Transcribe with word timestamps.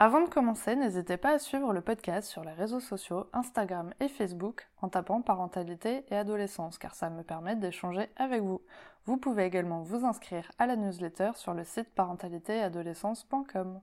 Avant 0.00 0.22
de 0.22 0.28
commencer, 0.28 0.74
n'hésitez 0.74 1.16
pas 1.16 1.34
à 1.34 1.38
suivre 1.38 1.72
le 1.72 1.80
podcast 1.80 2.28
sur 2.28 2.42
les 2.42 2.52
réseaux 2.52 2.80
sociaux 2.80 3.28
Instagram 3.32 3.94
et 4.00 4.08
Facebook 4.08 4.68
en 4.82 4.88
tapant 4.88 5.22
parentalité 5.22 6.04
et 6.08 6.16
adolescence 6.16 6.78
car 6.78 6.96
ça 6.96 7.10
me 7.10 7.22
permet 7.22 7.54
d'échanger 7.54 8.08
avec 8.16 8.42
vous. 8.42 8.60
Vous 9.06 9.18
pouvez 9.18 9.44
également 9.44 9.82
vous 9.82 10.04
inscrire 10.04 10.50
à 10.58 10.66
la 10.66 10.74
newsletter 10.74 11.30
sur 11.36 11.54
le 11.54 11.62
site 11.62 11.94
parentalitéadolescence.com. 11.94 13.80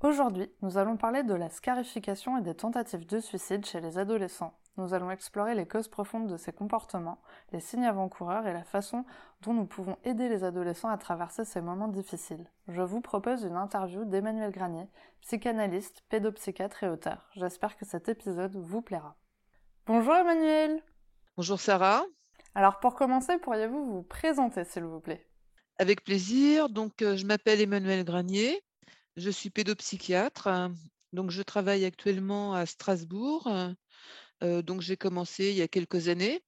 Aujourd'hui, 0.00 0.50
nous 0.60 0.76
allons 0.76 0.96
parler 0.96 1.22
de 1.22 1.34
la 1.34 1.48
scarification 1.48 2.36
et 2.36 2.42
des 2.42 2.56
tentatives 2.56 3.06
de 3.06 3.20
suicide 3.20 3.64
chez 3.64 3.80
les 3.80 3.96
adolescents. 3.96 4.54
Nous 4.76 4.92
allons 4.92 5.10
explorer 5.12 5.54
les 5.54 5.66
causes 5.66 5.86
profondes 5.86 6.26
de 6.26 6.36
ces 6.36 6.52
comportements, 6.52 7.22
les 7.52 7.60
signes 7.60 7.84
avant-coureurs 7.84 8.48
et 8.48 8.52
la 8.52 8.64
façon 8.64 9.04
dont 9.42 9.54
nous 9.54 9.66
pouvons 9.66 9.96
aider 10.04 10.28
les 10.28 10.42
adolescents 10.42 10.88
à 10.88 10.98
traverser 10.98 11.44
ces 11.44 11.60
moments 11.60 11.86
difficiles. 11.86 12.44
Je 12.66 12.82
vous 12.82 13.00
propose 13.00 13.44
une 13.44 13.54
interview 13.54 14.04
d'Emmanuel 14.04 14.50
Granier, 14.50 14.88
psychanalyste, 15.20 16.02
pédopsychiatre 16.08 16.82
et 16.82 16.88
auteur. 16.88 17.30
J'espère 17.36 17.76
que 17.76 17.84
cet 17.84 18.08
épisode 18.08 18.56
vous 18.56 18.82
plaira. 18.82 19.16
Bonjour 19.86 20.14
Emmanuel 20.14 20.82
Bonjour 21.36 21.60
Sarah 21.60 22.04
Alors 22.56 22.80
pour 22.80 22.96
commencer, 22.96 23.38
pourriez-vous 23.38 23.86
vous 23.86 24.02
présenter 24.02 24.64
s'il 24.64 24.84
vous 24.84 25.00
plaît? 25.00 25.24
Avec 25.78 26.02
plaisir. 26.02 26.68
Donc 26.68 27.00
euh, 27.00 27.16
je 27.16 27.26
m'appelle 27.26 27.60
Emmanuel 27.60 28.04
Granier, 28.04 28.60
je 29.16 29.30
suis 29.30 29.50
pédopsychiatre. 29.50 30.48
Donc 31.12 31.30
je 31.30 31.42
travaille 31.42 31.84
actuellement 31.84 32.54
à 32.54 32.66
Strasbourg 32.66 33.48
donc 34.62 34.80
j'ai 34.80 34.96
commencé 34.96 35.50
il 35.50 35.56
y 35.56 35.62
a 35.62 35.68
quelques 35.68 36.08
années, 36.08 36.42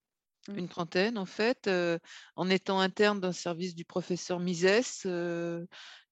Mmh. 0.49 0.59
une 0.59 0.69
trentaine 0.69 1.19
en 1.19 1.27
fait, 1.27 1.69
en 2.37 2.51
étant 2.51 2.81
interne 2.81 3.21
d'un 3.21 3.33
service 3.33 3.75
du 3.75 3.85
professeur 3.85 4.39
Misès, 4.39 5.07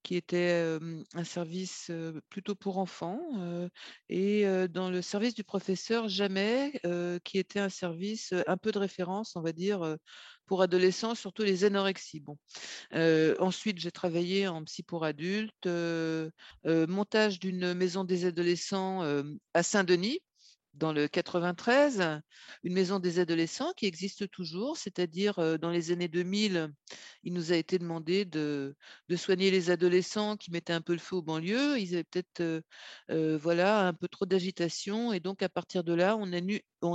qui 0.02 0.16
était 0.16 0.78
un 1.14 1.24
service 1.24 1.90
plutôt 2.30 2.54
pour 2.54 2.78
enfants, 2.78 3.20
et 4.08 4.44
dans 4.70 4.90
le 4.90 5.02
service 5.02 5.34
du 5.34 5.44
professeur 5.44 6.08
Jamais, 6.08 6.72
qui 7.24 7.38
était 7.38 7.60
un 7.60 7.68
service 7.68 8.34
un 8.46 8.56
peu 8.56 8.72
de 8.72 8.78
référence, 8.78 9.36
on 9.36 9.40
va 9.40 9.52
dire, 9.52 9.96
pour 10.46 10.62
adolescents, 10.62 11.14
surtout 11.14 11.42
les 11.42 11.64
anorexies. 11.64 12.20
Bon. 12.20 12.36
ensuite, 13.38 13.78
j'ai 13.78 13.92
travaillé 13.92 14.48
en 14.48 14.64
psy 14.64 14.82
pour 14.82 15.04
adultes, 15.04 15.68
montage 16.64 17.38
d'une 17.38 17.72
maison 17.74 18.04
des 18.04 18.24
adolescents 18.26 19.02
à 19.54 19.62
Saint-Denis 19.62 20.20
dans 20.74 20.92
le 20.92 21.08
93, 21.08 22.20
une 22.62 22.72
maison 22.72 22.98
des 22.98 23.18
adolescents 23.18 23.72
qui 23.76 23.86
existe 23.86 24.30
toujours, 24.30 24.76
c'est-à-dire 24.76 25.58
dans 25.58 25.70
les 25.70 25.90
années 25.92 26.08
2000, 26.08 26.72
il 27.22 27.32
nous 27.32 27.52
a 27.52 27.56
été 27.56 27.78
demandé 27.78 28.24
de, 28.24 28.74
soigner 29.16 29.50
les 29.50 29.70
adolescents 29.70 30.36
qui 30.36 30.50
mettaient 30.50 30.72
un 30.72 30.80
peu 30.80 30.92
le 30.92 30.98
feu 30.98 31.16
aux 31.16 31.22
banlieues. 31.22 31.78
Ils 31.78 31.94
avaient 31.94 32.04
peut-être 32.04 32.62
voilà, 33.08 33.86
un 33.86 33.94
peu 33.94 34.08
trop 34.08 34.26
d'agitation 34.26 35.12
et 35.12 35.20
donc 35.20 35.42
à 35.42 35.48
partir 35.48 35.84
de 35.84 35.94
là, 35.94 36.16
on 36.16 36.32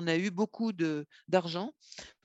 a 0.07 0.17
eu, 0.17 0.31
beaucoup 0.31 0.71
d'argent 1.27 1.73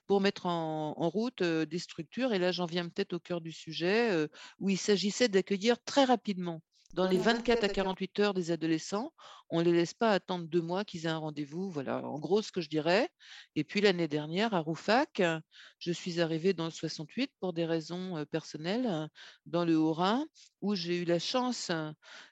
pour 0.06 0.20
mettre 0.20 0.46
en 0.46 1.08
route 1.08 1.42
des 1.42 1.78
structures. 1.78 2.32
Et 2.34 2.38
là, 2.38 2.52
j'en 2.52 2.66
viens 2.66 2.88
peut-être 2.88 3.14
au 3.14 3.20
cœur 3.20 3.40
du 3.40 3.52
sujet, 3.52 4.28
où 4.58 4.70
il 4.70 4.78
s'agissait 4.78 5.28
d'accueillir 5.28 5.82
très 5.84 6.04
rapidement 6.04 6.62
dans 6.94 7.08
les 7.08 7.18
24 7.18 7.64
à 7.64 7.68
48 7.68 8.20
heures 8.20 8.34
des 8.34 8.52
adolescents, 8.52 9.12
on 9.50 9.58
ne 9.58 9.64
les 9.64 9.72
laisse 9.72 9.94
pas 9.94 10.10
attendre 10.10 10.46
deux 10.46 10.62
mois 10.62 10.84
qu'ils 10.84 11.06
aient 11.06 11.10
un 11.10 11.18
rendez-vous. 11.18 11.68
Voilà, 11.68 12.04
en 12.04 12.18
gros, 12.18 12.40
ce 12.40 12.52
que 12.52 12.60
je 12.60 12.68
dirais. 12.68 13.08
Et 13.56 13.64
puis 13.64 13.80
l'année 13.80 14.06
dernière, 14.06 14.54
à 14.54 14.60
Roufac, 14.60 15.20
je 15.78 15.92
suis 15.92 16.20
arrivée 16.20 16.54
dans 16.54 16.66
le 16.66 16.70
68 16.70 17.32
pour 17.40 17.52
des 17.52 17.66
raisons 17.66 18.24
personnelles, 18.30 19.08
dans 19.44 19.64
le 19.64 19.76
Haut-Rhin, 19.76 20.24
où 20.60 20.74
j'ai 20.76 20.96
eu 20.98 21.04
la 21.04 21.18
chance, 21.18 21.72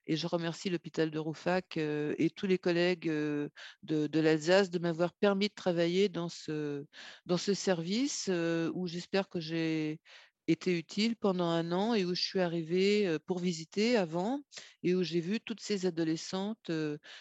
et 0.06 0.16
je 0.16 0.26
remercie 0.28 0.70
l'hôpital 0.70 1.10
de 1.10 1.18
Roufac 1.18 1.76
et 1.76 2.30
tous 2.34 2.46
les 2.46 2.58
collègues 2.58 3.08
de, 3.08 3.50
de 3.82 4.20
l'Alsace 4.20 4.70
de 4.70 4.78
m'avoir 4.78 5.12
permis 5.12 5.48
de 5.48 5.54
travailler 5.54 6.08
dans 6.08 6.28
ce, 6.28 6.86
dans 7.26 7.36
ce 7.36 7.52
service 7.52 8.30
où 8.74 8.86
j'espère 8.86 9.28
que 9.28 9.40
j'ai 9.40 10.00
été 10.48 10.76
utile 10.78 11.16
pendant 11.16 11.46
un 11.48 11.72
an 11.72 11.94
et 11.94 12.04
où 12.04 12.14
je 12.14 12.22
suis 12.22 12.40
arrivée 12.40 13.18
pour 13.26 13.38
visiter 13.38 13.96
avant 13.96 14.40
et 14.82 14.94
où 14.94 15.02
j'ai 15.02 15.20
vu 15.20 15.40
toutes 15.40 15.60
ces 15.60 15.86
adolescentes 15.86 16.70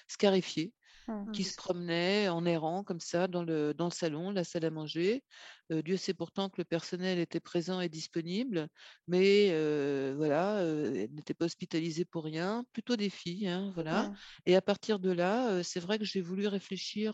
scarifiées 0.08 0.74
Mmh. 1.08 1.26
qui 1.32 1.46
se 1.46 1.54
promenaient 1.54 2.28
en 2.28 2.46
errant 2.46 2.84
comme 2.84 3.00
ça 3.00 3.28
dans 3.30 3.44
le, 3.44 3.74
dans 3.74 3.86
le 3.86 3.92
salon, 3.92 4.32
la 4.32 4.44
salle 4.44 4.66
à 4.66 4.70
manger. 4.70 5.24
Dieu 5.70 5.96
sait 5.96 6.14
pourtant 6.14 6.50
que 6.50 6.60
le 6.60 6.66
personnel 6.66 7.20
était 7.20 7.40
présent 7.40 7.80
et 7.80 7.88
disponible, 7.88 8.68
mais 9.08 9.48
voilà, 10.14 10.62
elles 10.62 11.10
n'étaient 11.14 11.34
pas 11.34 11.46
hospitalisées 11.46 12.04
pour 12.06 12.26
rien, 12.26 12.66
plutôt 12.74 12.98
des 12.98 13.10
filles, 13.10 13.48
hein, 13.48 13.72
voilà. 13.74 14.10
Mmh. 14.10 14.16
Et 14.46 14.56
à 14.56 14.62
partir 14.62 15.00
de 15.00 15.12
là, 15.12 15.64
c'est 15.64 15.80
vrai 15.80 16.00
que 16.00 16.06
j'ai 16.06 16.22
voulu 16.22 16.48
réfléchir 16.48 17.14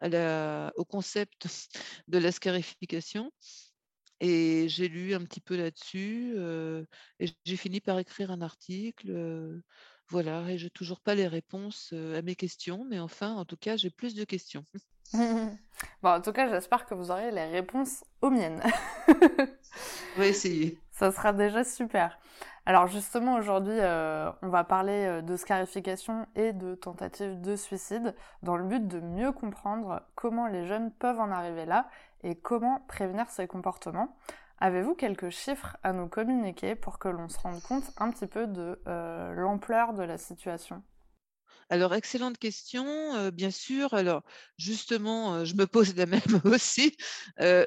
à 0.00 0.08
la, 0.08 0.72
au 0.76 0.84
concept 0.84 1.46
de 2.08 2.18
la 2.18 2.32
scarification. 2.32 3.32
Et 4.20 4.68
j'ai 4.68 4.88
lu 4.88 5.14
un 5.14 5.20
petit 5.20 5.40
peu 5.40 5.56
là-dessus 5.56 6.36
et 7.20 7.28
j'ai 7.44 7.56
fini 7.56 7.80
par 7.80 7.98
écrire 7.98 8.30
un 8.30 8.40
article. 8.40 9.62
voilà, 10.08 10.50
et 10.50 10.58
je 10.58 10.64
n'ai 10.64 10.70
toujours 10.70 11.00
pas 11.00 11.14
les 11.14 11.28
réponses 11.28 11.92
à 11.92 12.22
mes 12.22 12.34
questions, 12.34 12.84
mais 12.84 12.98
enfin, 12.98 13.34
en 13.34 13.44
tout 13.44 13.56
cas, 13.56 13.76
j'ai 13.76 13.90
plus 13.90 14.14
de 14.14 14.24
questions. 14.24 14.64
bon, 15.12 16.10
en 16.10 16.20
tout 16.20 16.32
cas, 16.32 16.48
j'espère 16.48 16.86
que 16.86 16.94
vous 16.94 17.10
aurez 17.10 17.30
les 17.30 17.46
réponses 17.46 18.04
aux 18.20 18.30
miennes. 18.30 18.62
on 19.08 20.18
va 20.18 20.26
essayer. 20.26 20.78
Ça 20.92 21.12
sera 21.12 21.32
déjà 21.32 21.64
super. 21.64 22.18
Alors 22.68 22.86
justement, 22.86 23.36
aujourd'hui, 23.36 23.78
euh, 23.78 24.30
on 24.42 24.48
va 24.48 24.62
parler 24.62 25.22
de 25.22 25.36
scarification 25.36 26.26
et 26.36 26.52
de 26.52 26.74
tentatives 26.74 27.40
de 27.40 27.56
suicide 27.56 28.14
dans 28.42 28.58
le 28.58 28.64
but 28.64 28.86
de 28.86 29.00
mieux 29.00 29.32
comprendre 29.32 30.02
comment 30.14 30.46
les 30.46 30.66
jeunes 30.66 30.90
peuvent 30.90 31.18
en 31.18 31.30
arriver 31.30 31.64
là 31.64 31.88
et 32.22 32.34
comment 32.34 32.82
prévenir 32.86 33.30
ces 33.30 33.46
comportements. 33.46 34.14
Avez-vous 34.60 34.94
quelques 34.94 35.30
chiffres 35.30 35.78
à 35.82 35.94
nous 35.94 36.08
communiquer 36.08 36.74
pour 36.74 36.98
que 36.98 37.08
l'on 37.08 37.30
se 37.30 37.38
rende 37.38 37.62
compte 37.62 37.90
un 37.96 38.10
petit 38.10 38.26
peu 38.26 38.46
de 38.46 38.78
euh, 38.86 39.32
l'ampleur 39.32 39.94
de 39.94 40.02
la 40.02 40.18
situation? 40.18 40.82
Alors, 41.70 41.94
excellente 41.94 42.38
question, 42.38 43.30
bien 43.30 43.50
sûr. 43.50 43.92
Alors, 43.92 44.22
justement, 44.56 45.44
je 45.44 45.54
me 45.54 45.66
pose 45.66 45.94
la 45.96 46.06
même 46.06 46.40
aussi 46.44 46.96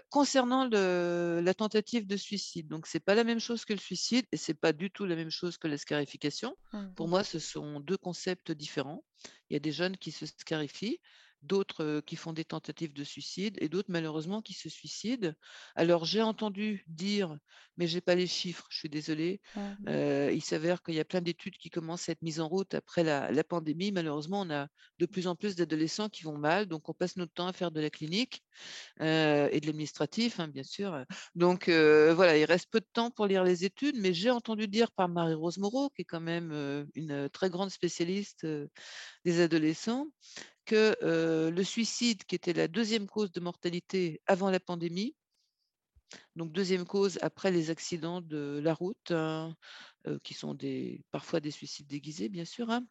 concernant 0.10 0.68
la 0.72 1.54
tentative 1.54 2.08
de 2.08 2.18
suicide. 2.18 2.68
Donc, 2.68 2.88
c'est 2.88 3.00
pas 3.00 3.16
la 3.16 3.24
même 3.24 3.40
chose 3.40 3.66
que 3.66 3.74
le 3.74 3.80
suicide 3.80 4.26
et 4.32 4.38
c'est 4.38 4.54
pas 4.54 4.74
du 4.74 4.90
tout 4.90 5.06
la 5.06 5.16
même 5.16 5.30
chose 5.30 5.58
que 5.58 5.68
la 5.68 5.78
scarification. 5.78 6.56
Pour 6.96 7.08
mmh. 7.08 7.10
moi, 7.10 7.24
ce 7.24 7.40
sont 7.40 7.80
deux 7.80 7.98
concepts 7.98 8.52
différents. 8.52 9.04
Il 9.50 9.54
y 9.54 9.58
a 9.58 9.60
des 9.60 9.72
jeunes 9.72 9.98
qui 9.98 10.12
se 10.12 10.26
scarifient, 10.26 11.00
d'autres 11.42 12.02
qui 12.06 12.16
font 12.16 12.34
des 12.34 12.46
tentatives 12.46 12.94
de 12.94 13.04
suicide 13.04 13.58
et 13.60 13.70
d'autres 13.70 13.92
malheureusement 13.92 14.42
qui 14.42 14.54
se 14.54 14.70
suicident. 14.70 15.34
Alors 15.76 16.06
j'ai 16.06 16.22
entendu 16.22 16.84
dire, 16.88 17.38
mais 17.78 17.88
j'ai 17.88 18.02
pas 18.02 18.16
les 18.16 18.28
chiffres, 18.28 18.68
je 18.70 18.78
suis 18.78 18.90
désolée. 18.90 19.42
Euh, 19.88 20.32
il 20.34 20.42
s'avère 20.42 20.82
qu'il 20.84 20.96
y 20.96 21.00
a 21.00 21.06
plein 21.06 21.22
d'études 21.22 21.58
qui 21.58 21.70
commencent 21.70 22.10
à 22.10 22.12
être 22.12 22.22
mises 22.22 22.40
en 22.40 22.48
route 22.48 22.74
après 22.74 23.04
la, 23.04 23.32
la, 23.32 23.44
pandémie. 23.44 23.92
Malheureusement, 23.92 24.42
on 24.42 24.50
a 24.52 24.68
de 25.00 25.06
plus 25.06 25.28
en 25.28 25.36
plus 25.36 25.56
d'adolescents 25.56 26.10
qui 26.10 26.24
vont 26.24 26.38
mal, 26.38 26.68
donc 26.68 26.90
on 26.90 26.94
passe 26.94 27.18
notre 27.18 27.34
temps 27.34 27.48
à 27.48 27.54
faire 27.54 27.72
de 27.72 27.82
la 27.82 27.90
clinique 27.90 28.44
euh, 29.02 29.50
et 29.52 29.60
de 29.60 29.66
l'administratif, 29.66 30.40
hein, 30.40 30.48
bien 30.48 30.64
sûr. 30.64 31.06
Donc 31.36 31.70
euh, 31.70 32.14
voilà, 32.14 32.38
il 32.38 32.46
reste 32.46 32.70
peu 32.70 32.80
de 32.80 32.88
temps 32.94 33.12
pour 33.12 33.26
lire 33.26 33.44
les 33.44 33.66
études, 33.66 33.96
mais 33.98 34.14
j'ai 34.14 34.30
entendu 34.30 34.68
dire 34.68 34.92
par 34.92 35.10
Marie-Rose 35.10 35.58
Moreau, 35.58 35.90
qui 35.90 36.04
est 36.04 36.06
quand 36.06 36.22
même 36.22 36.52
une 36.96 37.30
très 37.30 37.50
grande 37.50 37.72
spécialiste 37.72 38.46
des 39.26 39.42
adolescents, 39.42 40.08
que 40.72 41.50
le 41.50 41.64
suicide, 41.64 42.24
qui 42.24 42.36
était 42.36 42.54
la 42.54 42.70
deuxième 42.70 43.08
cause 43.08 43.32
de 43.32 43.42
mortalité 43.42 44.22
avant 44.26 44.50
la 44.50 44.62
pandémie, 44.62 45.16
donc 46.38 46.54
deuxième 46.54 46.86
cause 46.86 47.20
après 47.22 47.52
les 47.52 47.70
accidents 47.70 48.22
de 48.22 48.62
la 48.64 48.74
route, 48.74 49.12
hein, 49.12 49.54
qui 50.24 50.34
sont 50.34 50.54
des, 50.54 51.04
parfois 51.12 51.42
des 51.42 51.52
suicides 51.52 51.88
déguisés, 51.88 52.30
bien 52.30 52.46
sûr. 52.46 52.70
Hein. 52.70 52.86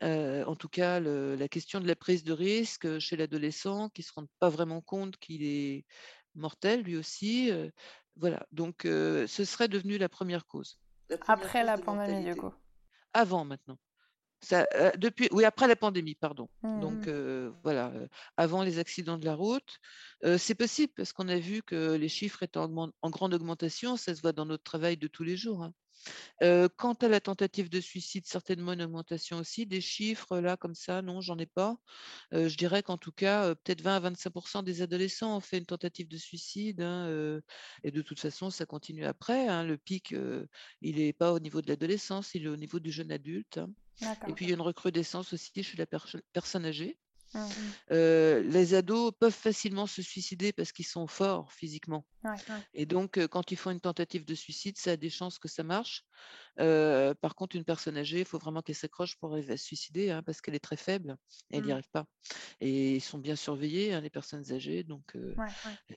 Mmh. 0.00 0.44
en 0.46 0.54
tout 0.54 0.68
cas, 0.68 1.00
le, 1.00 1.34
la 1.34 1.48
question 1.48 1.80
de 1.80 1.88
la 1.88 1.96
prise 1.96 2.22
de 2.22 2.32
risque 2.32 3.00
chez 3.00 3.16
l'adolescent 3.16 3.88
qui 3.90 4.02
ne 4.02 4.04
se 4.04 4.12
rend 4.12 4.26
pas 4.38 4.48
vraiment 4.48 4.80
compte 4.80 5.16
qu'il 5.16 5.42
est 5.42 5.84
mortel 6.36 6.82
lui 6.82 6.96
aussi. 6.96 7.50
voilà, 8.14 8.46
donc 8.52 8.82
ce 8.84 9.26
serait 9.44 9.68
devenu 9.68 9.98
la 9.98 10.08
première 10.08 10.46
cause. 10.46 10.78
La 11.08 11.18
première 11.18 11.44
après 11.44 11.60
cause 11.60 11.66
la 11.66 11.78
pandémie, 11.78 12.24
du 12.24 12.36
coup. 12.36 12.52
Avant 13.12 13.44
maintenant. 13.44 13.78
Ça, 14.40 14.66
euh, 14.76 14.92
depuis, 14.98 15.28
oui, 15.32 15.44
après 15.44 15.66
la 15.66 15.74
pandémie, 15.76 16.14
pardon. 16.14 16.48
Donc 16.76 17.06
Mmh 17.06 17.10
euh, 17.10 17.50
voilà, 17.64 17.88
euh, 17.88 18.06
avant 18.36 18.62
les 18.62 18.78
accidents 18.78 19.18
de 19.18 19.24
la 19.24 19.34
route, 19.34 19.78
c'est 20.38 20.54
possible 20.54 20.92
parce 20.96 21.12
qu'on 21.12 21.28
a 21.28 21.38
vu 21.38 21.62
que 21.62 21.94
les 21.94 22.08
chiffres 22.08 22.42
étaient 22.44 22.58
en, 22.58 22.90
grande 23.10 23.34
augmentation. 23.34 23.96
Ça 23.96 24.14
se 24.14 24.20
voit 24.22 24.32
dans 24.32 24.46
notre 24.46 24.62
travail 24.62 24.96
de 24.96 25.08
tous 25.08 25.24
les 25.24 25.36
jours. 25.36 25.62
hein. 25.64 25.74
Quant 26.76 26.92
à 26.94 27.08
la 27.08 27.20
tentative 27.20 27.68
de 27.68 27.80
suicide, 27.80 28.26
certainement 28.26 28.72
une 28.72 28.82
augmentation 28.82 29.38
aussi. 29.38 29.66
Des 29.66 29.80
chiffres 29.80 30.38
là 30.38 30.56
comme 30.56 30.74
ça, 30.76 31.02
non, 31.02 31.20
j'en 31.20 31.36
ai 31.38 31.46
pas. 31.46 31.76
Je 32.32 32.56
dirais 32.56 32.82
qu'en 32.84 32.98
tout 32.98 33.12
cas, 33.12 33.54
peut-être 33.56 33.82
20 33.82 33.96
à 33.96 34.00
25% 34.00 34.62
des 34.62 34.82
adolescents 34.82 35.36
ont 35.36 35.40
fait 35.40 35.58
une 35.58 35.66
tentative 35.66 36.08
de 36.08 36.16
suicide. 36.16 36.80
hein, 36.82 37.40
et 37.82 37.90
de 37.90 38.02
toute 38.02 38.20
façon, 38.20 38.50
ça 38.50 38.66
continue 38.66 39.04
après. 39.04 39.48
hein. 39.48 39.64
Le 39.64 39.76
pic, 39.78 40.14
il 40.82 40.96
n'est 40.96 41.12
pas 41.12 41.32
au 41.32 41.40
niveau 41.40 41.60
de 41.62 41.68
l'adolescence, 41.68 42.34
il 42.34 42.44
est 42.44 42.48
au 42.48 42.56
niveau 42.56 42.78
du 42.78 42.92
jeune 42.92 43.10
adulte. 43.12 43.58
Et 44.28 44.32
puis, 44.32 44.44
il 44.46 44.48
y 44.48 44.52
a 44.52 44.54
une 44.54 44.60
recrudescence 44.60 45.32
aussi 45.32 45.62
chez 45.62 45.76
la 45.76 45.86
perso- 45.86 46.20
personne 46.32 46.64
âgée. 46.66 46.98
Mmh. 47.34 47.46
Euh, 47.90 48.42
les 48.42 48.74
ados 48.74 49.12
peuvent 49.18 49.32
facilement 49.32 49.86
se 49.86 50.00
suicider 50.00 50.52
parce 50.52 50.72
qu'ils 50.72 50.86
sont 50.86 51.06
forts 51.06 51.52
physiquement. 51.52 52.06
Ouais. 52.22 52.44
Et 52.74 52.86
donc, 52.86 53.18
quand 53.28 53.50
ils 53.52 53.56
font 53.56 53.70
une 53.70 53.80
tentative 53.80 54.24
de 54.24 54.34
suicide, 54.34 54.78
ça 54.78 54.92
a 54.92 54.96
des 54.96 55.10
chances 55.10 55.38
que 55.38 55.48
ça 55.48 55.62
marche. 55.62 56.04
Euh, 56.60 57.14
par 57.14 57.34
contre, 57.36 57.56
une 57.56 57.64
personne 57.64 57.96
âgée, 57.98 58.20
il 58.20 58.24
faut 58.26 58.38
vraiment 58.38 58.62
qu'elle 58.62 58.76
s'accroche 58.76 59.16
pour 59.18 59.32
arriver 59.32 59.54
à 59.54 59.56
se 59.56 59.64
suicider 59.66 60.10
hein, 60.10 60.22
parce 60.24 60.40
qu'elle 60.40 60.54
est 60.54 60.60
très 60.60 60.76
faible 60.76 61.16
et 61.50 61.58
elle 61.58 61.64
n'y 61.64 61.72
Mmh. 61.72 61.72
arrive 61.72 61.90
pas. 61.92 62.06
Et 62.60 62.96
ils 62.96 63.00
sont 63.02 63.18
bien 63.18 63.36
surveillés, 63.36 63.94
hein, 63.94 64.00
les 64.02 64.10
personnes 64.10 64.52
âgées. 64.52 64.84
Donc, 64.84 65.16
euh, 65.16 65.36
Ouais, 65.36 65.54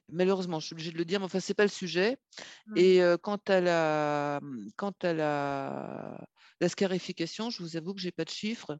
malheureusement, 0.09 0.59
je 0.59 0.67
suis 0.67 0.73
obligée 0.73 0.91
de 0.91 0.97
le 0.97 1.05
dire, 1.05 1.19
mais 1.19 1.25
enfin, 1.25 1.39
c'est 1.39 1.53
pas 1.53 1.63
le 1.65 1.69
sujet. 1.69 2.17
Mmh. 2.65 2.81
Et 2.81 3.01
euh, 3.03 3.17
quant 3.17 3.39
à 3.47 3.61
la, 3.61 4.41
quant 4.77 4.93
à 5.03 5.13
la, 5.13 6.25
la 6.61 6.69
scarification, 6.69 7.49
je 7.49 7.63
vous 7.63 7.77
avoue 7.77 7.93
que 7.93 8.01
j'ai 8.01 8.11
pas 8.11 8.25
de 8.25 8.29
chiffres. 8.29 8.77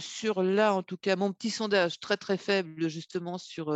Sur 0.00 0.42
là, 0.42 0.74
en 0.74 0.82
tout 0.82 0.96
cas, 0.96 1.16
mon 1.16 1.32
petit 1.32 1.50
sondage 1.50 2.00
très 2.00 2.16
très 2.16 2.36
faible 2.38 2.88
justement 2.88 3.38
sur 3.38 3.72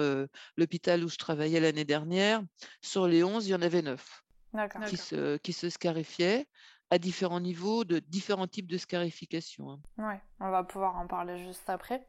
l'hôpital 0.56 1.04
où 1.04 1.08
je 1.08 1.16
travaillais 1.16 1.60
l'année 1.60 1.84
dernière, 1.84 2.42
sur 2.84 3.06
les 3.08 3.24
11, 3.24 3.46
il 3.46 3.50
y 3.50 3.54
en 3.54 3.62
avait 3.62 3.82
9 3.82 4.24
D'accord. 4.52 4.82
qui 4.84 4.96
se, 4.96 5.36
qui 5.38 5.52
se 5.52 5.68
scarifiaient 5.70 6.46
à 6.90 6.98
différents 6.98 7.40
niveaux, 7.40 7.84
de 7.84 7.98
différents 7.98 8.46
types 8.46 8.68
de 8.68 8.78
scarification. 8.78 9.70
hein. 9.70 9.80
Ouais, 9.98 10.20
on 10.40 10.50
va 10.50 10.62
pouvoir 10.64 10.96
en 10.96 11.06
parler 11.06 11.38
juste 11.38 11.68
après. 11.68 12.06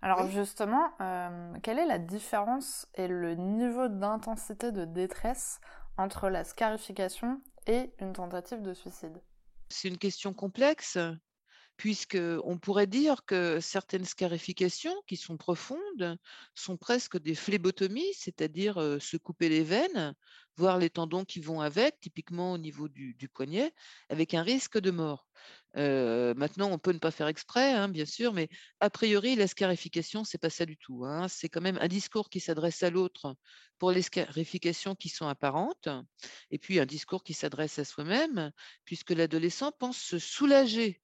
Alors 0.00 0.26
Oui. 0.26 0.32
justement, 0.32 0.90
euh, 1.00 1.54
quelle 1.62 1.78
est 1.78 1.86
la 1.86 1.98
différence 1.98 2.86
et 2.94 3.08
le 3.08 3.34
niveau 3.34 3.88
d'intensité 3.88 4.72
de 4.72 4.84
détresse 4.84 5.60
entre 5.96 6.28
la 6.28 6.44
scarification 6.44 7.40
et 7.66 7.92
une 8.00 8.12
tentative 8.12 8.62
de 8.62 8.74
suicide? 8.74 9.20
C'est 9.68 9.88
une 9.88 9.98
question 9.98 10.34
complexe, 10.34 10.98
puisque 11.76 12.18
on 12.44 12.58
pourrait 12.58 12.86
dire 12.86 13.24
que 13.24 13.60
certaines 13.60 14.04
scarifications 14.04 14.94
qui 15.06 15.16
sont 15.16 15.36
profondes 15.36 16.18
sont 16.54 16.76
presque 16.76 17.18
des 17.18 17.34
phlébotomies, 17.34 18.14
c'est-à-dire 18.14 18.74
se 19.00 19.16
couper 19.16 19.48
les 19.48 19.62
veines, 19.62 20.14
voir 20.56 20.78
les 20.78 20.90
tendons 20.90 21.24
qui 21.24 21.40
vont 21.40 21.60
avec, 21.60 21.98
typiquement 22.00 22.52
au 22.52 22.58
niveau 22.58 22.88
du, 22.88 23.28
poignet, 23.32 23.72
avec 24.10 24.34
un 24.34 24.42
risque 24.42 24.78
de 24.78 24.90
mort. 24.90 25.28
Maintenant, 25.74 26.70
on 26.70 26.78
peut 26.78 26.92
ne 26.92 26.98
pas 26.98 27.10
faire 27.10 27.26
exprès, 27.26 27.72
hein, 27.72 27.88
bien 27.88 28.06
sûr, 28.06 28.32
mais 28.32 28.48
a 28.80 28.90
priori, 28.90 29.34
la 29.34 29.46
scarification, 29.46 30.24
c'est 30.24 30.38
pas 30.38 30.50
ça 30.50 30.66
du 30.66 30.76
tout. 30.76 31.04
hein. 31.04 31.26
C'est 31.28 31.48
quand 31.48 31.62
même 31.62 31.78
un 31.80 31.88
discours 31.88 32.28
qui 32.28 32.40
s'adresse 32.40 32.82
à 32.82 32.90
l'autre 32.90 33.34
pour 33.78 33.90
les 33.90 34.02
scarifications 34.02 34.94
qui 34.94 35.08
sont 35.08 35.26
apparentes, 35.26 35.88
et 36.50 36.58
puis 36.58 36.78
un 36.78 36.86
discours 36.86 37.24
qui 37.24 37.32
s'adresse 37.32 37.78
à 37.78 37.84
soi-même, 37.84 38.52
puisque 38.84 39.10
l'adolescent 39.10 39.72
pense 39.72 39.96
se 39.98 40.18
soulager 40.18 41.00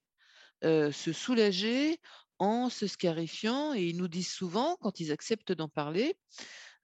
euh, 0.63 0.91
se 0.91 1.13
soulager 1.13 1.99
en 2.39 2.69
se 2.69 2.87
scarifiant 2.87 3.73
et 3.73 3.83
ils 3.83 3.97
nous 3.97 4.07
disent 4.07 4.31
souvent, 4.31 4.77
quand 4.81 4.99
ils 4.99 5.11
acceptent 5.11 5.51
d'en 5.51 5.67
parler, 5.67 6.15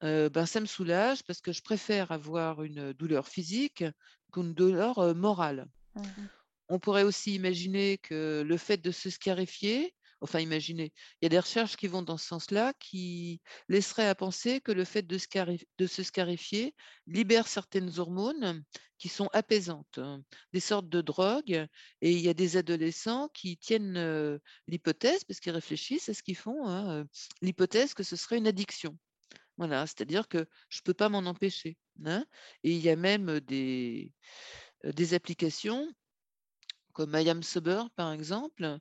euh, 0.04 0.30
ben, 0.30 0.46
ça 0.46 0.60
me 0.60 0.66
soulage 0.66 1.24
parce 1.24 1.42
que 1.42 1.54
je 1.54 1.62
préfère 1.62 2.12
avoir 2.12 2.64
une 2.64 2.94
douleur 2.94 3.28
physique 3.28 3.84
qu'une 4.32 4.54
douleur 4.54 5.00
euh, 5.00 5.14
morale. 5.14 5.66
Mhm. 5.96 6.30
On 6.68 6.80
pourrait 6.80 7.04
aussi 7.04 7.36
imaginer 7.36 7.98
que 8.00 8.44
le 8.46 8.58
fait 8.58 8.78
de 8.78 8.92
se 8.92 9.10
scarifier, 9.10 9.94
enfin 10.22 10.40
imaginer, 10.40 10.94
il 11.22 11.26
y 11.26 11.28
a 11.28 11.30
des 11.30 11.40
recherches 11.40 11.76
qui 11.76 11.88
vont 11.88 12.02
dans 12.02 12.18
ce 12.18 12.26
sens-là, 12.28 12.74
qui 12.80 13.42
laisseraient 13.70 14.08
à 14.08 14.16
penser 14.16 14.62
que 14.62 14.72
le 14.72 14.86
fait 14.86 15.04
de, 15.04 15.18
se 15.18 16.04
scarifier 16.04 16.76
libère 17.08 17.48
certaines 17.48 18.00
hormones 18.00 18.64
qui 18.98 19.10
sont 19.10 19.30
apaisantes, 19.34 19.98
hein, 19.98 20.24
des 20.54 20.60
sortes 20.60 20.90
de 20.90 21.02
drogues. 21.02 21.68
Et 22.02 22.12
il 22.12 22.20
y 22.20 22.30
a 22.30 22.34
des 22.34 22.58
adolescents 22.58 23.30
qui 23.34 23.58
tiennent 23.58 23.98
euh, 23.98 24.40
l'hypothèse, 24.68 25.24
parce 25.26 25.40
qu'ils 25.40 25.52
réfléchissent 25.52 26.10
à 26.10 26.14
ce 26.14 26.24
qu'ils 26.24 26.38
font, 26.38 26.66
hein, 26.66 27.02
euh, 27.02 27.04
l'hypothèse 27.42 27.94
que 27.94 28.04
ce 28.04 28.16
serait 28.16 28.38
une 28.38 28.48
addiction. 28.48 28.98
Voilà, 29.58 29.86
c'est-à-dire 29.88 30.28
que 30.28 30.48
je 30.70 30.80
ne 30.80 30.84
peux 30.84 30.94
pas 30.94 31.10
m'en 31.10 31.20
empêcher. 31.20 31.78
hein. 32.06 32.26
Et 32.64 32.72
il 32.72 32.82
y 32.82 32.90
a 32.90 32.96
même 32.96 33.40
des, 33.42 34.12
euh, 34.86 34.92
des 34.92 35.14
applications 35.14 35.88
comme 36.96 37.14
I 37.14 37.44
Sober, 37.44 37.84
par 37.96 38.14
exemple, 38.14 38.80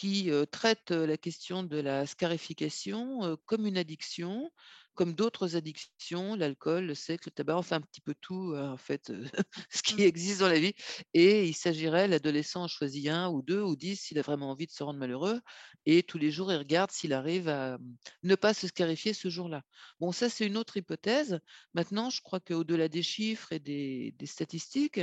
qui 0.00 0.30
traite 0.50 0.92
la 0.92 1.18
question 1.18 1.62
de 1.62 1.76
la 1.76 2.06
scarification 2.06 3.36
comme 3.44 3.66
une 3.66 3.76
addiction, 3.76 4.50
comme 4.94 5.14
d'autres 5.14 5.56
addictions, 5.56 6.34
l'alcool, 6.34 6.86
le 6.86 6.94
sexe, 6.94 7.26
le 7.26 7.32
tabac, 7.32 7.56
enfin 7.56 7.76
un 7.76 7.80
petit 7.80 8.00
peu 8.00 8.14
tout, 8.20 8.52
euh, 8.54 8.68
en 8.68 8.76
fait, 8.76 9.10
euh, 9.10 9.24
ce 9.70 9.82
qui 9.82 9.94
Mm. 9.94 10.04
existe 10.04 10.40
dans 10.40 10.48
la 10.48 10.58
vie. 10.58 10.74
Et 11.14 11.46
il 11.48 11.54
s'agirait, 11.54 12.08
l'adolescent 12.08 12.64
en 12.64 12.68
choisit 12.68 13.08
un 13.08 13.28
ou 13.30 13.42
deux 13.42 13.62
ou 13.62 13.76
dix 13.76 13.96
s'il 14.00 14.18
a 14.18 14.22
vraiment 14.22 14.50
envie 14.50 14.66
de 14.66 14.72
se 14.72 14.82
rendre 14.82 14.98
malheureux. 14.98 15.40
Et 15.86 16.02
tous 16.02 16.18
les 16.18 16.30
jours, 16.30 16.52
il 16.52 16.56
regarde 16.58 16.90
s'il 16.90 17.12
arrive 17.12 17.48
à 17.48 17.76
hum, 17.76 17.96
ne 18.22 18.34
pas 18.34 18.54
se 18.54 18.66
scarifier 18.68 19.14
ce 19.14 19.28
jour-là. 19.28 19.62
Bon, 20.00 20.12
ça, 20.12 20.28
c'est 20.28 20.46
une 20.46 20.56
autre 20.56 20.76
hypothèse. 20.76 21.40
Maintenant, 21.74 22.10
je 22.10 22.20
crois 22.22 22.40
qu'au-delà 22.40 22.88
des 22.88 23.02
chiffres 23.02 23.52
et 23.52 23.58
des, 23.60 24.12
des 24.18 24.26
statistiques, 24.26 25.00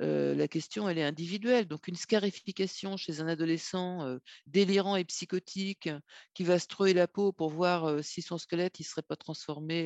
euh, 0.00 0.34
la 0.34 0.48
question, 0.48 0.88
elle 0.88 0.98
est 0.98 1.04
individuelle. 1.04 1.66
Donc, 1.66 1.88
une 1.88 1.96
scarification 1.96 2.96
chez 2.96 3.20
un 3.20 3.28
adolescent 3.28 4.04
euh, 4.06 4.18
délirant 4.46 4.96
et 4.96 5.04
psychotique 5.04 5.88
qui 6.34 6.44
va 6.44 6.58
se 6.58 6.66
trouer 6.66 6.94
la 6.94 7.08
peau 7.08 7.32
pour 7.32 7.50
voir 7.50 7.84
euh, 7.86 8.02
si 8.02 8.22
son 8.22 8.38
squelette 8.38 8.78
ne 8.80 8.84
serait 8.84 9.02
pas 9.02 9.16
transformé 9.16 9.35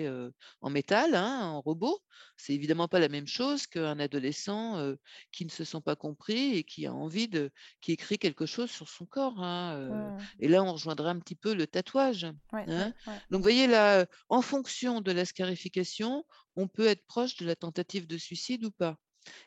euh, 0.06 0.30
en 0.60 0.70
métal, 0.70 1.14
hein, 1.14 1.42
en 1.50 1.60
robot, 1.60 2.00
c'est 2.36 2.54
évidemment 2.54 2.88
pas 2.88 2.98
la 3.00 3.08
même 3.08 3.26
chose 3.26 3.66
qu'un 3.66 3.98
adolescent 3.98 4.78
euh, 4.78 4.96
qui 5.32 5.44
ne 5.44 5.50
se 5.50 5.64
sent 5.64 5.80
pas 5.84 5.96
compris 5.96 6.54
et 6.56 6.64
qui 6.64 6.86
a 6.86 6.94
envie 6.94 7.28
de, 7.28 7.50
qui 7.80 7.92
écrit 7.92 8.18
quelque 8.18 8.46
chose 8.46 8.70
sur 8.70 8.88
son 8.88 9.06
corps. 9.06 9.42
hein. 9.42 10.12
Et 10.38 10.48
là, 10.48 10.62
on 10.62 10.72
rejoindrait 10.72 11.10
un 11.10 11.18
petit 11.20 11.34
peu 11.36 11.54
le 11.54 11.66
tatouage. 11.66 12.26
Ouais, 12.52 12.68
hein. 12.68 12.92
ouais. 13.06 13.20
Donc, 13.30 13.38
vous 13.40 13.42
voyez, 13.44 13.66
là, 13.66 14.06
en 14.28 14.42
fonction 14.42 15.00
de 15.00 15.12
la 15.12 15.24
scarification, 15.24 16.24
on 16.56 16.68
peut 16.68 16.86
être 16.86 17.06
proche 17.06 17.36
de 17.36 17.46
la 17.46 17.56
tentative 17.56 18.06
de 18.06 18.18
suicide 18.18 18.64
ou 18.64 18.70
pas. 18.70 18.96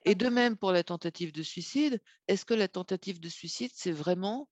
Et 0.06 0.16
de 0.16 0.30
même 0.30 0.58
pour 0.58 0.72
la 0.72 0.84
tentative 0.84 1.32
de 1.34 1.44
suicide, 1.44 2.02
est-ce 2.28 2.46
que 2.46 2.54
la 2.54 2.68
tentative 2.68 3.20
de 3.20 3.30
suicide, 3.30 3.72
c'est 3.76 3.92
vraiment 3.92 4.50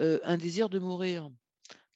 euh, 0.00 0.20
un 0.24 0.38
désir 0.38 0.68
de 0.70 0.78
mourir? 0.80 1.30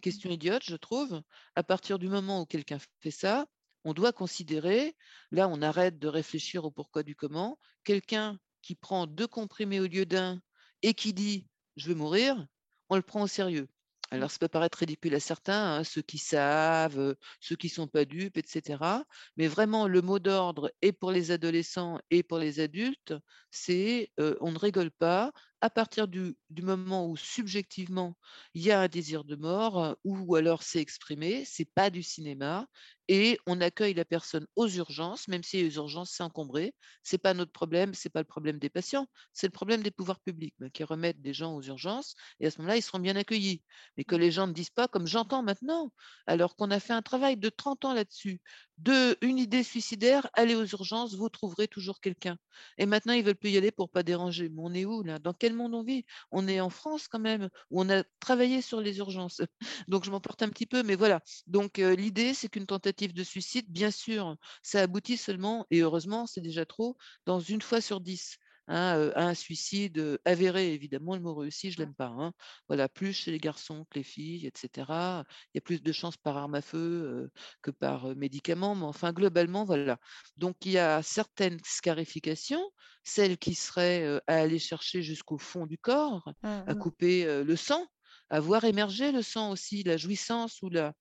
Question 0.03 0.31
idiote, 0.31 0.63
je 0.65 0.77
trouve. 0.77 1.23
À 1.55 1.63
partir 1.63 1.99
du 1.99 2.09
moment 2.09 2.43
où 2.43 2.47
quelqu'un 2.47 2.79
fait 3.01 3.11
ça, 3.11 3.47
on 3.85 3.95
doit 3.95 4.13
considérer, 4.13 4.97
là 5.31 5.49
on 5.49 5.63
arrête 5.63 5.99
de 5.99 6.09
réfléchir 6.09 6.65
au 6.65 6.71
pourquoi 6.71 7.03
du 7.03 7.15
comment, 7.15 7.59
quelqu'un 7.85 8.39
qui 8.63 8.75
prend 8.75 9.07
deux 9.07 9.27
comprimés 9.27 9.81
au 9.81 9.87
lieu 9.87 10.07
d'un 10.07 10.41
et 10.83 10.95
qui 10.95 11.13
dit 11.13 11.47
je 11.77 11.89
veux 11.89 11.95
mourir, 11.95 12.47
on 12.89 12.97
le 12.97 13.03
prend 13.03 13.23
au 13.23 13.27
sérieux. 13.27 13.69
Alors, 14.13 14.31
ça 14.31 14.39
peut 14.39 14.49
paraître 14.49 14.79
ridicule 14.79 15.15
à 15.17 15.21
certains, 15.21 15.79
hein, 15.79 15.85
ceux 15.85 16.03
qui 16.03 16.19
savent, 16.19 16.99
euh, 16.99 17.15
ceux 17.41 17.57
qui 17.57 17.69
sont 17.69 17.89
pas 17.89 18.05
dupes, 18.05 18.39
etc. 18.39 19.05
Mais 19.37 19.49
vraiment, 19.49 19.89
le 19.89 20.01
mot 20.01 20.21
d'ordre, 20.21 20.71
et 20.81 20.93
pour 20.93 21.11
les 21.11 21.33
adolescents 21.33 21.99
et 22.11 22.23
pour 22.23 22.39
les 22.39 22.61
adultes, 22.61 23.15
c'est 23.51 24.13
euh, 24.21 24.37
on 24.41 24.53
ne 24.53 24.59
rigole 24.59 24.93
pas. 24.93 25.33
À 25.61 25.71
partir 25.71 26.07
du, 26.09 26.37
moment 26.51 27.09
où 27.09 27.17
subjectivement 27.17 28.17
il 28.55 28.63
y 28.63 28.71
a 28.73 28.81
un 28.81 28.89
désir 28.89 29.25
de 29.25 29.37
mort, 29.37 29.97
ou 30.05 30.35
alors 30.35 30.63
c'est 30.63 30.81
exprimé, 30.81 31.45
c'est 31.47 31.71
pas 31.75 31.91
du 31.91 32.03
cinéma, 32.03 32.69
et 33.09 33.39
on 33.47 33.61
accueille 33.61 33.95
la 33.95 34.05
personne 34.05 34.47
aux 34.57 34.69
urgences, 34.69 35.29
même 35.29 35.43
si 35.43 35.63
les 35.63 35.77
urgences 35.77 36.11
c'est 36.11 36.23
encombré. 36.23 36.75
C'est 37.03 37.19
pas 37.19 37.35
notre 37.35 37.53
problème, 37.53 37.95
c'est 37.95 38.11
pas 38.11 38.21
le 38.21 38.27
problème 38.27 38.59
des 38.59 38.71
patients, 38.71 39.07
c'est 39.33 39.47
le 39.47 39.53
problème 39.53 39.83
des 39.83 39.91
pouvoirs 39.91 40.21
publics 40.21 40.55
ben, 40.59 40.71
qui 40.71 40.85
remettent 40.85 41.23
des 41.23 41.33
gens 41.35 41.55
aux 41.55 41.63
urgences, 41.63 42.15
et 42.41 42.47
à 42.47 42.51
ce 42.51 42.59
moment-là, 42.59 42.77
ils 42.77 42.83
seront 42.83 42.99
bien 42.99 43.17
accueillis. 43.17 43.63
Mais 43.97 44.05
que 44.05 44.17
les 44.17 44.31
gens 44.31 44.47
ne 44.47 44.53
disent 44.53 44.71
pas, 44.71 44.89
comme 44.89 45.07
j'entends 45.07 45.43
maintenant, 45.43 45.93
alors 46.27 46.57
qu'on 46.57 46.71
a 46.71 46.81
fait 46.81 46.93
un 46.93 47.03
travail 47.03 47.37
de 47.37 47.49
30 47.49 47.85
ans 47.85 47.95
là-dessus, 47.95 48.41
de 48.79 49.17
une 49.23 49.39
idée 49.39 49.63
suicidaire, 49.63 50.29
allez 50.35 50.55
aux 50.55 50.67
urgences, 50.67 51.15
vous 51.15 51.29
trouverez 51.29 51.69
toujours 51.69 52.01
quelqu'un. 52.01 52.37
Et 52.79 52.87
maintenant, 52.87 53.13
ils 53.13 53.25
veulent 53.25 53.37
plus 53.37 53.51
y 53.51 53.57
aller 53.57 53.71
pour 53.71 53.91
pas 53.91 54.03
déranger. 54.03 54.49
Mais 54.49 54.61
on 54.63 54.75
est 54.75 54.85
où 54.85 55.03
là? 55.03 55.19
Dans 55.19 55.33
quel 55.33 55.55
monde 55.55 55.75
on 55.75 55.83
vit? 55.83 56.05
On 56.31 56.47
est 56.49 56.61
en 56.61 56.71
France 56.71 57.09
quand 57.09 57.19
même, 57.19 57.49
où 57.71 57.81
on 57.81 57.89
a 57.91 58.03
travaillé 58.21 58.61
sur 58.63 58.81
les 58.81 58.99
urgences. 58.99 59.41
Donc 59.89 60.05
je 60.05 60.11
m'emporte 60.11 60.43
un 60.43 60.49
petit 60.49 60.67
peu, 60.67 60.83
mais 60.83 60.95
voilà. 60.95 61.21
Donc 61.47 61.79
euh, 61.79 61.95
l'idée, 61.95 62.35
c'est 62.35 62.49
qu'une 62.49 62.67
tentative 62.67 62.96
de 62.97 63.23
suicide, 63.25 63.67
bien 63.71 63.91
sûr, 63.91 64.37
ça 64.63 64.81
aboutit 64.83 65.17
seulement, 65.17 65.67
et 65.71 65.81
heureusement, 65.81 66.27
c'est 66.27 66.41
déjà 66.41 66.65
trop, 66.67 66.97
dans 67.27 67.41
une 67.41 67.63
fois 67.63 67.81
sur 67.81 68.01
dix. 68.01 68.37
hein, 68.69 69.11
à 69.15 69.23
un 69.29 69.35
suicide, 69.35 70.19
avéré. 70.25 70.73
Évidemment, 70.75 71.15
le 71.15 71.21
mot 71.23 71.35
réussi, 71.37 71.71
je 71.71 71.79
l'aime 71.79 71.95
pas, 71.95 72.07
hein. 72.09 72.33
Voilà, 72.69 72.89
plus 72.89 73.13
chez 73.13 73.31
les 73.31 73.39
garçons 73.39 73.85
que 73.91 73.99
les 73.99 74.03
filles 74.05 74.47
et 74.47 74.53
cetera. 74.57 75.25
Il 75.55 75.59
y 75.59 75.59
a 75.59 75.61
plus 75.61 75.83
de 75.83 75.93
chances 75.93 76.17
par 76.17 76.37
arme 76.37 76.55
à 76.57 76.63
feu, 76.63 77.31
que 77.63 77.71
par, 77.71 78.09
heu, 78.09 78.15
médicament, 78.15 78.75
mais 78.75 78.85
enfin 78.85 79.13
globalement, 79.13 79.65
voilà. 79.65 79.99
Donc 80.37 80.57
il 80.67 80.73
y 80.73 80.79
a 80.79 81.03
certaines 81.03 81.59
scarifications, 81.65 82.63
celles 83.05 83.39
qui 83.39 83.55
seraient, 83.55 84.21
à 84.27 84.35
aller 84.37 84.59
chercher 84.59 85.03
jusqu'au 85.03 85.39
fond 85.39 85.67
du 85.67 85.79
corps, 85.79 86.33
Mmh 86.43 86.67
à 86.67 86.75
couper, 86.75 87.25
le 87.45 87.57
sang, 87.57 87.87
à 88.31 88.41
voir 88.41 88.65
émerger 88.65 89.13
le 89.13 89.23
sang 89.23 89.51
aussi, 89.51 89.83
la 89.85 89.97
jouissance 89.97 90.63
ou 90.63 90.69
la 90.71 90.95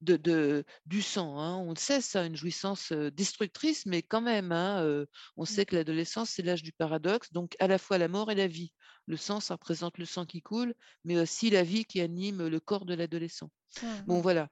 de 0.00 0.16
de 0.16 0.64
du 0.86 1.00
sang, 1.02 1.38
hein. 1.38 1.56
On 1.58 1.70
le 1.70 1.76
sait 1.78 2.00
ça, 2.00 2.26
une 2.26 2.36
jouissance, 2.36 2.92
destructrice, 2.92 3.86
mais 3.86 4.02
quand 4.02 4.20
même, 4.20 4.50
hein, 4.52 5.04
on 5.36 5.44
Mmh. 5.48 5.62
sait 5.62 5.64
que 5.66 5.76
l'adolescence, 5.76 6.30
c'est 6.30 6.42
l'âge 6.42 6.62
du 6.62 6.72
paradoxe, 6.72 7.32
donc 7.32 7.54
à 7.60 7.68
la 7.68 7.78
fois 7.78 7.98
la 7.98 8.08
mort 8.08 8.30
et 8.30 8.34
la 8.34 8.48
vie. 8.48 8.72
Le 9.06 9.16
sang, 9.16 9.40
ça 9.40 9.54
représente 9.54 9.98
le 9.98 10.04
sang 10.04 10.26
qui 10.26 10.42
coule, 10.42 10.74
mais 11.04 11.18
aussi 11.20 11.50
la 11.50 11.62
vie 11.62 11.84
qui 11.84 12.00
anime 12.00 12.46
le 12.48 12.60
corps 12.60 12.84
de 12.86 12.94
l'adolescent. 12.94 13.50
Mmh 13.82 14.06
Bon 14.06 14.20
voilà, 14.20 14.48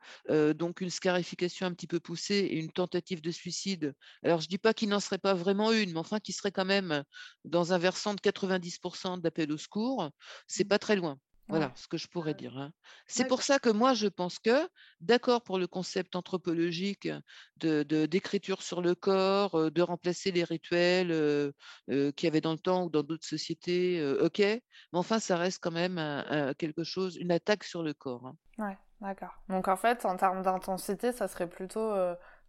donc 0.55 0.81
une 0.81 0.91
scarification 0.91 1.67
un 1.67 1.73
petit 1.75 1.87
peu 1.87 2.01
poussée 2.01 2.37
et 2.37 2.57
une 2.59 2.73
tentative 2.73 3.21
de 3.23 3.31
suicide. 3.31 3.95
Alors 4.25 4.41
je 4.41 4.49
dis 4.49 4.59
pas 4.59 4.75
qu'il 4.75 4.89
n'en 4.89 5.01
serait 5.01 5.19
pas 5.19 5.35
vraiment 5.35 5.73
une, 5.73 5.93
mais 5.93 5.99
enfin 5.99 6.21
qui 6.21 6.33
serait 6.33 6.53
quand 6.53 6.65
même 6.65 7.05
dans 7.45 7.73
un 7.73 7.79
versant 7.79 8.15
de 8.15 8.21
90% 8.21 9.19
d'appel 9.19 9.53
au 9.53 9.59
secours, 9.59 10.11
c'est 10.47 10.65
Mmh. 10.65 10.69
pas 10.69 10.79
très 10.79 10.97
loin. 10.97 11.19
Ouais. 11.51 11.67
Voilà 11.67 11.73
ce 11.75 11.89
que 11.89 11.97
je 11.99 12.07
pourrais 12.09 12.35
dire, 12.35 12.57
hein. 12.59 12.73
C'est 13.09 13.25
pour 13.25 13.43
ça 13.43 13.59
que 13.59 13.71
moi 13.71 13.93
je 13.95 14.07
pense 14.07 14.39
que, 14.39 14.69
d'accord 15.01 15.43
pour 15.43 15.59
le 15.59 15.67
concept 15.67 16.15
anthropologique 16.17 17.09
de 17.57 17.83
d'écriture 18.07 18.63
sur 18.63 18.81
le 18.83 18.95
corps, 18.95 19.71
de 19.73 19.83
remplacer 19.83 20.31
les 20.33 20.45
rituels, 20.45 21.53
qu'il 21.89 22.15
y 22.25 22.27
avait 22.29 22.41
dans 22.41 22.53
le 22.53 22.59
temps 22.59 22.85
ou 22.85 22.91
dans 22.91 23.03
d'autres 23.03 23.27
sociétés, 23.27 24.03
OK, 24.21 24.39
mais 24.39 24.63
enfin 24.93 25.19
ça 25.19 25.37
reste 25.37 25.59
quand 25.63 25.73
même 25.73 25.99
un 25.99 26.25
un 26.51 26.55
quelque 26.55 26.85
chose 26.85 27.17
une 27.17 27.33
attaque 27.33 27.65
sur 27.65 27.83
le 27.83 27.95
corps, 27.95 28.27
hein. 28.27 28.37
Ouais, 28.59 28.77
d'accord. 29.01 29.43
Donc 29.49 29.69
en 29.69 29.77
fait, 29.77 30.05
en 30.05 30.17
termes 30.17 30.43
d'intensité, 30.43 31.13
ça 31.13 31.29
serait 31.29 31.49
plutôt, 31.49 31.95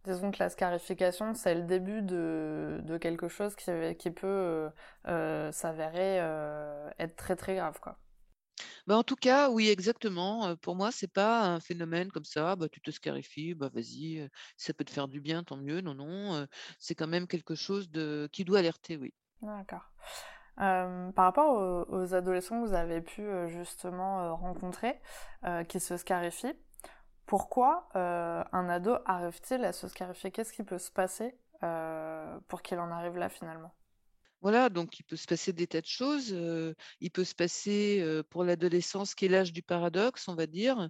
disons 0.04 0.30
que 0.30 0.38
la 0.40 0.50
scarification, 0.50 1.32
c'est 1.34 1.54
le 1.54 1.62
début 1.62 2.02
de 2.02 2.80
de 2.82 2.98
quelque 2.98 3.28
chose 3.28 3.54
qui 3.56 3.70
qui 3.96 4.10
peut, 4.10 4.70
heu, 5.08 5.50
s'avérer, 5.52 6.18
être 6.98 7.16
très, 7.16 7.36
très 7.36 7.54
grave, 7.56 7.80
quoi. 7.80 7.98
Bah, 8.86 8.96
en 8.96 9.02
tout 9.04 9.16
cas, 9.16 9.50
oui, 9.50 9.68
exactement, 9.68 10.56
pour 10.56 10.74
moi, 10.76 10.90
c'est 10.92 11.12
pas 11.12 11.42
un 11.46 11.60
phénomène 11.60 12.10
comme 12.10 12.24
ça, 12.24 12.56
bah, 12.56 12.68
tu 12.68 12.80
te 12.80 12.90
scarifies, 12.90 13.54
bah, 13.54 13.70
vas-y, 13.72 14.28
ça 14.56 14.74
peut 14.74 14.84
te 14.84 14.90
faire 14.90 15.08
du 15.08 15.20
bien, 15.20 15.44
tant 15.44 15.56
mieux. 15.56 15.80
Non, 15.80 15.94
non, 15.94 16.46
c'est 16.78 16.94
quand 16.94 17.06
même 17.08 17.26
quelque 17.26 17.54
chose 17.54 17.90
de 17.90 18.28
qui 18.32 18.44
doit 18.44 18.58
alerter, 18.58 18.96
oui. 18.96 19.12
D'accord. 19.40 19.88
Par 20.56 21.24
rapport 21.24 21.86
aux 21.88 22.14
adolescents 22.14 22.62
que 22.62 22.68
vous 22.68 22.74
avez 22.74 23.00
pu, 23.00 23.22
justement, 23.48 24.36
rencontrer, 24.36 25.00
qui 25.68 25.80
se 25.80 25.96
scarifient, 25.96 26.54
pourquoi, 27.26 27.88
un 27.94 28.68
ado 28.68 28.96
arrive-t-il 29.06 29.64
à 29.64 29.72
se 29.72 29.88
scarifier? 29.88 30.30
Qu'est-ce 30.30 30.52
qui 30.52 30.62
peut 30.64 30.78
se 30.78 30.90
passer, 30.90 31.38
pour 32.48 32.62
qu'il 32.62 32.78
en 32.78 32.90
arrive 32.90 33.16
là, 33.16 33.28
finalement? 33.28 33.72
Voilà, 34.42 34.70
donc 34.70 34.98
il 34.98 35.04
peut 35.04 35.14
se 35.14 35.26
passer 35.26 35.52
des 35.52 35.68
tas 35.68 35.80
de 35.80 35.86
choses, 35.86 36.36
il 37.00 37.10
peut 37.12 37.22
se 37.22 37.34
passer, 37.34 38.04
pour 38.28 38.42
l'adolescence 38.42 39.14
qui 39.14 39.26
est 39.26 39.28
l'âge 39.28 39.52
du 39.52 39.62
paradoxe, 39.62 40.26
on 40.26 40.34
va 40.34 40.48
dire, 40.48 40.88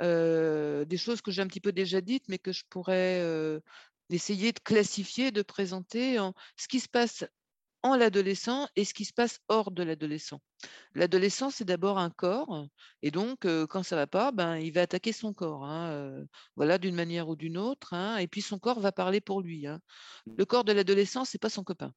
des 0.00 0.96
choses 0.96 1.20
que 1.20 1.32
j'ai 1.32 1.42
un 1.42 1.48
petit 1.48 1.60
peu 1.60 1.72
déjà 1.72 2.00
dites, 2.00 2.28
mais 2.28 2.38
que 2.38 2.52
je 2.52 2.62
pourrais, 2.70 3.60
essayer 4.08 4.52
de 4.52 4.60
classifier, 4.60 5.32
de 5.32 5.42
présenter 5.42 6.20
en 6.20 6.32
ce 6.56 6.68
qui 6.68 6.78
se 6.78 6.88
passe 6.88 7.24
en 7.82 7.96
l'adolescent 7.96 8.68
et 8.76 8.84
ce 8.84 8.94
qui 8.94 9.04
se 9.04 9.12
passe 9.12 9.40
hors 9.48 9.72
de 9.72 9.82
l'adolescent. 9.82 10.40
L'adolescent, 10.94 11.50
c'est 11.50 11.64
d'abord 11.64 11.98
un 11.98 12.10
corps 12.10 12.68
et 13.02 13.10
donc 13.10 13.48
quand 13.68 13.82
ça 13.82 13.96
va 13.96 14.06
pas, 14.06 14.30
ben, 14.30 14.58
il 14.58 14.72
va 14.72 14.82
attaquer 14.82 15.12
son 15.12 15.32
corps, 15.34 15.64
hein, 15.64 16.24
voilà, 16.54 16.78
d'une 16.78 16.94
manière 16.94 17.28
ou 17.28 17.34
d'une 17.34 17.58
autre, 17.58 17.94
hein 17.94 18.18
et 18.18 18.28
puis 18.28 18.42
son 18.42 18.60
corps 18.60 18.78
va 18.78 18.92
parler 18.92 19.20
pour 19.20 19.40
lui, 19.40 19.66
hein. 19.66 19.80
Le 20.38 20.44
corps 20.44 20.62
de 20.62 20.72
l'adolescent, 20.72 21.24
c'est 21.24 21.40
pas 21.40 21.50
son 21.50 21.64
copain, 21.64 21.92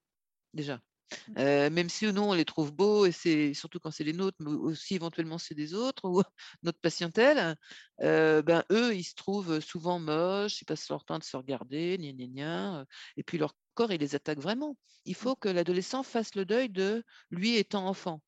déjà. 0.56 0.82
Mmh. 1.28 1.36
Même 1.38 1.90
si 1.90 2.06
nous, 2.12 2.22
on 2.22 2.34
les 2.34 2.46
trouve 2.46 2.72
beaux 2.74 3.06
et 3.06 3.12
c'est 3.12 3.54
surtout 3.54 3.80
quand 3.80 3.92
c'est 3.92 4.04
les 4.04 4.14
nôtres, 4.14 4.38
mais 4.40 4.52
aussi 4.52 4.96
éventuellement 4.96 5.38
c'est 5.38 5.56
des 5.56 5.74
autres 5.74 6.06
ou 6.10 6.22
notre 6.64 6.80
patientèle, 6.80 7.56
ben, 8.00 8.64
eux, 8.72 8.96
ils 8.96 9.04
se 9.04 9.16
trouvent 9.16 9.60
souvent 9.60 10.00
moches, 10.00 10.62
ils 10.62 10.66
passent 10.66 10.90
leur 10.90 11.06
temps 11.06 11.20
de 11.20 11.24
se 11.24 11.38
regarder, 11.38 11.98
gna 11.98 12.12
gna 12.14 12.28
gna, 12.28 12.86
et 13.18 13.24
puis 13.24 13.38
leur 13.38 13.56
corps, 13.74 13.92
il 13.92 14.00
les 14.00 14.16
attaque 14.16 14.40
vraiment. 14.40 14.78
Il 15.06 15.16
Mmh. 15.16 15.16
faut 15.16 15.36
que 15.36 15.50
l'adolescent 15.50 16.04
fasse 16.04 16.36
le 16.36 16.46
deuil 16.46 16.70
de 16.70 17.04
lui 17.30 17.56
étant 17.58 17.88
enfant. 17.88 18.22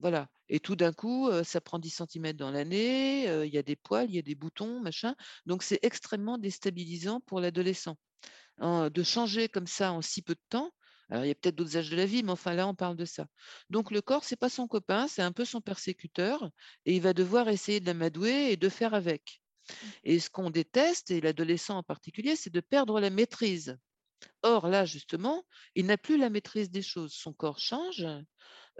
Voilà 0.00 0.28
et 0.50 0.60
tout 0.60 0.76
d'un 0.76 0.94
coup, 0.94 1.28
ça 1.44 1.60
prend 1.60 1.78
10 1.78 1.90
centimètres 1.90 2.38
dans 2.38 2.50
l'année, 2.50 3.24
il 3.44 3.52
y 3.52 3.58
a 3.58 3.62
des 3.62 3.76
poils, 3.76 4.08
il 4.08 4.16
y 4.16 4.18
a 4.18 4.22
des 4.22 4.34
boutons, 4.34 4.80
machin, 4.80 5.14
donc 5.44 5.62
c'est 5.62 5.78
extrêmement 5.82 6.38
déstabilisant 6.38 7.20
pour 7.20 7.38
l'adolescent. 7.40 7.96
Hein, 8.58 8.90
de 8.90 9.02
changer 9.04 9.48
comme 9.48 9.66
ça 9.66 9.92
en 9.92 10.02
si 10.02 10.22
peu 10.22 10.34
de 10.34 10.40
temps, 10.50 10.72
alors 11.10 11.24
il 11.24 11.28
y 11.28 11.30
a 11.30 11.34
peut-être 11.34 11.56
d'autres 11.56 11.76
âges 11.76 11.90
de 11.90 11.96
la 11.96 12.06
vie, 12.06 12.22
mais 12.22 12.32
enfin 12.32 12.54
là, 12.54 12.66
on 12.68 12.74
parle 12.74 12.96
de 12.96 13.04
ça. 13.04 13.26
Donc 13.70 13.90
le 13.90 14.00
corps, 14.02 14.24
c'est 14.24 14.36
pas 14.36 14.48
son 14.50 14.66
copain, 14.68 15.08
c'est 15.08 15.22
un 15.22 15.32
peu 15.32 15.44
son 15.44 15.60
persécuteur 15.60 16.50
et 16.84 16.96
il 16.96 17.02
va 17.02 17.12
devoir 17.14 17.48
essayer 17.48 17.80
de 17.80 17.86
l'amadouer 17.86 18.52
et 18.52 18.56
de 18.56 18.68
faire 18.68 18.94
avec. 18.94 19.42
Mmh. 19.80 19.92
Et 20.04 20.20
ce 20.20 20.30
qu'on 20.30 20.50
déteste, 20.50 21.10
et 21.12 21.20
l'adolescent 21.20 21.78
en 21.78 21.82
particulier, 21.84 22.36
c'est 22.36 22.52
de 22.52 22.60
perdre 22.60 23.00
la 23.00 23.10
maîtrise. 23.10 23.78
Or 24.42 24.68
là, 24.68 24.84
justement, 24.84 25.44
il 25.76 25.86
n'a 25.86 25.98
plus 25.98 26.18
la 26.18 26.30
maîtrise 26.30 26.70
des 26.70 26.82
choses. 26.82 27.12
Son 27.14 27.32
corps 27.32 27.58
change, 27.60 28.06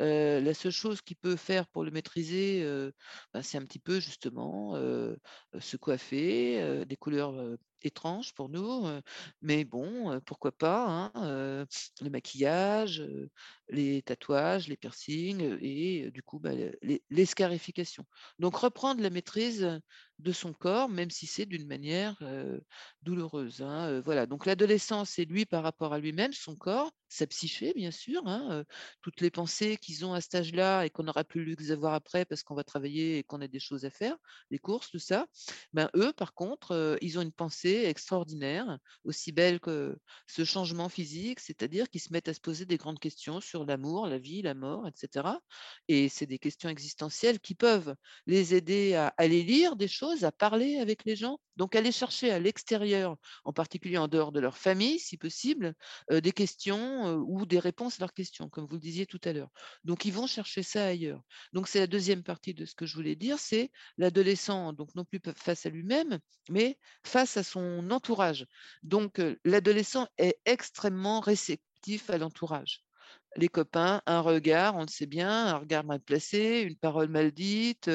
Heu, 0.00 0.40
la 0.40 0.54
seule 0.54 0.72
chose 0.72 1.02
qu'il 1.02 1.16
peut 1.16 1.36
faire 1.36 1.68
pour 1.68 1.84
le 1.84 1.90
maîtriser, 1.90 2.62
heu, 2.64 2.92
bah, 3.32 3.42
c'est 3.42 3.58
un 3.58 3.64
petit 3.66 3.78
peu 3.80 4.00
justement, 4.00 4.76
heu, 4.76 5.18
se 5.60 5.76
coiffer, 5.76 6.84
des 6.86 6.96
couleurs, 6.96 7.34
heu, 7.84 7.86
étranges 7.88 8.32
pour 8.34 8.48
nous, 8.48 8.86
mais 9.42 9.64
bon, 9.64 10.20
pourquoi 10.26 10.52
pas, 10.52 10.86
hein, 11.14 11.66
le 12.00 12.10
maquillage, 12.10 13.02
les 13.68 14.02
tatouages, 14.02 14.68
les 14.68 14.76
piercings, 14.76 15.58
et 15.60 16.10
du 16.10 16.22
coup, 16.22 16.38
bah. 16.38 16.50
Donc 18.38 18.56
reprendre 18.56 19.02
la 19.02 19.10
maîtrise, 19.10 19.80
de 20.18 20.32
son 20.32 20.52
corps, 20.52 20.88
même 20.88 21.10
si 21.10 21.26
c'est 21.26 21.46
d'une 21.46 21.66
manière, 21.66 22.16
douloureuse, 23.02 23.62
hein, 23.62 24.00
voilà. 24.00 24.26
Donc 24.26 24.46
l'adolescence, 24.46 25.10
c'est 25.10 25.24
lui 25.24 25.46
par 25.46 25.62
rapport 25.62 25.92
à 25.92 25.98
lui-même, 25.98 26.32
son 26.32 26.56
corps, 26.56 26.90
sa 27.08 27.26
psyché 27.26 27.72
bien 27.74 27.90
sûr, 27.90 28.22
hein, 28.26 28.64
toutes 29.02 29.20
les 29.20 29.30
pensées 29.30 29.76
qu'ils 29.76 30.04
ont 30.04 30.12
à 30.14 30.20
cet 30.20 30.34
âge-là 30.34 30.84
et 30.84 30.90
qu'on 30.90 31.04
n'aura 31.04 31.24
plus 31.24 31.40
le 31.44 31.46
luxe 31.52 31.68
d'avoir 31.68 31.94
après 31.94 32.24
parce 32.24 32.42
qu'on 32.42 32.54
va 32.54 32.64
travailler 32.64 33.18
et 33.18 33.22
qu'on 33.24 33.40
a 33.40 33.48
des 33.48 33.60
choses 33.60 33.84
à 33.84 33.90
faire, 33.90 34.16
les 34.50 34.58
courses, 34.58 34.90
tout 34.90 34.98
ça, 34.98 35.26
ben, 35.72 35.88
eux, 35.96 36.12
par 36.12 36.34
contre, 36.34 36.98
ils 37.00 37.18
ont 37.18 37.22
une 37.22 37.32
pensée 37.32 37.67
extraordinaire, 37.86 38.78
aussi 39.04 39.32
belle 39.32 39.60
que 39.60 39.96
ce 40.26 40.44
changement 40.44 40.88
physique, 40.88 41.40
c'est-à-dire 41.40 41.88
qu'ils 41.90 42.00
se 42.00 42.12
mettent 42.12 42.28
à 42.28 42.34
se 42.34 42.40
poser 42.40 42.66
des 42.66 42.76
grandes 42.76 42.98
questions 43.00 43.40
sur 43.40 43.64
l'amour, 43.64 44.06
la 44.06 44.18
vie, 44.18 44.42
la 44.42 44.54
mort 44.54 44.86
et 44.88 44.92
cetera 44.94 45.40
et 45.88 46.08
c'est 46.08 46.26
des 46.26 46.38
questions 46.38 46.68
existentielles 46.68 47.40
qui 47.40 47.54
peuvent 47.54 47.94
les 48.26 48.54
aider 48.54 48.94
à 48.94 49.08
aller 49.16 49.42
lire 49.42 49.76
des 49.76 49.88
choses, 49.88 50.24
à 50.24 50.32
parler 50.32 50.78
avec 50.78 51.04
les 51.04 51.16
gens, 51.16 51.38
donc 51.56 51.74
aller 51.76 51.92
chercher 51.92 52.30
à 52.30 52.38
l'extérieur, 52.38 53.16
en 53.44 53.52
particulier 53.52 53.98
en 53.98 54.08
dehors 54.08 54.32
de 54.32 54.40
leur 54.40 54.56
famille 54.58 54.98
si 54.98 55.16
possible, 55.16 55.74
heu, 56.12 56.20
des 56.20 56.32
questions, 56.32 57.08
heu, 57.08 57.16
ou 57.26 57.46
des 57.46 57.58
réponses 57.58 57.96
à 57.96 58.00
leurs 58.00 58.14
questions, 58.14 58.48
comme 58.48 58.66
vous 58.66 58.74
le 58.76 58.80
disiez 58.80 59.06
tout 59.06 59.20
à 59.24 59.32
l'heure. 59.32 59.50
Donc 59.84 60.04
ils 60.04 60.12
vont 60.12 60.26
chercher 60.26 60.62
ça 60.62 60.86
ailleurs. 60.86 61.22
Donc 61.52 61.68
c'est 61.68 61.80
la 61.80 61.86
deuxième 61.86 62.22
partie 62.22 62.54
de 62.54 62.64
ce 62.64 62.74
que 62.74 62.86
je 62.86 62.94
voulais 62.94 63.16
dire, 63.16 63.38
c'est 63.38 63.70
l'adolescent, 63.96 64.72
donc 64.72 64.94
non 64.94 65.04
plus 65.04 65.20
face 65.36 65.66
à 65.66 65.70
lui-même, 65.70 66.18
mais 66.50 66.78
face 67.04 67.36
à 67.36 67.42
son 67.42 67.57
entourage. 67.90 68.46
Donc 68.82 69.20
l'adolescent 69.44 70.06
est 70.18 70.38
extrêmement 70.44 71.20
réceptif 71.20 72.10
à 72.10 72.18
l'entourage. 72.18 72.82
Les 73.36 73.48
copains, 73.48 74.02
un 74.06 74.20
regard, 74.20 74.76
on 74.76 74.82
le 74.82 74.88
sait 74.88 75.06
bien, 75.06 75.30
un 75.48 75.58
regard 75.58 75.84
mal 75.84 76.00
placé, 76.00 76.60
une 76.62 76.76
parole 76.76 77.08
mal 77.08 77.30
dite, 77.32 77.90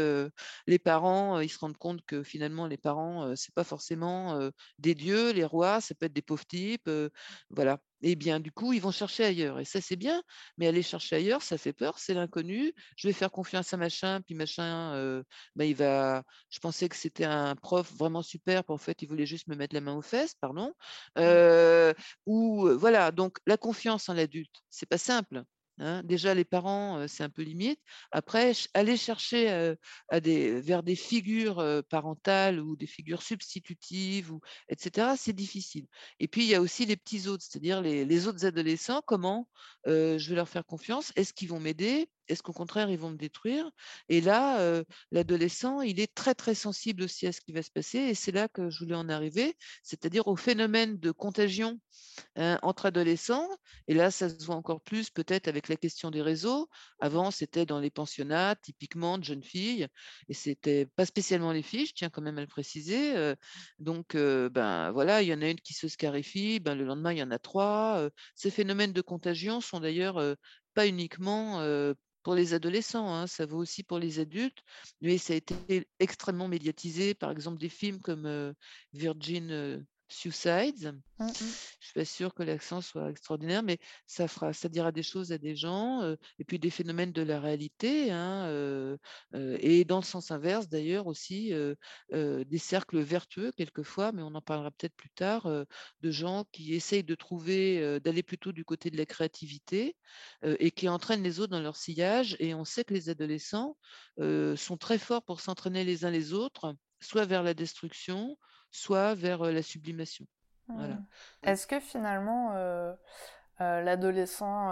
les 0.68 0.80
parents, 0.80 1.40
ils 1.40 1.50
se 1.50 1.60
rendent 1.60 1.78
compte 1.78 2.02
que 2.06 2.24
finalement 2.24 2.68
les 2.68 2.78
parents, 2.78 3.28
heu, 3.30 3.36
c'est 3.36 3.54
pas 3.54 3.64
forcément, 3.64 4.50
des 4.80 4.96
dieux, 4.96 5.32
les 5.34 5.46
rois, 5.46 5.82
ça 5.82 5.96
peut 5.96 6.06
être 6.08 6.14
des 6.14 6.22
pauvres 6.22 6.46
types, 6.46 6.90
voilà. 7.50 7.80
Et 8.04 8.16
bien 8.16 8.40
du 8.40 8.52
coup, 8.52 8.74
ils 8.74 8.82
vont 8.82 8.92
chercher 8.92 9.24
ailleurs 9.26 9.60
et 9.60 9.66
ça 9.66 9.82
c'est 9.82 9.96
bien, 9.96 10.22
mais 10.58 10.68
aller 10.68 10.84
chercher 10.84 11.16
ailleurs, 11.16 11.42
ça 11.42 11.58
fait 11.58 11.74
peur, 11.74 12.00
c'est 12.00 12.14
l'inconnu. 12.14 12.74
Je 12.98 13.08
vais 13.08 13.14
faire 13.14 13.32
confiance 13.32 13.74
à 13.74 13.78
machin, 13.78 14.22
puis 14.22 14.36
machin, 14.36 14.94
heu, 14.96 15.24
bah, 15.56 15.66
il 15.66 15.76
va 15.76 16.24
je 16.50 16.60
pensais 16.60 16.90
que 16.90 16.96
c'était 16.98 17.24
un 17.26 17.56
prof 17.56 17.92
vraiment 17.94 18.22
super, 18.22 18.64
puis 18.66 18.74
en 18.74 18.78
fait, 18.78 19.02
il 19.02 19.08
voulait 19.08 19.26
juste 19.26 19.48
me 19.48 19.56
mettre 19.56 19.74
la 19.76 19.82
main 19.82 19.94
aux 19.96 20.02
fesses, 20.02 20.36
pardon. 20.36 20.74
Mmh. 21.22 21.44
Heu, 21.48 21.94
ou, 22.26 22.70
voilà, 22.78 23.12
donc 23.12 23.38
la 23.48 23.58
confiance 23.58 24.10
en 24.10 24.14
l'adulte, 24.14 24.64
c'est 24.70 24.86
pas 24.90 24.98
simple. 24.98 25.44
Hein. 25.80 26.04
Déjà, 26.04 26.34
les 26.34 26.46
parents, 26.46 27.08
c'est 27.08 27.24
un 27.24 27.30
peu 27.30 27.42
limite. 27.42 27.80
Après, 28.12 28.54
aller 28.74 28.98
chercher 28.98 29.76
vers 30.12 30.84
des 30.84 30.96
figures 30.96 31.84
parentales 31.90 32.60
ou 32.60 32.76
des 32.76 32.88
figures 32.88 33.22
substitutives, 33.22 34.32
etc., 34.70 35.14
c'est 35.18 35.34
difficile. 35.34 35.88
Et 36.20 36.28
puis, 36.28 36.44
il 36.44 36.50
y 36.50 36.56
a 36.56 36.62
aussi 36.62 36.86
les 36.86 36.96
petits 36.98 37.28
autres, 37.28 37.44
c'est-à-dire 37.48 37.82
les, 37.82 38.28
autres 38.28 38.46
adolescents. 38.46 39.02
Comment 39.06 39.48
je 39.86 40.30
vais 40.30 40.36
leur 40.36 40.50
faire 40.50 40.66
confiance? 40.66 41.12
Est-ce 41.16 41.34
qu'ils 41.34 41.50
vont 41.50 41.60
m'aider? 41.60 42.10
Est-ce 42.28 42.42
qu'au 42.44 42.54
contraire, 42.54 42.90
ils 42.90 42.98
vont 42.98 43.12
me 43.12 43.18
détruire? 43.18 43.70
Et 44.10 44.22
là, 44.22 44.84
l'adolescent, 45.12 45.82
il 45.82 46.00
est 46.00 46.14
très, 46.14 46.36
très 46.36 46.56
sensible 46.56 47.04
aussi 47.04 47.28
à 47.28 47.32
ce 47.32 47.42
qui 47.42 47.52
va 47.52 47.62
se 47.62 47.72
passer. 47.72 48.00
Et 48.00 48.16
c'est 48.16 48.32
là 48.32 48.48
que 48.48 48.70
je 48.70 48.80
voulais 48.80 48.96
en 48.96 49.10
arriver, 49.10 49.56
c'est-à-dire 49.84 50.28
au 50.28 50.36
phénomène 50.36 50.98
de 51.00 51.12
contagion 51.12 51.80
hein, 52.36 52.60
entre 52.62 52.88
adolescents. 52.88 53.48
Et 53.88 53.94
là, 53.94 54.12
ça 54.12 54.30
se 54.30 54.46
voit 54.46 54.56
encore 54.56 54.82
plus 54.82 55.10
peut-être 55.10 55.48
avec 55.48 55.68
la 55.68 55.76
question 55.76 56.12
des 56.12 56.22
réseaux. 56.22 56.70
Avant, 57.00 57.32
c'était 57.32 57.66
dans 57.66 57.80
les 57.80 57.90
pensionnats, 57.92 58.56
typiquement 58.56 59.18
de 59.18 59.24
jeunes 59.24 59.44
filles. 59.44 59.88
Et 60.30 60.34
c'était 60.34 60.86
pas 60.86 61.06
spécialement 61.06 61.52
les 61.52 61.64
filles, 61.64 61.88
je 61.88 61.94
tiens 61.94 62.10
quand 62.10 62.22
même 62.22 62.38
à 62.38 62.42
le 62.42 62.48
préciser. 62.48 63.34
donc, 63.80 64.16
ben 64.16 64.92
voilà, 64.92 65.22
il 65.22 65.28
y 65.28 65.34
en 65.34 65.42
a 65.42 65.50
une 65.50 65.60
qui 65.60 65.74
se 65.74 65.88
scarifie, 65.88 66.60
ben, 66.60 66.76
le 66.76 66.86
lendemain, 66.86 67.12
il 67.14 67.20
y 67.20 67.24
en 67.24 67.32
a 67.32 67.40
trois. 67.40 68.10
ces 68.36 68.52
phénomènes 68.52 68.94
de 68.94 69.02
contagion 69.02 69.62
sont 69.62 69.80
d'ailleurs 69.80 70.36
pas 70.74 70.88
uniquement 70.88 71.62
pour 72.24 72.36
les 72.36 72.54
adolescents, 72.54 73.14
hein, 73.14 73.28
ça 73.28 73.46
vaut 73.46 73.58
aussi 73.58 73.84
pour 73.84 74.00
les 74.00 74.20
adultes, 74.20 74.60
mais 75.02 75.18
ça 75.18 75.34
a 75.34 75.36
été 75.36 75.88
extrêmement 76.00 76.48
médiatisé, 76.48 77.14
par 77.14 77.32
exemple 77.32 77.60
des 77.60 77.70
films 77.70 78.00
comme 78.00 78.54
Virgin 78.94 79.86
Suicides. 80.14 80.94
Mmh, 81.20 81.26
mmh. 81.26 81.32
Je 81.80 81.86
suis 81.86 81.94
pas 81.94 82.06
sûre 82.06 82.34
que 82.34 82.44
l'accent 82.44 82.82
soit 82.82 83.10
extraordinaire, 83.10 83.64
mais 83.64 83.80
ça 84.08 84.28
fera, 84.28 84.54
ça 84.54 84.70
dira 84.70 84.92
des 84.92 85.04
choses 85.04 85.32
à 85.32 85.38
des 85.38 85.56
gens, 85.56 86.02
et 86.40 86.44
puis 86.44 86.60
des 86.60 86.70
phénomènes 86.70 87.12
de 87.12 87.22
la 87.22 87.40
réalité, 87.40 88.12
hein, 88.12 88.98
et 89.34 89.84
dans 89.86 89.98
le 89.98 90.04
sens 90.04 90.32
inverse 90.32 90.70
d'ailleurs 90.70 91.08
aussi, 91.08 91.52
des 92.12 92.58
cercles 92.58 93.00
vertueux 93.00 93.52
quelquefois, 93.52 94.12
mais 94.12 94.22
on 94.22 94.36
en 94.36 94.42
parlera 94.42 94.72
peut-être 94.72 94.96
plus 94.96 95.10
tard, 95.10 95.48
de 95.48 96.12
gens 96.12 96.46
qui 96.52 96.74
essayent 96.74 97.04
de 97.04 97.16
trouver, 97.16 98.00
d'aller 98.00 98.24
plutôt 98.24 98.52
du 98.52 98.66
côté 98.66 98.90
de 98.90 98.98
la 98.98 99.06
créativité, 99.06 99.96
et 100.44 100.72
qui 100.72 100.88
entraînent 100.90 101.24
les 101.24 101.40
autres 101.40 101.52
dans 101.52 101.62
leur 101.62 101.76
sillage. 101.76 102.36
Et 102.40 102.54
on 102.54 102.66
sait 102.66 102.84
que 102.84 102.94
les 102.94 103.10
adolescents 103.10 103.78
sont 104.20 104.78
très 104.78 104.98
forts 104.98 105.24
pour 105.24 105.42
s'entraîner 105.42 105.84
les 105.84 106.06
uns 106.06 106.12
les 106.12 106.34
autres, 106.34 106.76
soit 107.02 107.26
vers 107.26 107.44
la 107.44 107.54
destruction, 107.54 108.38
soit 108.74 109.16
vers 109.16 109.44
la 109.44 109.62
sublimation. 109.62 110.26
Voilà. 110.68 110.98
Est-ce 111.44 111.66
que 111.66 111.80
finalement 111.80 112.54
l'adolescent 113.60 114.72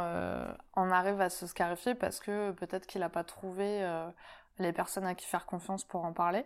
en 0.74 0.92
arrive 0.92 1.22
à 1.22 1.30
se 1.30 1.48
scarifier 1.48 1.96
parce 1.96 2.20
que 2.20 2.52
peut-être 2.52 2.88
qu'il 2.88 3.00
n'a 3.00 3.10
pas 3.10 3.24
trouvé 3.24 3.88
les 4.58 4.74
personnes 4.74 5.06
à 5.06 5.16
qui 5.16 5.26
faire 5.26 5.46
confiance 5.46 5.86
pour 5.86 6.04
en 6.04 6.12
parler? 6.12 6.44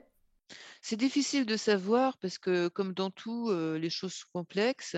C'est 0.82 0.96
difficile 0.96 1.48
de 1.48 1.58
savoir 1.58 2.18
parce 2.20 2.38
que 2.38 2.68
comme 2.68 2.94
dans 2.94 3.10
tout, 3.10 3.52
les 3.52 3.90
choses 3.90 4.14
sont 4.14 4.28
complexes. 4.32 4.98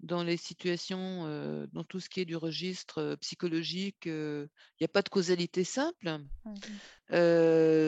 Dans 0.00 0.22
les 0.22 0.38
situations, 0.38 1.66
dans 1.72 1.84
tout 1.84 2.00
ce 2.00 2.08
qui 2.08 2.22
est 2.22 2.24
du 2.24 2.34
registre 2.34 3.16
psychologique, 3.20 4.06
il 4.06 4.48
n'y 4.80 4.84
a 4.84 4.88
pas 4.88 5.02
de 5.02 5.10
causalité 5.10 5.62
simple. 5.62 6.18
Mmh 6.44 6.54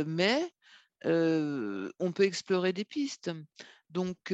mais 0.06 0.52
on 1.04 2.12
peut 2.12 2.24
explorer 2.24 2.72
des 2.72 2.84
pistes. 2.84 3.30
Donc, 3.92 4.32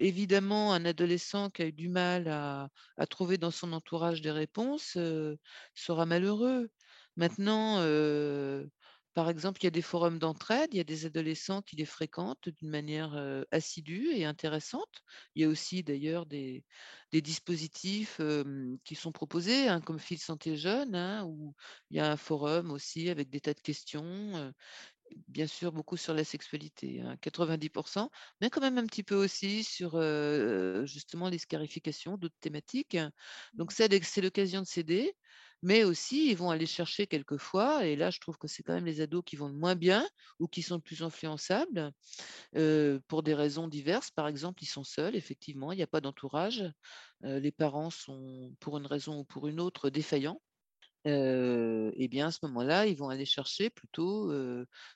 évidemment, 0.00 0.72
un 0.72 0.84
adolescent 0.84 1.50
qui 1.50 1.62
a 1.62 1.66
eu 1.66 1.72
du 1.72 1.88
mal 1.88 2.28
à, 2.28 2.68
trouver 3.08 3.38
dans 3.38 3.52
son 3.52 3.72
entourage 3.72 4.20
des 4.22 4.32
réponses 4.32 4.98
sera 5.74 6.06
malheureux. 6.06 6.68
Maintenant, 7.16 7.80
par 9.14 9.30
exemple, 9.30 9.60
il 9.62 9.64
y 9.64 9.68
a 9.68 9.70
des 9.70 9.82
forums 9.82 10.18
d'entraide, 10.18 10.70
il 10.72 10.78
y 10.78 10.80
a 10.80 10.84
des 10.84 11.06
adolescents 11.06 11.62
qui 11.62 11.76
les 11.76 11.84
fréquentent 11.84 12.48
d'une 12.48 12.70
manière 12.70 13.44
assidue 13.52 14.10
et 14.12 14.24
intéressante. 14.24 15.02
Il 15.34 15.42
y 15.42 15.44
a 15.44 15.48
aussi 15.48 15.84
d'ailleurs 15.84 16.26
des, 16.26 16.64
dispositifs 17.12 18.20
qui 18.84 18.94
sont 18.96 19.12
proposés, 19.12 19.68
hein, 19.68 19.80
comme 19.80 20.00
Fil 20.00 20.18
Santé 20.18 20.56
Jeune, 20.56 20.94
hein, 20.96 21.24
où 21.24 21.54
il 21.90 21.98
y 21.98 22.00
a 22.00 22.10
un 22.10 22.16
forum 22.16 22.72
aussi 22.72 23.10
avec 23.10 23.30
des 23.30 23.40
tas 23.40 23.54
de 23.54 23.60
questions 23.60 24.52
bien 25.28 25.46
sûr 25.46 25.72
beaucoup 25.72 25.96
sur 25.96 26.14
la 26.14 26.24
sexualité, 26.24 27.02
90 27.20 27.70
hein, 27.96 28.10
mais 28.40 28.50
quand 28.50 28.60
même 28.60 28.78
un 28.78 28.86
petit 28.86 29.02
peu 29.02 29.14
aussi 29.14 29.64
sur, 29.64 30.00
justement 30.86 31.28
les 31.28 31.38
scarifications, 31.38 32.16
d'autres 32.16 32.38
thématiques. 32.40 32.96
Donc 33.54 33.72
mmh. 33.78 34.02
c'est 34.02 34.20
l'occasion 34.22 34.60
de 34.60 34.66
s'aider, 34.66 35.14
mais 35.62 35.84
aussi 35.84 36.30
ils 36.30 36.36
vont 36.36 36.50
aller 36.50 36.66
chercher 36.66 37.06
quelquefois 37.06 37.84
et 37.84 37.96
là 37.96 38.10
je 38.10 38.20
trouve 38.20 38.38
que 38.38 38.46
c'est 38.46 38.62
quand 38.62 38.74
même 38.74 38.86
les 38.86 39.00
ados 39.00 39.22
qui 39.24 39.36
vont 39.36 39.48
le 39.48 39.54
moins 39.54 39.74
bien 39.74 40.06
ou 40.38 40.46
qui 40.46 40.62
sont 40.62 40.76
le 40.76 40.80
plus 40.80 41.02
influençables, 41.02 41.92
pour 43.08 43.22
des 43.22 43.34
raisons 43.34 43.68
diverses. 43.68 44.10
Par 44.10 44.28
exemple, 44.28 44.62
ils 44.62 44.66
sont 44.66 44.84
seuls, 44.84 45.16
effectivement, 45.16 45.72
il 45.72 45.76
n'y 45.76 45.82
a 45.82 45.88
pas 45.88 46.00
d'entourage, 46.00 46.64
les 47.22 47.52
parents 47.52 47.90
sont 47.90 48.54
pour 48.60 48.78
une 48.78 48.86
raison 48.86 49.20
ou 49.20 49.24
pour 49.24 49.48
une 49.48 49.60
autre 49.60 49.90
défaillants 49.90 50.40
et 51.08 52.08
bien 52.08 52.28
à 52.28 52.30
ce 52.30 52.38
moment-là, 52.42 52.86
ils 52.86 52.96
vont 52.96 53.08
aller 53.08 53.24
chercher 53.24 53.70
plutôt 53.70 54.32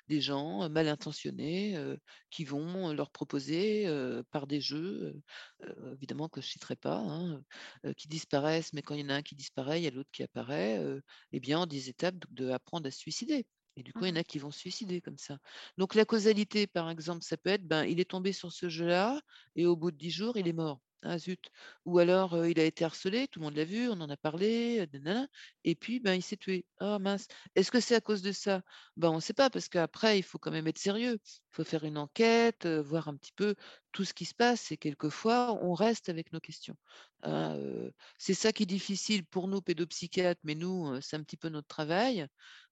des 0.08 0.20
gens 0.20 0.68
mal 0.68 0.88
intentionnés 0.88 1.76
qui 2.30 2.44
vont 2.44 2.92
leur 2.92 3.10
proposer 3.10 3.86
par 4.30 4.46
des 4.46 4.60
jeux, 4.60 5.14
évidemment 5.94 6.28
que 6.28 6.40
je 6.40 6.46
ne 6.46 6.50
citerai 6.50 6.76
pas, 6.76 6.98
hein, 6.98 7.42
qui 7.96 8.08
disparaissent, 8.08 8.72
mais 8.72 8.82
quand 8.82 8.94
il 8.94 9.00
y 9.00 9.04
en 9.04 9.08
a 9.08 9.14
un 9.14 9.22
qui 9.22 9.34
disparaît, 9.34 9.80
il 9.80 9.84
y 9.84 9.88
a 9.88 9.90
l'autre 9.90 10.10
qui 10.12 10.22
apparaît, 10.22 10.80
et 11.32 11.40
bien 11.40 11.60
en 11.60 11.66
des 11.66 11.88
étapes 11.88 12.16
d'apprendre 12.30 12.86
à 12.86 12.90
se 12.90 12.98
suicider. 12.98 13.46
Et 13.76 13.82
du 13.82 13.94
coup, 13.94 14.04
il 14.04 14.08
y 14.08 14.10
en 14.10 14.14
mmh. 14.14 14.18
a 14.18 14.24
qui 14.24 14.38
vont 14.38 14.50
se 14.50 14.58
suicider 14.58 15.00
comme 15.00 15.16
ça. 15.16 15.38
Donc 15.78 15.94
la 15.94 16.04
causalité, 16.04 16.66
par 16.66 16.90
exemple, 16.90 17.22
ça 17.22 17.38
peut 17.38 17.48
être, 17.48 17.66
ben, 17.66 17.84
il 17.84 18.00
est 18.00 18.10
tombé 18.10 18.34
sur 18.34 18.52
ce 18.52 18.68
jeu-là, 18.68 19.18
et 19.56 19.64
au 19.64 19.76
bout 19.76 19.90
de 19.90 19.96
dix 19.96 20.10
jours, 20.10 20.36
il 20.36 20.46
est 20.46 20.52
mort. 20.52 20.78
Ah 21.04 21.18
zut! 21.18 21.50
Ou 21.84 21.98
alors, 21.98 22.46
il 22.46 22.60
a 22.60 22.64
été 22.64 22.84
harcelé, 22.84 23.26
tout 23.28 23.40
le 23.40 23.44
monde 23.46 23.56
l'a 23.56 23.64
vu, 23.64 23.88
on 23.88 24.00
en 24.00 24.08
a 24.08 24.16
parlé, 24.16 24.86
et 25.64 25.74
puis, 25.74 25.98
ben, 26.00 26.14
il 26.14 26.22
s'est 26.22 26.36
tué. 26.36 26.64
Ah 26.78 26.98
mince! 27.00 27.26
Est-ce 27.56 27.70
que 27.72 27.80
c'est 27.80 27.96
à 27.96 28.00
cause 28.00 28.22
de 28.22 28.30
ça? 28.32 28.62
Ben, 28.96 29.10
on 29.10 29.16
ne 29.16 29.20
sait 29.20 29.32
pas 29.32 29.50
parce 29.50 29.68
qu'après, 29.68 30.18
il 30.18 30.22
faut 30.22 30.38
quand 30.38 30.52
même 30.52 30.68
être 30.68 30.78
sérieux. 30.78 31.18
Il 31.24 31.56
faut 31.56 31.64
faire 31.64 31.84
une 31.84 31.98
enquête, 31.98 32.66
voir 32.66 33.08
un 33.08 33.16
petit 33.16 33.32
peu 33.32 33.56
tout 33.90 34.04
ce 34.04 34.14
qui 34.14 34.24
se 34.24 34.34
passe 34.34 34.70
et 34.72 34.76
quelquefois, 34.76 35.58
on 35.62 35.74
reste 35.74 36.08
avec 36.08 36.32
nos 36.32 36.40
questions. 36.40 36.76
Hein, 37.24 37.58
c'est 38.18 38.34
ça 38.34 38.52
qui 38.52 38.62
est 38.62 38.66
difficile 38.66 39.24
pour 39.26 39.48
nous 39.48 39.60
pédopsychiatres, 39.60 40.40
mais 40.44 40.54
nous, 40.54 41.00
c'est 41.00 41.16
un 41.16 41.22
petit 41.22 41.36
peu 41.36 41.48
notre 41.48 41.68
travail, 41.68 42.26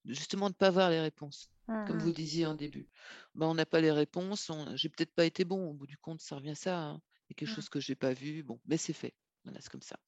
justement 0.05 0.47
de 0.47 0.55
ne 0.55 0.57
pas 0.57 0.69
avoir 0.69 0.91
les 0.91 1.01
réponses, 1.01 1.51
comme 1.85 1.99
vous 1.99 2.11
mmh 2.11 2.13
disiez 2.13 2.47
en 2.47 2.55
début. 2.55 2.89
Ben, 3.35 3.47
on 3.47 3.55
n'a 3.55 3.67
pas 3.67 3.81
les 3.81 3.93
réponses, 3.93 4.51
j'ai 4.75 4.89
peut-être 4.89 5.15
pas 5.15 5.25
été 5.25 5.45
bon, 5.45 5.71
au 5.71 5.75
bout 5.75 5.87
du 5.87 5.99
compte, 5.99 6.21
ça 6.21 6.37
revient 6.37 6.51
à 6.51 6.55
ça, 6.55 6.79
hein 6.79 7.03
quelque 7.35 7.51
mmh. 7.51 7.55
chose 7.55 7.69
que 7.69 7.81
je 7.81 7.93
n'ai 7.93 7.97
pas 7.97 8.13
vu. 8.13 8.43
Bon, 8.43 8.61
mais 8.67 8.77
c'est 8.77 8.93
fait. 8.93 9.15
Voilà, 9.45 9.61
c'est 9.61 9.71
comme 9.71 9.83
ça. 9.83 9.99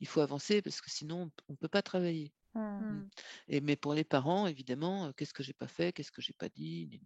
Il 0.00 0.06
faut 0.06 0.20
avancer 0.20 0.62
parce 0.62 0.80
que 0.80 0.90
sinon, 0.90 1.30
on 1.48 1.52
ne 1.52 1.56
peut 1.56 1.68
pas 1.68 1.82
travailler. 1.82 2.32
Mmh. 2.54 2.60
Mmh. 2.60 3.08
Et, 3.48 3.60
mais 3.60 3.76
pour 3.76 3.94
les 3.94 4.04
parents, 4.04 4.46
évidemment, 4.46 5.12
qu'est-ce 5.12 5.34
que 5.34 5.42
j'ai 5.42 5.52
pas 5.52 5.68
fait, 5.68 5.92
qu'est-ce 5.92 6.12
que 6.12 6.22
j'ai 6.22 6.32
pas 6.32 6.48
dit, 6.48 7.00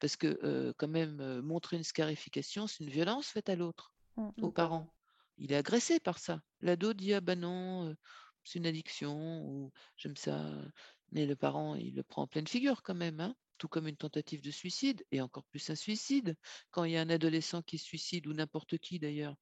parce 0.00 0.16
que 0.16 0.72
quand 0.76 0.88
même, 0.88 1.40
montrer 1.40 1.76
une 1.76 1.84
scarification, 1.84 2.66
c'est 2.66 2.84
une 2.84 2.90
violence 2.90 3.28
faite 3.28 3.48
à 3.48 3.56
l'autre, 3.56 3.94
aux 4.16 4.50
parents. 4.50 4.92
Il 5.38 5.52
est 5.52 5.56
agressé 5.56 5.98
par 5.98 6.18
ça. 6.18 6.40
L'ado 6.60 6.92
dit 6.92 7.14
ah 7.14 7.20
ben 7.20 7.40
non, 7.40 7.94
c'est 8.44 8.58
une 8.58 8.66
addiction 8.66 9.44
ou 9.44 9.72
j'aime 9.96 10.16
ça, 10.16 10.52
mais 11.10 11.26
le 11.26 11.36
parent 11.36 11.74
il 11.74 11.94
le 11.94 12.02
prend 12.02 12.22
en 12.22 12.26
pleine 12.26 12.46
figure 12.46 12.82
quand 12.82 12.94
même. 12.94 13.20
Hein 13.20 13.34
tout 13.58 13.68
comme 13.68 13.88
une 13.88 13.96
tentative 13.96 14.42
de 14.42 14.50
suicide, 14.50 15.04
et 15.10 15.20
encore 15.20 15.44
plus 15.44 15.70
un 15.70 15.74
suicide. 15.74 16.36
Quand 16.70 16.84
il 16.84 16.92
y 16.92 16.96
a 16.96 17.00
un 17.00 17.10
adolescent 17.10 17.62
qui 17.62 17.78
se 17.78 17.84
suicide, 17.84 18.26
ou 18.26 18.32
n'importe 18.32 18.78
qui 18.78 18.98
d'ailleurs, 18.98 19.36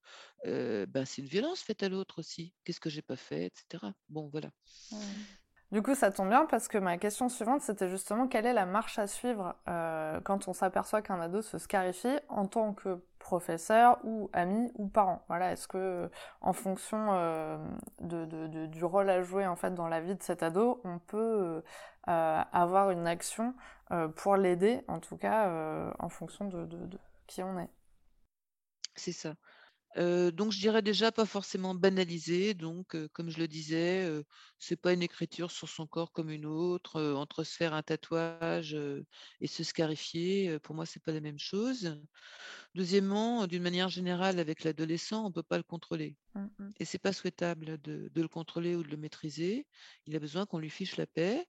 ben 0.45 1.05
c'est 1.05 1.23
une 1.23 1.29
violence 1.29 1.61
faite 1.61 1.83
à 1.83 1.89
l'autre 1.89 2.19
aussi. 2.19 2.53
Qu'est-ce 2.65 2.81
que 2.81 2.91
j'ai 2.91 3.03
pas 3.03 3.17
fait, 3.17 3.47
etc. 3.47 3.93
Bon, 4.09 4.29
voilà. 4.29 4.51
Du 5.73 5.83
coup, 5.83 5.95
ça 5.95 6.11
tombe 6.11 6.29
bien 6.29 6.47
parce 6.47 6.67
que 6.67 6.79
ma 6.79 6.99
question 6.99 7.29
suivante, 7.29 7.61
c'était 7.63 7.89
justement 7.89 8.27
quelle 8.27 8.45
est 8.45 8.53
la 8.53 8.67
marche 8.67 8.99
à 8.99 9.07
suivre 9.07 9.55
quand 10.25 10.49
on 10.49 10.53
s'aperçoit 10.53 11.01
qu'un 11.01 11.21
ado 11.21 11.43
se 11.43 11.59
scarifie 11.59 12.19
en 12.29 12.47
tant 12.47 12.73
que 12.75 13.01
professeur 13.21 13.99
ou 14.03 14.29
ami 14.33 14.73
ou 14.75 14.89
parent? 14.89 15.23
Voilà, 15.29 15.53
est-ce 15.53 15.69
que 15.69 16.11
en 16.41 16.53
fonction 16.53 17.13
de, 18.01 18.67
du 18.67 18.85
rôle 18.85 19.09
à 19.11 19.23
jouer 19.23 19.47
en 19.47 19.55
fait 19.55 19.73
dans 19.75 19.87
la 19.89 20.01
vie 20.01 20.17
de 20.17 20.23
cet 20.23 20.43
ado, 20.43 20.81
on 20.85 20.99
peut 20.99 21.63
avoir 22.07 22.91
une 22.91 23.07
action 23.07 23.55
euh, 23.93 24.09
pour 24.09 24.37
l'aider, 24.37 24.83
en 24.89 25.01
tout 25.01 25.17
cas, 25.17 25.49
euh, 25.49 25.93
en 25.99 26.09
fonction 26.09 26.47
de, 26.49 26.67
qui 27.27 27.43
on 27.43 27.59
est? 27.59 27.69
C'est 28.95 29.13
ça. 29.13 29.35
Donc 29.97 30.53
je 30.53 30.59
dirais 30.61 30.83
déjà 30.83 31.11
pas 31.13 31.27
forcément 31.27 31.75
banaliser 31.75 32.55
donc 32.55 32.97
comme 33.13 33.31
je 33.31 33.39
le 33.39 33.49
disais, 33.49 34.07
heu, 34.09 34.25
c'est 34.59 34.77
pas 34.81 34.93
une 34.93 35.03
écriture 35.03 35.51
sur 35.51 35.69
son 35.69 35.87
corps 35.87 36.13
comme 36.13 36.31
une 36.31 36.47
autre, 36.47 37.03
entre 37.15 37.45
se 37.45 37.57
faire 37.57 37.75
un 37.75 37.83
tatouage, 37.83 38.77
et 39.41 39.47
se 39.47 39.65
scarifier, 39.65 40.59
pour 40.61 40.75
moi 40.75 40.87
c'est 40.87 41.03
pas 41.03 41.13
la 41.13 41.21
même 41.21 41.39
chose. 41.39 42.01
Deuxièmement, 42.75 43.47
d'une 43.47 43.63
manière 43.63 43.89
générale 43.91 44.39
avec 44.41 44.65
l'adolescent, 44.65 45.27
on 45.27 45.33
peut 45.33 45.43
pas 45.45 45.59
le 45.59 45.65
contrôler 45.65 46.17
Mmh 46.35 46.51
mh. 46.59 46.73
et 46.81 46.85
c'est 46.87 46.99
pas 46.99 47.13
souhaitable 47.13 47.81
de 47.83 48.09
de 48.13 48.23
le 48.23 48.29
contrôler 48.29 48.77
ou 48.77 48.83
de 48.85 48.89
le 48.91 48.97
maîtriser. 48.99 49.67
Il 50.07 50.17
a 50.17 50.21
besoin 50.21 50.47
qu'on 50.47 50.59
lui 50.61 50.71
fiche 50.71 50.97
la 50.99 51.07
paix, 51.07 51.47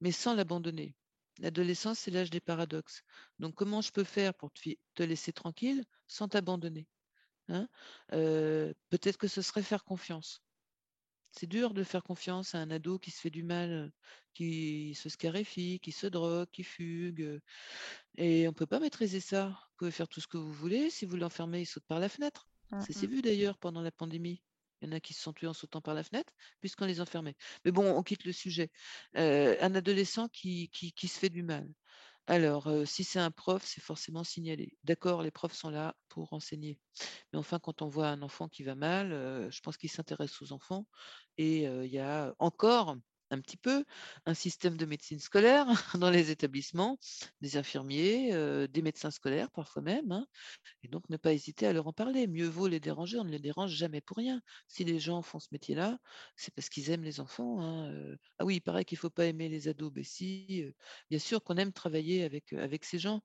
mais 0.00 0.12
sans 0.12 0.34
l'abandonner. 0.36 0.96
L'adolescence, 1.40 2.00
c'est 2.00 2.10
l'âge 2.12 2.30
des 2.30 2.40
paradoxes. 2.40 3.02
Donc 3.40 3.54
comment 3.56 3.82
je 3.82 3.92
peux 3.92 4.04
faire 4.04 4.34
pour 4.34 4.52
te 4.52 5.02
laisser 5.04 5.32
tranquille 5.34 5.84
sans 6.08 6.28
t'abandonner? 6.28 6.88
Hein? 7.50 7.68
Peut-être 8.10 9.18
que 9.18 9.28
ce 9.28 9.42
serait 9.42 9.62
faire 9.62 9.84
confiance. 9.84 10.42
C'est 11.32 11.46
dur 11.46 11.74
de 11.74 11.84
faire 11.84 12.02
confiance 12.02 12.54
à 12.54 12.58
un 12.58 12.70
ado 12.70 12.98
qui 12.98 13.10
se 13.10 13.20
fait 13.20 13.30
du 13.30 13.44
mal, 13.44 13.92
qui 14.34 14.94
se 14.94 15.08
scarifie, 15.08 15.78
qui 15.80 15.92
se 15.92 16.08
drogue, 16.08 16.48
qui 16.50 16.64
fugue, 16.64 17.40
et 18.16 18.48
on 18.48 18.52
peut 18.52 18.66
pas 18.66 18.80
maîtriser 18.80 19.20
ça. 19.20 19.48
Vous 19.48 19.76
pouvez 19.76 19.90
faire 19.92 20.08
tout 20.08 20.20
ce 20.20 20.26
que 20.26 20.38
vous 20.38 20.52
voulez, 20.52 20.90
si 20.90 21.06
vous 21.06 21.16
l'enfermez, 21.16 21.60
il 21.60 21.66
saute 21.66 21.84
par 21.86 22.00
la 22.00 22.08
fenêtre. 22.08 22.48
Mmh 22.70 22.80
Ça 22.80 22.92
s'est 22.92 23.06
vu 23.06 23.22
d'ailleurs 23.22 23.58
pendant 23.58 23.82
la 23.82 23.92
pandémie. 23.92 24.42
Il 24.82 24.88
y 24.88 24.92
en 24.92 24.96
a 24.96 25.00
qui 25.00 25.12
se 25.14 25.22
sont 25.22 25.32
tués 25.32 25.46
en 25.46 25.52
sautant 25.52 25.80
par 25.80 25.94
la 25.94 26.02
fenêtre, 26.02 26.32
puisqu'on 26.60 26.86
les 26.86 27.00
enfermait. 27.00 27.36
Mais 27.64 27.70
bon, 27.70 27.84
on 27.96 28.02
quitte 28.02 28.24
le 28.24 28.32
sujet. 28.32 28.70
Un 29.14 29.74
adolescent 29.74 30.28
qui 30.28 30.68
qui 30.70 30.92
qui 30.92 31.06
se 31.06 31.18
fait 31.18 31.28
du 31.30 31.42
mal. 31.42 31.68
Alors, 32.30 32.68
si 32.86 33.02
c'est 33.04 33.18
un 33.18 33.30
prof, 33.32 33.62
c'est 33.66 33.80
forcément 33.82 34.22
signalé. 34.24 34.78
D'accord, 34.84 35.22
les 35.22 35.30
profs 35.32 35.52
sont 35.54 35.68
là 35.70 35.96
pour 36.08 36.32
enseigner. 36.32 36.78
Mais 37.32 37.38
enfin, 37.38 37.58
quand 37.58 37.82
on 37.82 37.88
voit 37.88 38.08
un 38.08 38.22
enfant 38.22 38.48
qui 38.48 38.62
va 38.64 38.74
mal, 38.76 39.10
je 39.50 39.60
pense 39.60 39.76
qu'il 39.76 39.90
s'intéresse 39.90 40.40
aux 40.42 40.52
enfants 40.52 40.86
et 41.38 41.64
il 41.64 41.86
y 41.92 41.98
a 41.98 42.34
encore 42.38 42.96
un 43.30 43.40
petit 43.40 43.56
peu 43.56 43.84
un 44.26 44.34
système 44.34 44.76
de 44.76 44.86
médecine 44.86 45.18
scolaire 45.20 45.66
dans 46.00 46.10
les 46.10 46.30
établissements, 46.30 46.98
des 47.40 47.56
infirmiers, 47.56 48.32
heu, 48.34 48.68
des 48.68 48.82
médecins 48.82 49.10
scolaires 49.10 49.50
parfois 49.50 49.82
même, 49.82 50.10
hein 50.12 50.26
et 50.82 50.88
donc 50.88 51.08
ne 51.10 51.16
pas 51.16 51.32
hésiter 51.32 51.66
à 51.66 51.72
leur 51.72 51.86
en 51.86 51.92
parler. 51.92 52.26
Mieux 52.26 52.48
vaut 52.48 52.68
les 52.68 52.80
déranger, 52.80 53.18
on 53.18 53.24
ne 53.24 53.30
les 53.30 53.38
dérange 53.38 53.72
jamais 53.72 54.00
pour 54.00 54.16
rien. 54.16 54.40
Si 54.68 54.84
les 54.84 54.98
gens 54.98 55.22
font 55.22 55.38
ce 55.40 55.48
métier-là, 55.52 55.98
c'est 56.36 56.54
parce 56.54 56.68
qu'ils 56.68 56.90
aiment 56.90 57.04
les 57.04 57.20
enfants, 57.20 57.60
hein, 57.62 57.90
heu. 57.92 58.18
Ah 58.38 58.44
oui, 58.44 58.56
il 58.56 58.60
paraît 58.60 58.84
qu'il 58.84 58.98
faut 58.98 59.10
pas 59.10 59.26
aimer 59.26 59.48
les 59.48 59.68
ados, 59.68 59.92
beh 59.92 60.04
si, 60.04 60.62
heu, 60.64 60.74
bien 61.10 61.18
sûr 61.18 61.42
qu'on 61.42 61.56
aime 61.56 61.72
travailler 61.72 62.24
avec, 62.24 62.52
avec 62.52 62.84
ces 62.84 62.98
gens, 62.98 63.22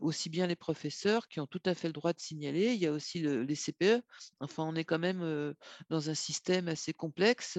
aussi 0.00 0.30
bien 0.30 0.46
les 0.46 0.56
professeurs 0.56 1.28
qui 1.28 1.40
ont 1.40 1.46
tout 1.46 1.62
à 1.64 1.74
fait 1.74 1.88
le 1.88 1.92
droit 1.92 2.12
de 2.12 2.20
signaler, 2.20 2.74
il 2.74 2.80
y 2.80 2.86
a 2.86 2.92
aussi 2.92 3.20
le 3.20 3.42
les 3.44 3.54
CPE. 3.54 4.02
Enfin, 4.40 4.64
on 4.64 4.74
est 4.76 4.84
quand 4.84 4.98
même, 4.98 5.54
dans 5.90 6.10
un 6.10 6.14
système 6.14 6.68
assez 6.68 6.92
complexe, 6.92 7.58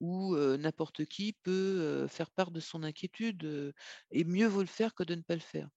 où, 0.00 0.34
heu, 0.36 0.56
n'importe 0.82 1.04
qui 1.04 1.32
peut, 1.44 2.06
faire 2.08 2.30
part 2.30 2.50
de 2.50 2.58
son 2.58 2.82
inquiétude, 2.82 3.72
et 4.10 4.24
mieux 4.24 4.48
vaut 4.48 4.62
le 4.62 4.66
faire 4.66 4.94
que 4.94 5.04
de 5.04 5.14
ne 5.14 5.22
pas 5.22 5.34
le 5.34 5.40
faire. 5.40 5.68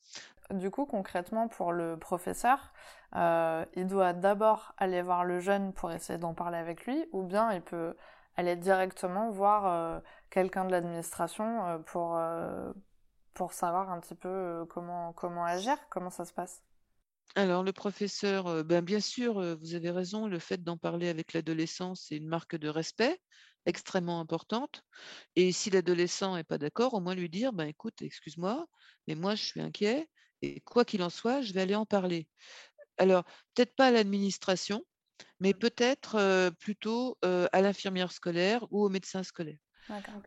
Du 0.52 0.72
coup, 0.72 0.86
concrètement, 0.86 1.48
pour 1.48 1.72
le 1.72 1.98
professeur, 1.98 2.74
il 3.13 3.86
doit 3.88 4.13
d'abord 4.13 4.74
aller 4.78 5.04
voir 5.04 5.24
le 5.24 5.39
jeune 5.39 5.74
pour 5.74 5.91
essayer 5.91 6.18
d'en 6.18 6.34
parler 6.34 6.58
avec 6.58 6.88
lui 6.88 7.06
ou 7.12 7.22
bien 7.22 7.52
il 7.54 7.62
peut 7.62 7.96
aller 8.36 8.56
directement 8.56 9.30
voir, 9.30 10.02
quelqu'un 10.32 10.65
de 10.65 10.72
l'administration, 10.72 11.84
pour, 11.86 12.20
pour 13.36 13.54
savoir 13.54 13.91
un 13.91 14.00
petit 14.00 14.15
peu, 14.15 14.65
comment 14.70 15.13
comment 15.13 15.46
agir? 15.46 15.78
Comment 15.89 16.10
ça 16.10 16.26
se 16.26 16.34
passe? 16.34 16.63
Alors 17.36 17.63
le 17.63 17.74
professeur, 17.74 18.63
ben, 18.63 18.84
bien 18.84 19.02
sûr, 19.02 19.58
vous 19.58 19.76
avez 19.76 19.91
raison, 19.91 20.26
le 20.28 20.39
fait 20.39 20.63
d'en 20.63 20.78
parler 20.78 21.10
avec 21.10 21.34
l'adolescent, 21.34 21.94
c'est 21.94 22.18
une 22.18 22.28
marque 22.28 22.56
de 22.56 22.70
respect 22.70 23.20
extrêmement 23.65 24.19
importante 24.19 24.84
et 25.36 25.51
si 25.54 25.69
l'adolescent 25.71 26.38
est 26.38 26.43
pas 26.45 26.58
d'accord, 26.60 26.93
au 26.95 27.01
moins 27.01 27.15
lui 27.15 27.30
dire: 27.30 27.54
«Ben, 27.54 27.67
écoute, 27.67 28.01
excuse-moi, 28.01 28.67
mais 29.08 29.15
moi 29.15 29.36
je 29.36 29.43
suis 29.45 29.62
inquiet 29.62 30.10
et 30.41 30.62
quoi 30.62 30.86
qu'il 30.86 31.04
en 31.04 31.10
soit, 31.12 31.41
je 31.41 31.54
vais 31.54 31.62
aller 31.62 31.75
en 31.75 31.86
parler». 31.86 32.30
Alors, 32.97 33.23
peut-être 33.56 33.75
pas 33.75 33.88
à 33.88 33.91
l'administration, 33.91 34.86
mais 35.41 35.54
peut-être, 35.56 36.17
heu, 36.19 36.51
plutôt, 36.60 37.17
à 37.23 37.62
l'infirmière 37.62 38.12
scolaire 38.13 38.65
ou 38.71 38.86
au 38.86 38.89
médecin 38.89 39.23
scolaire. 39.23 39.60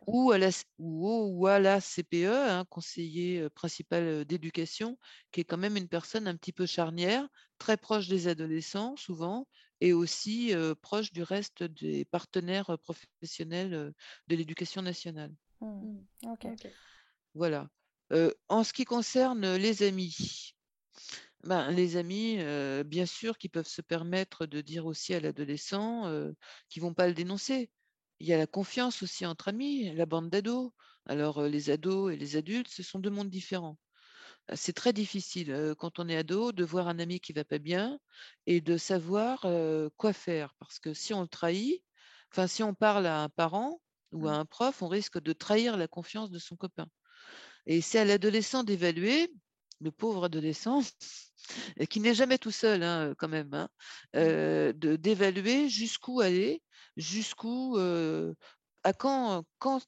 Ou 0.07 0.31
à 0.31 0.37
la 0.39 0.49
ou 0.79 1.47
à 1.47 1.59
la 1.59 1.79
CPE, 1.81 2.33
hein, 2.33 2.65
conseiller, 2.69 3.49
principal, 3.51 4.25
d'éducation, 4.25 4.97
qui 5.31 5.41
est 5.41 5.43
quand 5.45 5.57
même 5.57 5.77
une 5.77 5.87
personne 5.89 6.27
un 6.27 6.35
petit 6.35 6.53
peu 6.53 6.65
charnière, 6.65 7.27
très 7.59 7.77
proche 7.77 8.07
des 8.07 8.27
adolescents 8.27 8.95
souvent 8.97 9.47
et 9.81 9.93
aussi, 9.93 10.53
proche 10.81 11.11
du 11.11 11.23
reste 11.23 11.63
des 11.63 12.05
partenaires, 12.05 12.77
professionnels, 12.79 13.93
de 14.27 14.35
l'éducation 14.35 14.81
nationale. 14.81 15.33
Mmh. 15.61 15.67
Mmh. 15.67 16.31
OK. 16.31 16.45
OK. 16.45 16.67
Voilà. 17.33 17.69
En 18.47 18.63
ce 18.63 18.73
qui 18.73 18.85
concerne, 18.85 19.55
les 19.55 19.83
amis, 19.83 20.55
ben, 21.43 21.71
les 21.71 21.95
amis, 21.95 22.39
bien 22.85 23.05
sûr 23.05 23.37
qu'ils 23.37 23.51
peuvent 23.51 23.67
se 23.67 23.81
permettre 23.81 24.45
de 24.45 24.61
dire 24.61 24.85
aussi 24.85 25.13
à 25.13 25.19
l'adolescent, 25.19 26.11
qu'ils 26.69 26.81
vont 26.81 26.93
pas 26.93 27.07
le 27.07 27.13
dénoncer. 27.13 27.69
Il 28.19 28.27
y 28.27 28.33
a 28.33 28.37
la 28.37 28.47
confiance 28.47 29.03
aussi 29.03 29.25
entre 29.25 29.47
amis, 29.47 29.93
la 29.95 30.05
bande 30.05 30.29
d'ados. 30.29 30.71
Alors, 31.05 31.43
les 31.43 31.69
ados 31.69 32.13
et 32.13 32.17
les 32.17 32.35
adultes, 32.35 32.67
ce 32.67 32.83
sont 32.83 32.99
2 32.99 33.09
mondes 33.09 33.29
différents. 33.29 33.77
C'est 34.55 34.73
très 34.73 34.93
difficile, 34.93 35.75
quand 35.77 35.99
on 35.99 36.07
est 36.09 36.17
ado, 36.17 36.51
de 36.51 36.63
voir 36.63 36.87
un 36.87 36.99
ami 36.99 37.19
qui 37.19 37.33
va 37.33 37.43
pas 37.45 37.59
bien 37.59 37.99
et 38.47 38.61
de 38.61 38.77
savoir, 38.77 39.45
quoi 39.97 40.13
faire. 40.13 40.53
Parce 40.59 40.79
que 40.79 40.93
si 40.93 41.13
on 41.13 41.21
le 41.21 41.27
trahit, 41.27 41.83
enfin 42.31 42.47
si 42.47 42.63
on 42.63 42.73
parle 42.73 43.05
à 43.05 43.21
un 43.23 43.29
parent 43.29 43.81
ou 44.11 44.27
à 44.27 44.33
Mmh. 44.33 44.35
un 44.35 44.45
prof, 44.45 44.81
on 44.81 44.87
risque 44.87 45.19
de 45.21 45.33
trahir 45.33 45.77
la 45.77 45.87
confiance 45.87 46.31
de 46.31 46.39
son 46.39 46.55
copain 46.55 46.87
et 47.65 47.81
c'est 47.81 47.99
à 47.99 48.05
l'adolescent 48.05 48.63
d'évaluer, 48.63 49.33
le 49.81 49.91
pauvre 49.91 50.25
adolescent, 50.25 50.81
qui 51.89 51.99
n'est 51.99 52.13
jamais 52.15 52.37
tout 52.37 52.51
seul, 52.51 52.83
hein, 52.83 53.13
quand 53.17 53.29
même, 53.29 53.53
hein, 53.53 53.69
Mmh. 54.19 54.33
d'évaluer 54.73 55.69
jusqu'où 55.69 56.21
aller, 56.21 56.63
jusqu'où, 56.97 57.77
à 58.83 58.93
quand 58.93 59.45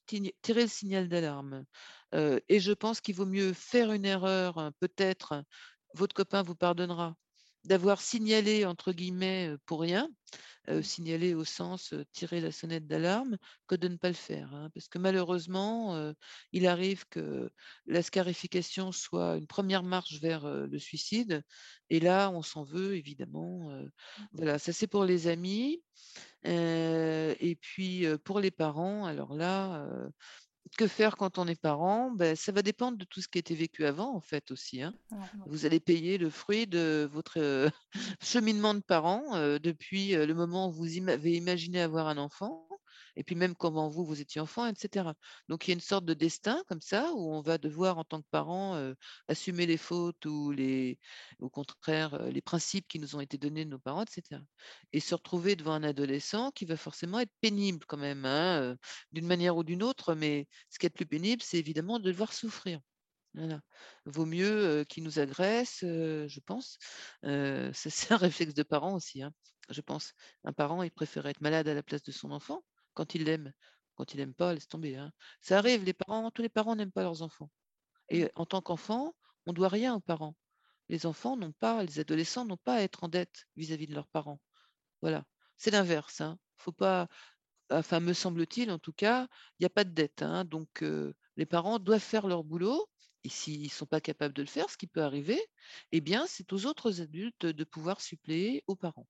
tirer 0.08 0.62
le 0.63 0.67
signal 0.67 1.08
d'alarme. 1.10 1.65
Et 2.13 2.60
je 2.60 2.71
pense 2.74 3.02
qu'il 3.02 3.15
vaut 3.15 3.26
mieux 3.26 3.54
faire 3.54 3.91
une 3.93 4.06
erreur, 4.06 4.58
heu, 4.60 4.71
peut-être, 4.80 5.43
votre 5.95 6.15
copain 6.15 6.41
vous 6.43 6.56
pardonnera, 6.56 7.15
d'avoir 7.65 8.02
«signalé» 8.02 8.65
entre 8.65 8.91
guillemets, 8.93 9.56
pour 9.65 9.82
rien, 9.82 10.10
heu, 10.69 10.82
Mmh. 10.82 10.84
signaler 10.84 11.34
au 11.36 11.45
sens, 11.45 11.93
tirer 12.13 12.41
la 12.41 12.52
sonnette 12.54 12.88
d'alarme, 12.88 13.38
que 13.67 13.76
de 13.76 13.88
ne 13.89 13.97
pas 13.97 14.10
le 14.10 14.15
faire, 14.15 14.54
hein. 14.56 14.69
Parce 14.76 14.88
que 14.89 15.00
malheureusement, 15.00 15.95
heu, 15.97 16.15
il 16.54 16.67
arrive 16.67 17.06
que 17.10 17.52
la 17.88 18.04
scarification 18.04 18.91
soit 18.93 19.38
une 19.38 19.47
première 19.47 19.84
marche 19.84 20.19
vers, 20.21 20.45
le 20.47 20.80
suicide 20.80 21.43
et 21.89 22.00
là, 22.02 22.32
on 22.32 22.41
s'en 22.43 22.63
veut 22.63 22.95
évidemment, 22.97 23.71
heu, 23.74 23.91
voilà, 24.34 24.60
ça 24.60 24.74
c'est 24.74 24.88
pour 24.88 25.06
les 25.06 25.28
amis, 25.28 25.84
et 26.45 27.58
puis, 27.62 28.06
pour 28.26 28.39
les 28.41 28.52
parents, 28.52 29.06
alors 29.06 29.34
là, 29.36 29.88
que 30.78 30.88
faire 30.88 31.17
quand 31.17 31.38
on 31.38 31.47
est 31.47 31.60
parent? 31.60 32.12
Beh, 32.12 32.36
ça 32.36 32.52
va 32.52 32.62
dépendre 32.62 32.97
de 32.97 33.06
tout 33.06 33.21
ce 33.21 33.28
qui 33.28 33.38
a 33.38 33.41
été 33.41 33.56
vécu 33.56 33.86
avant, 33.86 34.15
en 34.15 34.21
fait, 34.21 34.52
aussi, 34.52 34.82
hein. 34.82 34.93
Ouais. 35.12 35.45
Vous 35.45 35.65
allez 35.65 35.80
payer 35.80 36.17
le 36.17 36.30
fruit 36.30 36.67
de 36.67 37.10
votre, 37.12 37.39
heu, 37.39 37.69
cheminement 38.21 38.74
de 38.76 38.82
parents, 38.82 39.36
heu, 39.38 39.60
depuis, 39.60 40.15
heu, 40.15 40.26
le 40.26 40.34
moment 40.36 40.69
où 40.69 40.74
vous 40.74 40.97
avez 41.10 41.34
imaginé 41.34 41.82
avoir 41.82 42.08
un 42.08 42.17
enfant 42.17 42.67
et 43.15 43.24
puis 43.24 43.36
même 43.36 43.56
comment 43.56 43.89
vous, 43.89 44.06
vous 44.06 44.21
étiez 44.21 44.41
enfant 44.41 44.67
et 44.67 44.74
cetera. 44.78 45.15
Donc 45.50 45.67
il 45.67 45.71
y 45.71 45.74
a 45.74 45.76
une 45.76 45.80
sorte 45.82 46.06
de 46.06 46.13
destin 46.13 46.63
comme 46.67 46.82
ça 46.82 47.12
où 47.13 47.34
on 47.34 47.41
va 47.41 47.58
devoir 47.58 47.97
en 47.97 48.04
tant 48.04 48.21
que 48.21 48.28
parent, 48.32 48.76
heu, 48.78 48.95
assumer 49.28 49.65
les 49.65 49.78
fautes 49.78 50.26
ou 50.26 50.52
les 50.52 51.00
au 51.39 51.50
contraire, 51.50 52.15
heu, 52.15 52.30
les 52.30 52.41
principes 52.41 52.88
qui 52.88 53.00
nous 53.00 53.15
ont 53.15 53.21
été 53.21 53.38
donnés 53.38 53.65
de 53.65 53.69
nos 53.71 53.80
parents 53.80 54.04
et 54.04 54.12
cetera 54.12 54.41
et 54.93 55.00
se 55.00 55.15
retrouver 55.15 55.56
devant 55.56 55.74
un 55.74 55.84
adolescent 55.84 56.52
qui 56.52 56.65
va 56.65 56.78
forcément 56.78 57.19
être 57.19 57.34
pénible 57.41 57.86
quand 57.88 57.97
même, 57.97 58.26
hein, 58.26 58.62
heu, 58.74 58.78
d'une 59.12 59.26
manière 59.28 59.58
ou 59.58 59.63
d'une 59.63 59.84
autre, 59.84 60.15
mais 60.15 60.47
ce 60.69 60.80
qui 60.80 60.86
est 60.86 60.89
le 60.89 60.93
plus 60.93 61.06
pénible, 61.06 61.41
c'est 61.43 61.58
évidemment 61.58 62.00
de 62.00 62.10
le 62.10 62.15
voir 62.15 62.32
souffrir. 62.34 62.80
Vaut 64.06 64.26
mieux, 64.26 64.84
qu'il 64.89 65.04
nous 65.04 65.19
agresse, 65.19 65.80
je 65.82 66.39
pense. 66.45 66.78
C'est 67.74 68.12
un 68.12 68.17
réflexe 68.17 68.54
de 68.54 68.63
parent 68.63 68.93
aussi, 68.95 69.21
hein, 69.24 69.34
je 69.69 69.82
pense. 69.82 70.13
Un 70.43 70.54
parent, 70.54 70.84
il 70.84 70.91
préfère 70.91 71.26
être 71.28 71.41
malade 71.41 71.67
à 71.67 71.74
la 71.74 71.84
place 71.84 72.04
de 72.04 72.12
son 72.12 72.32
enfant 72.32 72.63
quand 72.93 73.15
il 73.15 73.25
l'aime. 73.25 73.54
Quand 73.95 74.13
il 74.13 74.19
aime 74.21 74.34
pas, 74.34 74.54
laisse 74.54 74.67
tomber, 74.67 74.95
hein. 74.97 75.12
Ça 75.41 75.58
arrive, 75.60 75.84
les 75.84 75.93
parents 75.93 76.32
tous 76.32 76.41
les 76.41 76.49
parents 76.49 76.75
n'aiment 76.75 76.91
pas 76.91 77.04
leurs 77.04 77.21
enfants 77.23 77.49
et 78.10 78.30
en 78.36 78.45
tant 78.45 78.62
qu'enfant, 78.62 79.15
on 79.47 79.54
doit 79.54 79.69
rien 79.69 79.95
aux 79.95 79.99
parents. 80.01 80.36
Les 80.89 81.06
enfants 81.08 81.38
n'ont 81.38 81.54
pas 81.54 81.84
les 81.84 81.99
adolescents 81.99 82.45
n'ont 82.45 82.58
pas 82.58 82.75
à 82.77 82.82
être 82.82 83.04
en 83.06 83.10
dette 83.10 83.47
vis-à-vis 83.58 83.88
de 83.88 83.95
leurs 83.95 84.08
parents. 84.10 84.41
Voilà. 85.01 85.25
C'est 85.58 85.71
l'inverse, 85.71 86.21
hein. 86.21 86.39
Faut 86.58 86.71
pas 86.73 87.08
enfin 87.71 87.99
me 88.01 88.13
semble-t-il 88.13 88.71
en 88.71 88.80
tout 88.80 88.93
cas, 88.93 89.27
il 89.60 89.63
y 89.63 89.65
a 89.65 89.69
pas 89.69 89.84
de 89.86 89.91
dette, 89.91 90.21
hein, 90.23 90.45
donc 90.45 90.84
heu, 90.84 91.15
les 91.38 91.45
parents 91.47 91.80
doivent 91.80 92.01
faire 92.01 92.27
leur 92.27 92.43
boulot 92.43 92.88
Et 93.23 93.29
s'ils 93.29 93.63
ne 93.63 93.69
sont 93.69 93.86
pas 93.86 94.01
capables 94.01 94.34
de 94.34 94.41
le 94.41 94.47
faire, 94.47 94.69
ce 94.69 94.77
qui 94.77 94.88
peut 94.88 95.03
arriver, 95.03 95.39
eh 95.91 96.01
bien, 96.01 96.25
c'est 96.27 96.51
aux 96.53 96.65
autres 96.65 97.01
adultes 97.01 97.45
de 97.45 97.63
pouvoir 97.63 98.01
suppléer 98.01 98.63
aux 98.67 98.75
parents. 98.75 99.07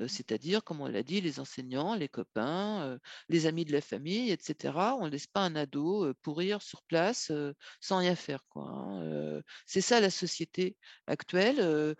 Heu, 0.00 0.08
c'est-à-dire, 0.08 0.64
comme 0.64 0.80
on 0.82 0.88
l'a 0.88 1.02
dit, 1.02 1.20
les 1.20 1.40
enseignants, 1.40 1.94
les 1.94 2.08
copains, 2.08 2.94
heu, 2.96 3.00
les 3.28 3.46
amis 3.46 3.64
de 3.66 3.72
la 3.72 3.80
famille 3.82 4.30
et 4.30 4.38
cetera. 4.40 4.96
On 4.96 5.06
ne 5.06 5.10
laisse 5.10 5.26
pas 5.28 5.42
un 5.44 5.56
ado, 5.56 6.06
heu, 6.06 6.14
pourrir 6.22 6.62
sur 6.62 6.82
place, 6.84 7.32
sans 7.80 7.98
rien 7.98 8.16
faire, 8.16 8.42
hein. 8.56 9.40
C'est 9.66 9.80
ça 9.82 10.00
la 10.00 10.10
société 10.10 10.76
actuelle, 11.06 11.96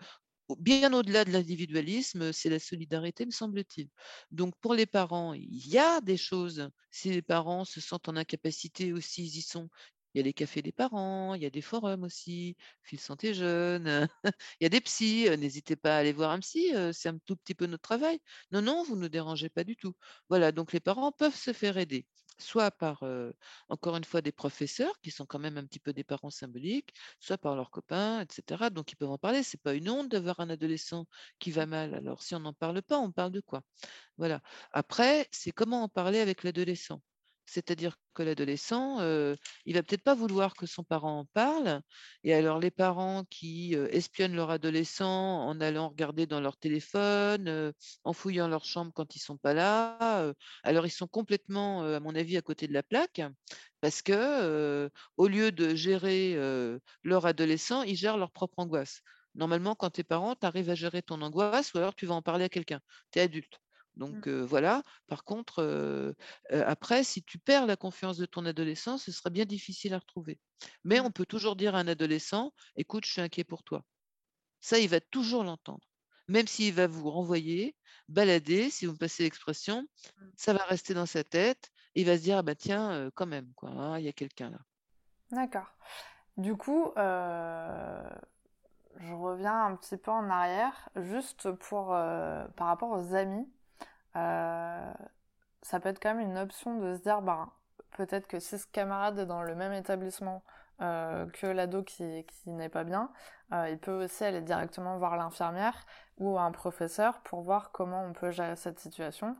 bien 0.59 0.93
au-delà 0.93 1.23
de 1.25 1.31
l'individualisme, 1.31 2.33
c'est 2.33 2.49
la 2.49 2.59
solidarité, 2.59 3.25
me 3.25 3.31
semble-t-il. 3.31 3.89
Donc 4.31 4.53
pour 4.61 4.73
les 4.75 4.85
parents, 4.85 5.33
il 5.33 5.67
y 5.67 5.77
a 5.77 6.01
des 6.01 6.17
choses. 6.17 6.69
Si 6.91 7.09
les 7.09 7.21
parents 7.21 7.65
se 7.65 7.79
sentent 7.81 8.09
en 8.09 8.17
incapacité 8.17 8.91
aussi, 8.93 9.23
ils 9.25 9.37
y 9.37 9.41
sont. 9.41 9.69
Il 10.13 10.19
y 10.19 10.21
a 10.21 10.23
les 10.23 10.33
cafés 10.33 10.61
des 10.61 10.71
parents, 10.71 11.33
il 11.35 11.41
y 11.43 11.45
a 11.45 11.49
des 11.49 11.61
forums 11.61 12.03
aussi, 12.03 12.55
Fil 12.83 12.99
Santé 12.99 13.33
Jeunes, 13.33 14.07
il 14.59 14.63
y 14.63 14.65
a 14.65 14.69
des 14.69 14.81
psys, 14.81 15.27
heu, 15.29 15.35
n'hésitez 15.35 15.75
pas 15.75 15.95
à 15.95 15.99
aller 15.99 16.13
voir 16.13 16.31
un 16.31 16.39
psy, 16.39 16.71
heu, 16.75 16.91
c'est 16.93 17.09
un 17.09 17.17
tout 17.25 17.35
petit 17.35 17.55
peu 17.55 17.65
notre 17.67 17.81
travail. 17.83 18.19
Non, 18.51 18.61
non, 18.61 18.83
vous 18.83 18.95
ne 18.95 19.01
nous 19.01 19.09
dérangez 19.09 19.49
pas 19.49 19.63
du 19.63 19.75
tout. 19.75 19.93
Voilà, 20.29 20.51
donc 20.51 20.73
les 20.73 20.79
parents 20.79 21.11
peuvent 21.11 21.35
se 21.35 21.53
faire 21.53 21.77
aider, 21.77 22.07
soit 22.39 22.71
par, 22.71 23.03
heu, 23.03 23.33
encore 23.69 23.95
une 23.97 24.03
fois 24.03 24.21
des 24.21 24.31
professeurs 24.31 24.99
qui 25.01 25.11
sont 25.11 25.25
quand 25.25 25.39
même 25.39 25.57
un 25.57 25.65
petit 25.65 25.79
peu 25.79 25.93
des 25.93 26.03
parents 26.03 26.29
symboliques, 26.29 26.93
soit 27.19 27.37
par 27.37 27.55
leurs 27.55 27.71
copains 27.71 28.21
et 28.21 28.25
cetera, 28.31 28.69
donc 28.69 28.91
ils 28.91 28.95
peuvent 28.95 29.09
en 29.11 29.17
parler. 29.17 29.43
C'est 29.43 29.61
pas 29.61 29.73
une 29.73 29.89
honte 29.89 30.09
d'avoir 30.09 30.39
un 30.39 30.49
adolescent 30.49 31.05
qui 31.39 31.51
va 31.51 31.65
mal. 31.65 31.93
Alors 31.95 32.21
si 32.23 32.35
on 32.35 32.39
n'en 32.39 32.53
parle 32.53 32.81
pas, 32.81 32.97
on 32.99 33.11
parle 33.11 33.31
de 33.31 33.41
quoi? 33.41 33.63
Voilà. 34.17 34.41
Après, 34.73 35.27
c'est 35.31 35.51
comment 35.51 35.83
en 35.83 35.89
parler 35.89 36.19
avec 36.19 36.43
l'adolescent? 36.43 37.01
C'est-à-dire 37.53 37.97
que 38.13 38.23
l'adolescent, 38.23 39.01
heu, 39.01 39.35
il 39.65 39.73
va 39.75 39.83
peut-être 39.83 40.03
pas 40.03 40.15
vouloir 40.15 40.53
que 40.55 40.65
son 40.65 40.83
parent 40.83 41.19
en 41.19 41.25
parle 41.33 41.81
et 42.23 42.33
alors 42.33 42.59
les 42.59 42.71
parents 42.71 43.23
qui, 43.29 43.73
espionnent 43.91 44.35
leur 44.35 44.49
adolescent 44.51 45.05
en 45.47 45.59
allant 45.61 45.89
regarder 45.89 46.25
dans 46.27 46.39
leur 46.41 46.57
téléphone, 46.57 47.73
en 48.03 48.13
fouillant 48.13 48.47
leur 48.47 48.63
chambre 48.65 48.91
quand 48.93 49.15
ils 49.15 49.19
sont 49.19 49.37
pas 49.37 49.53
là, 49.53 50.33
alors 50.63 50.85
ils 50.85 50.91
sont 50.91 51.07
complètement, 51.07 51.83
à 51.83 51.99
mon 51.99 52.15
avis, 52.15 52.37
à 52.37 52.41
côté 52.41 52.67
de 52.67 52.73
la 52.73 52.83
plaque 52.83 53.21
parce 53.81 54.01
que, 54.01 54.89
au 55.17 55.27
lieu 55.27 55.51
de 55.51 55.75
gérer, 55.75 56.35
leur 57.03 57.25
adolescent, 57.25 57.83
ils 57.83 57.95
gèrent 57.97 58.17
leur 58.17 58.31
propre 58.31 58.59
angoisse. 58.59 59.01
Normalement, 59.35 59.75
quand 59.75 59.89
tu 59.91 60.01
es 60.01 60.03
parent, 60.03 60.35
tu 60.35 60.45
arrives 60.45 60.69
à 60.69 60.75
gérer 60.75 61.01
ton 61.01 61.21
angoisse 61.21 61.73
ou 61.73 61.77
alors 61.77 61.95
tu 61.95 62.05
vas 62.05 62.15
en 62.15 62.21
parler 62.21 62.45
à 62.45 62.49
quelqu'un. 62.49 62.79
Tu 63.11 63.19
es 63.19 63.23
adulte. 63.23 63.59
Mmh. 64.09 64.21
Donc 64.21 64.27
voilà. 64.29 64.83
Par 65.07 65.23
contre, 65.25 66.15
après 66.51 67.03
si 67.03 67.23
tu 67.23 67.39
perds 67.39 67.65
la 67.67 67.75
confiance 67.77 68.17
de 68.17 68.25
ton 68.25 68.45
adolescent, 68.45 68.97
ce 68.97 69.11
sera 69.11 69.29
bien 69.29 69.45
difficile 69.45 69.93
à 69.93 69.99
retrouver. 69.99 70.39
Mais 70.83 70.99
Mmh. 70.99 71.01
on 71.01 71.11
peut 71.11 71.25
toujours 71.25 71.55
dire 71.55 71.75
à 71.75 71.79
un 71.79 71.87
adolescent: 71.87 72.53
«Écoute, 72.75 73.05
je 73.05 73.11
suis 73.13 73.21
inquiet 73.21 73.43
pour 73.43 73.63
toi». 73.63 73.85
Ça, 74.61 74.79
il 74.79 74.89
va 74.89 75.01
toujours 75.01 75.43
l'entendre. 75.43 75.87
Même 76.29 76.47
s'il 76.47 76.73
va 76.73 76.87
vous 76.87 77.09
renvoyer, 77.11 77.75
balader, 78.09 78.69
si 78.71 78.85
vous 78.87 78.93
me 78.93 78.97
passez 78.97 79.23
l'expression, 79.23 79.87
Mmh. 80.17 80.31
ça 80.37 80.53
va 80.53 80.63
rester 80.65 80.93
dans 80.95 81.05
sa 81.05 81.23
tête 81.23 81.71
et 81.95 82.01
il 82.01 82.07
va 82.07 82.17
se 82.17 82.23
dire: 82.23 82.37
«Ah 82.37 82.43
bah 82.43 82.55
tiens, 82.55 83.11
quand 83.15 83.27
même 83.27 83.53
quoi, 83.55 83.69
hein, 83.71 83.99
il 83.99 84.05
y 84.05 84.09
a 84.09 84.13
quelqu'un 84.13 84.49
là». 84.51 84.59
D'accord. 85.31 85.75
Du 86.37 86.55
coup, 86.57 86.91
je 88.97 89.13
reviens 89.13 89.65
un 89.65 89.75
petit 89.75 89.97
peu 89.97 90.11
en 90.11 90.29
arrière, 90.29 90.89
juste 90.95 91.51
pour, 91.51 91.87
par 91.89 92.67
rapport 92.67 92.91
aux 92.91 93.13
amis. 93.15 93.51
Heu, 94.15 94.93
ça 95.61 95.79
peut 95.79 95.89
être 95.89 96.01
quand 96.01 96.15
même 96.15 96.29
une 96.31 96.37
option 96.37 96.77
de 96.79 96.95
se 96.95 97.01
dire, 97.01 97.21
ben, 97.21 97.49
peut-être 97.91 98.27
que 98.27 98.39
si 98.39 98.57
ce 98.57 98.67
camarade 98.67 99.19
est 99.19 99.25
dans 99.25 99.43
le 99.43 99.55
même 99.55 99.73
établissement 99.73 100.43
euh, 100.81 101.27
que 101.27 101.47
l'ado 101.47 101.83
qui, 101.83 102.25
n'est 102.47 102.69
pas 102.69 102.83
bien, 102.83 103.11
euh, 103.53 103.69
il 103.69 103.77
peut 103.77 104.03
aussi 104.03 104.23
aller 104.23 104.41
directement 104.41 104.97
voir 104.97 105.15
l'infirmière 105.17 105.85
ou 106.17 106.39
un 106.39 106.51
professeur 106.51 107.19
pour 107.21 107.41
voir 107.41 107.71
comment 107.71 108.03
on 108.03 108.13
peut 108.13 108.31
gérer 108.31 108.55
cette 108.55 108.79
situation. 108.79 109.35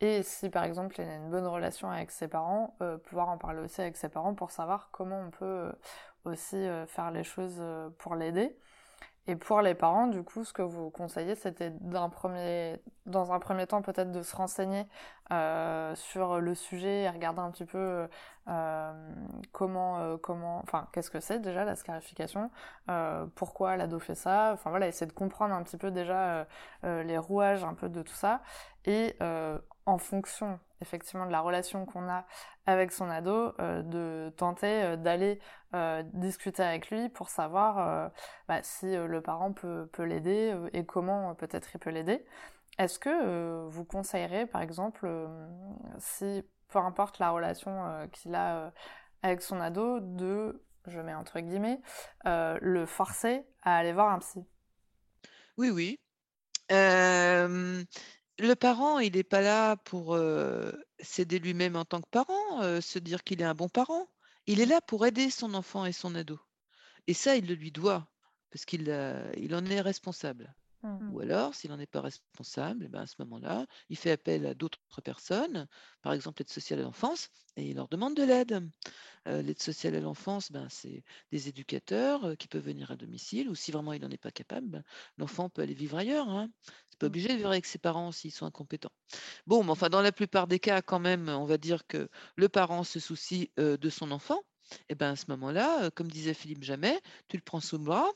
Et 0.00 0.22
si 0.22 0.50
par 0.50 0.64
exemple 0.64 1.00
il 1.00 1.08
a 1.08 1.14
une 1.14 1.30
bonne 1.30 1.46
relation 1.46 1.90
avec 1.90 2.10
ses 2.10 2.28
parents, 2.28 2.76
euh, 2.82 2.98
pouvoir 2.98 3.28
en 3.28 3.38
parler 3.38 3.60
aussi 3.60 3.80
avec 3.80 3.96
ses 3.96 4.08
parents 4.08 4.34
pour 4.34 4.50
savoir 4.50 4.90
comment 4.90 5.18
on 5.20 5.30
peut 5.30 5.44
euh, 5.44 5.72
aussi 6.24 6.56
euh, 6.56 6.86
faire 6.86 7.10
les 7.10 7.24
choses 7.24 7.56
euh, 7.58 7.88
pour 7.98 8.14
l'aider. 8.14 8.58
Et 9.28 9.34
pour 9.36 9.60
les 9.60 9.74
parents, 9.74 10.06
du 10.06 10.22
coup, 10.22 10.44
ce 10.44 10.52
que 10.52 10.62
vous 10.62 10.90
conseillez, 10.90 11.34
c'était 11.34 11.70
d'un 11.70 12.08
premier, 12.08 12.80
dans 13.06 13.32
un 13.32 13.40
premier 13.40 13.66
temps 13.66 13.82
peut-être 13.82 14.12
de 14.12 14.22
se 14.22 14.36
renseigner 14.36 14.86
euh, 15.32 15.94
sur 15.96 16.40
le 16.40 16.54
sujet 16.54 17.02
et 17.02 17.10
regarder 17.10 17.40
un 17.40 17.50
petit 17.50 17.64
peu 17.64 18.06
euh, 18.48 18.92
comment, 19.50 19.98
euh, 19.98 20.16
comment, 20.16 20.60
enfin, 20.62 20.86
qu'est-ce 20.92 21.10
que 21.10 21.18
c'est 21.18 21.40
déjà 21.40 21.64
la 21.64 21.74
scarification, 21.74 22.50
euh, 22.88 23.26
pourquoi 23.34 23.76
l'ado 23.76 23.98
fait 23.98 24.14
ça, 24.14 24.52
enfin 24.54 24.70
voilà, 24.70 24.86
essayer 24.86 25.06
de 25.06 25.12
comprendre 25.12 25.54
un 25.54 25.62
petit 25.64 25.76
peu 25.76 25.90
déjà 25.90 26.18
euh, 26.18 26.44
euh, 26.84 27.02
les 27.02 27.18
rouages 27.18 27.64
un 27.64 27.74
peu 27.74 27.88
de 27.88 28.02
tout 28.02 28.14
ça. 28.14 28.42
Et 28.84 29.16
en 29.86 29.98
fonction 29.98 30.60
effectivement 30.80 31.26
de 31.26 31.32
la 31.32 31.40
relation 31.40 31.86
qu'on 31.86 32.08
a 32.08 32.26
avec 32.66 32.92
son 32.92 33.08
ado, 33.08 33.52
euh, 33.60 33.82
de 33.82 34.32
tenter 34.36 34.82
euh, 34.82 34.96
d'aller 34.96 35.40
euh, 35.74 36.02
discuter 36.12 36.62
avec 36.62 36.90
lui 36.90 37.08
pour 37.08 37.28
savoir 37.28 38.10
bah, 38.48 38.62
si 38.62 38.86
le 38.96 39.20
parent 39.20 39.52
peut, 39.52 39.88
l'aider 39.98 40.54
et 40.72 40.84
comment 40.84 41.34
peut-être 41.34 41.68
il 41.74 41.78
peut 41.78 41.90
l'aider. 41.90 42.24
Est-ce 42.78 42.98
que 42.98 43.66
vous 43.68 43.84
conseillerez 43.84 44.46
par 44.46 44.62
exemple 44.62 45.08
si 45.98 46.44
peu 46.68 46.78
importe 46.78 47.18
la 47.18 47.30
relation 47.30 48.08
qu'il 48.12 48.34
a 48.34 48.72
avec 49.22 49.42
son 49.42 49.60
ado 49.60 50.00
de, 50.00 50.62
je 50.86 51.00
mets 51.00 51.14
entre 51.14 51.40
guillemets, 51.40 51.80
le 52.24 52.84
forcer 52.86 53.46
à 53.62 53.76
aller 53.76 53.92
voir 53.92 54.10
un 54.10 54.18
psy? 54.18 54.44
Oui, 55.56 55.70
oui. 55.70 55.98
Le 58.38 58.54
parent, 58.54 58.98
il 58.98 59.14
n'est 59.14 59.22
pas 59.22 59.40
là 59.40 59.76
pour, 59.76 60.18
s'aider 61.00 61.38
lui-même 61.38 61.76
en 61.76 61.84
tant 61.84 62.00
que 62.00 62.08
parent, 62.10 62.80
se 62.80 62.98
dire 62.98 63.24
qu'il 63.24 63.40
est 63.40 63.44
un 63.44 63.54
bon 63.54 63.68
parent. 63.68 64.08
Il 64.46 64.60
est 64.60 64.66
là 64.66 64.80
pour 64.80 65.06
aider 65.06 65.30
son 65.30 65.54
enfant 65.54 65.86
et 65.86 65.92
son 65.92 66.14
ado 66.14 66.38
et 67.06 67.14
ça, 67.14 67.36
il 67.36 67.46
le 67.46 67.54
lui 67.54 67.72
doit 67.72 68.08
parce 68.50 68.64
qu'il, 68.64 68.88
il 69.36 69.54
en 69.54 69.64
est 69.66 69.80
responsable. 69.80 70.54
Mm. 70.82 71.12
Ou 71.12 71.20
alors, 71.20 71.54
s'il 71.54 71.70
n'en 71.70 71.78
est 71.78 71.86
pas 71.86 72.00
responsable, 72.00 72.84
et 72.84 72.88
ben, 72.88 73.00
à 73.00 73.06
ce 73.06 73.16
moment-là, 73.18 73.66
il 73.88 73.96
fait 73.96 74.12
appel 74.12 74.46
à 74.46 74.54
d'autres 74.54 74.78
personnes, 75.02 75.66
par 76.02 76.12
exemple 76.12 76.40
l'aide 76.40 76.50
sociale 76.50 76.80
à 76.80 76.82
l'enfance 76.82 77.28
et 77.56 77.68
il 77.68 77.76
leur 77.76 77.88
demande 77.88 78.14
de 78.14 78.22
l'aide. 78.22 78.68
L'aide 79.26 79.60
sociale 79.60 79.96
à 79.96 80.00
l'enfance, 80.00 80.52
ben, 80.52 80.68
c'est 80.70 81.02
des 81.32 81.48
éducateurs, 81.48 82.36
qui 82.38 82.46
peuvent 82.46 82.64
venir 82.64 82.92
à 82.92 82.96
domicile 82.96 83.48
ou 83.48 83.56
si 83.56 83.72
vraiment 83.72 83.92
il 83.92 84.00
n'en 84.00 84.10
est 84.10 84.18
pas 84.18 84.30
capable, 84.30 84.68
ben, 84.68 84.84
l'enfant 85.18 85.48
peut 85.48 85.62
aller 85.62 85.74
vivre 85.74 85.96
ailleurs, 85.96 86.28
hein. 86.28 86.48
C'est 86.96 87.00
pas 87.00 87.06
Mm. 87.06 87.08
obligé 87.08 87.28
de 87.28 87.34
vivre 87.36 87.50
avec 87.50 87.66
ses 87.66 87.78
parents 87.78 88.10
s'ils 88.12 88.32
sont 88.32 88.46
incompétents. 88.46 88.90
Bon, 89.46 89.64
mais 89.64 89.70
enfin, 89.72 89.88
dans 89.90 90.02
la 90.02 90.12
plupart 90.12 90.46
des 90.48 90.60
cas, 90.60 90.82
quand 90.82 90.98
même, 91.00 91.28
on 91.28 91.44
va 91.46 91.58
dire 91.58 91.86
que 91.86 92.08
le 92.36 92.48
parent 92.48 92.84
se 92.84 93.00
soucie, 93.00 93.52
heu, 93.58 93.78
de 93.78 93.90
son 93.90 94.10
enfant 94.12 94.40
et 94.88 94.94
ben, 94.96 95.12
à 95.12 95.16
ce 95.16 95.26
moment-là, 95.30 95.86
heu, 95.86 95.90
comme 95.90 96.10
disait 96.10 96.34
Philippe 96.34 96.64
Jamais, 96.64 97.00
tu 97.28 97.36
le 97.36 97.42
prends 97.42 97.60
sous 97.60 97.78
le 97.78 97.84
bras 97.84 98.10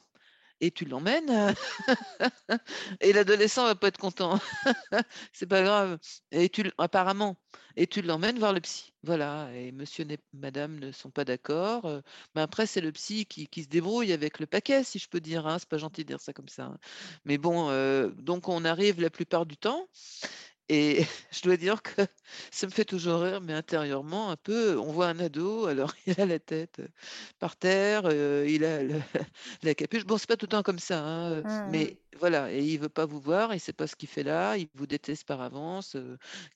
et 0.61 0.71
tu 0.71 0.85
l'emmènes, 0.85 1.31
heu 1.31 1.55
et 3.01 3.13
l'adolescent 3.13 3.65
va 3.65 3.75
pas 3.75 3.89
être 3.89 3.99
content. 3.99 4.39
C'est 5.33 5.47
pas 5.47 5.63
grave 5.63 5.99
et 6.33 6.49
tu 6.49 6.71
apparemment 6.79 7.37
et 7.77 7.87
tu 7.87 8.03
l'emmènes 8.03 8.39
voir 8.39 8.53
le 8.53 8.61
psy. 8.61 8.93
Voilà 9.03 9.51
et 9.55 9.73
monsieur 9.73 10.05
n'est 10.05 10.19
madame 10.35 10.79
ne 10.79 10.93
sont 10.93 11.11
pas 11.11 11.25
d'accord, 11.25 11.87
heu, 11.87 12.03
mais 12.35 12.43
après 12.43 12.67
c'est 12.67 12.81
le 12.83 12.93
psy 12.93 13.27
qui 13.27 13.63
se 13.65 13.69
débrouille 13.69 14.13
avec 14.13 14.39
le 14.41 14.47
paquet 14.47 14.85
si 14.85 14.99
je 14.99 15.09
peux 15.09 15.21
dire, 15.21 15.47
hein. 15.47 15.59
C'est 15.59 15.69
pas 15.69 15.79
gentil 15.79 16.03
de 16.05 16.09
dire 16.09 16.21
ça 16.21 16.33
comme 16.33 16.49
ça, 16.49 16.65
hein. 16.67 16.79
Mais 17.25 17.39
bon, 17.39 17.71
heu, 17.71 18.15
donc 18.19 18.49
on 18.49 18.65
arrive 18.65 19.01
la 19.01 19.11
plupart 19.11 19.47
du 19.47 19.57
temps 19.57 19.89
et 20.71 21.05
je 21.33 21.43
dois 21.43 21.57
dire 21.57 21.83
que 21.83 22.03
ça 22.53 22.67
me 22.67 22.73
fait 22.73 22.85
toujours 22.85 23.21
rire, 23.23 23.41
mais 23.41 23.53
intérieurement 23.55 24.31
un 24.31 24.37
peu, 24.37 24.79
on 24.79 24.93
voit 24.93 25.09
un 25.09 25.19
ado, 25.21 25.67
alors 25.67 25.95
il 26.07 26.21
a 26.21 26.27
la 26.27 26.39
tête, 26.39 26.79
heu, 26.81 26.89
par 27.39 27.57
terre, 27.57 28.07
heu, 28.07 28.47
il 28.49 28.65
a 28.65 28.83
le 28.83 29.01
la 29.63 29.75
capuche. 29.75 30.05
Bon, 30.07 30.19
c'est 30.19 30.29
pas 30.29 30.37
tout 30.37 30.47
le 30.47 30.51
temps 30.51 30.63
comme 30.63 30.79
ça, 30.79 31.05
hein, 31.05 31.33
heu, 31.41 31.45
Mm. 31.45 31.61
mais 31.65 32.01
voilà 32.19 32.53
et 32.53 32.63
il 32.65 32.79
veut 32.81 32.89
pas 32.89 33.07
vous 33.07 33.21
voir, 33.21 33.55
il 33.55 33.61
sait 33.61 33.73
pas 33.73 33.87
ce 33.87 33.97
qu'il 33.97 34.09
fait 34.09 34.23
là, 34.25 34.57
il 34.57 34.69
vous 34.75 34.87
déteste 34.87 35.25
par 35.27 35.41
avance, 35.43 35.97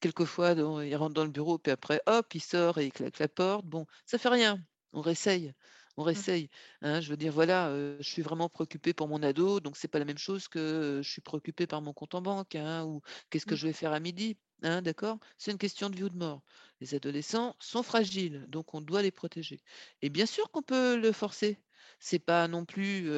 quelquefois 0.01 0.53
il 0.53 0.97
rentre 0.97 1.15
dans 1.15 1.25
le 1.25 1.31
bureau 1.31 1.59
puis 1.59 1.73
après 1.73 2.01
hop, 2.07 2.35
il 2.35 2.41
sort 2.43 2.79
et 2.79 2.87
il 2.87 2.93
claque 2.93 3.19
la 3.19 3.29
porte. 3.29 3.67
Bon, 3.67 3.87
ça 4.07 4.19
fait 4.19 4.29
rien, 4.29 4.59
on 4.93 5.01
réessaye, 5.01 5.53
on 5.97 6.03
Mm. 6.15 6.25
réessaye, 6.25 6.49
hein. 6.83 7.01
Je 7.01 7.11
veux 7.11 7.17
dire 7.17 7.33
voilà, 7.33 7.71
je 8.01 8.03
suis 8.09 8.23
vraiment 8.23 8.49
préoccupée 8.49 8.93
pour 8.95 9.09
mon 9.09 9.23
ado, 9.23 9.61
donc 9.61 9.77
c'est 9.77 9.89
pas 9.89 9.99
la 9.99 10.05
même 10.05 10.19
chose 10.19 10.49
que, 10.49 11.01
je 11.03 11.11
suis 11.11 11.21
préoccupée 11.23 11.67
par 11.67 11.83
mon 11.83 11.93
compte 11.93 12.15
en 12.15 12.23
banque, 12.23 12.55
hein, 12.57 12.85
ou 12.85 13.01
qu'est-ce 13.31 13.47
que 13.47 13.55
Mm. 13.55 13.57
je 13.57 13.67
vais 13.67 13.73
faire 13.73 13.93
à 13.93 14.01
midi, 14.01 14.37
hein, 14.63 14.83
d'accord? 14.83 15.19
C'est 15.39 15.51
une 15.53 15.59
question 15.59 15.91
de 15.91 15.97
vie 15.97 16.05
ou 16.05 16.09
de 16.09 16.17
mort. 16.17 16.43
Les 16.81 16.95
adolescents 16.95 17.55
sont 17.61 17.83
fragiles, 17.83 18.45
donc 18.49 18.75
on 18.75 18.81
doit 18.81 19.03
les 19.03 19.11
protéger 19.13 19.61
et 20.03 20.11
bien 20.11 20.27
sûr 20.27 20.51
qu'on 20.51 20.63
peut 20.63 20.97
le 20.97 21.13
forcer. 21.13 21.59
C'est 22.01 22.19
pas 22.19 22.49
non 22.49 22.65
plus, 22.65 23.09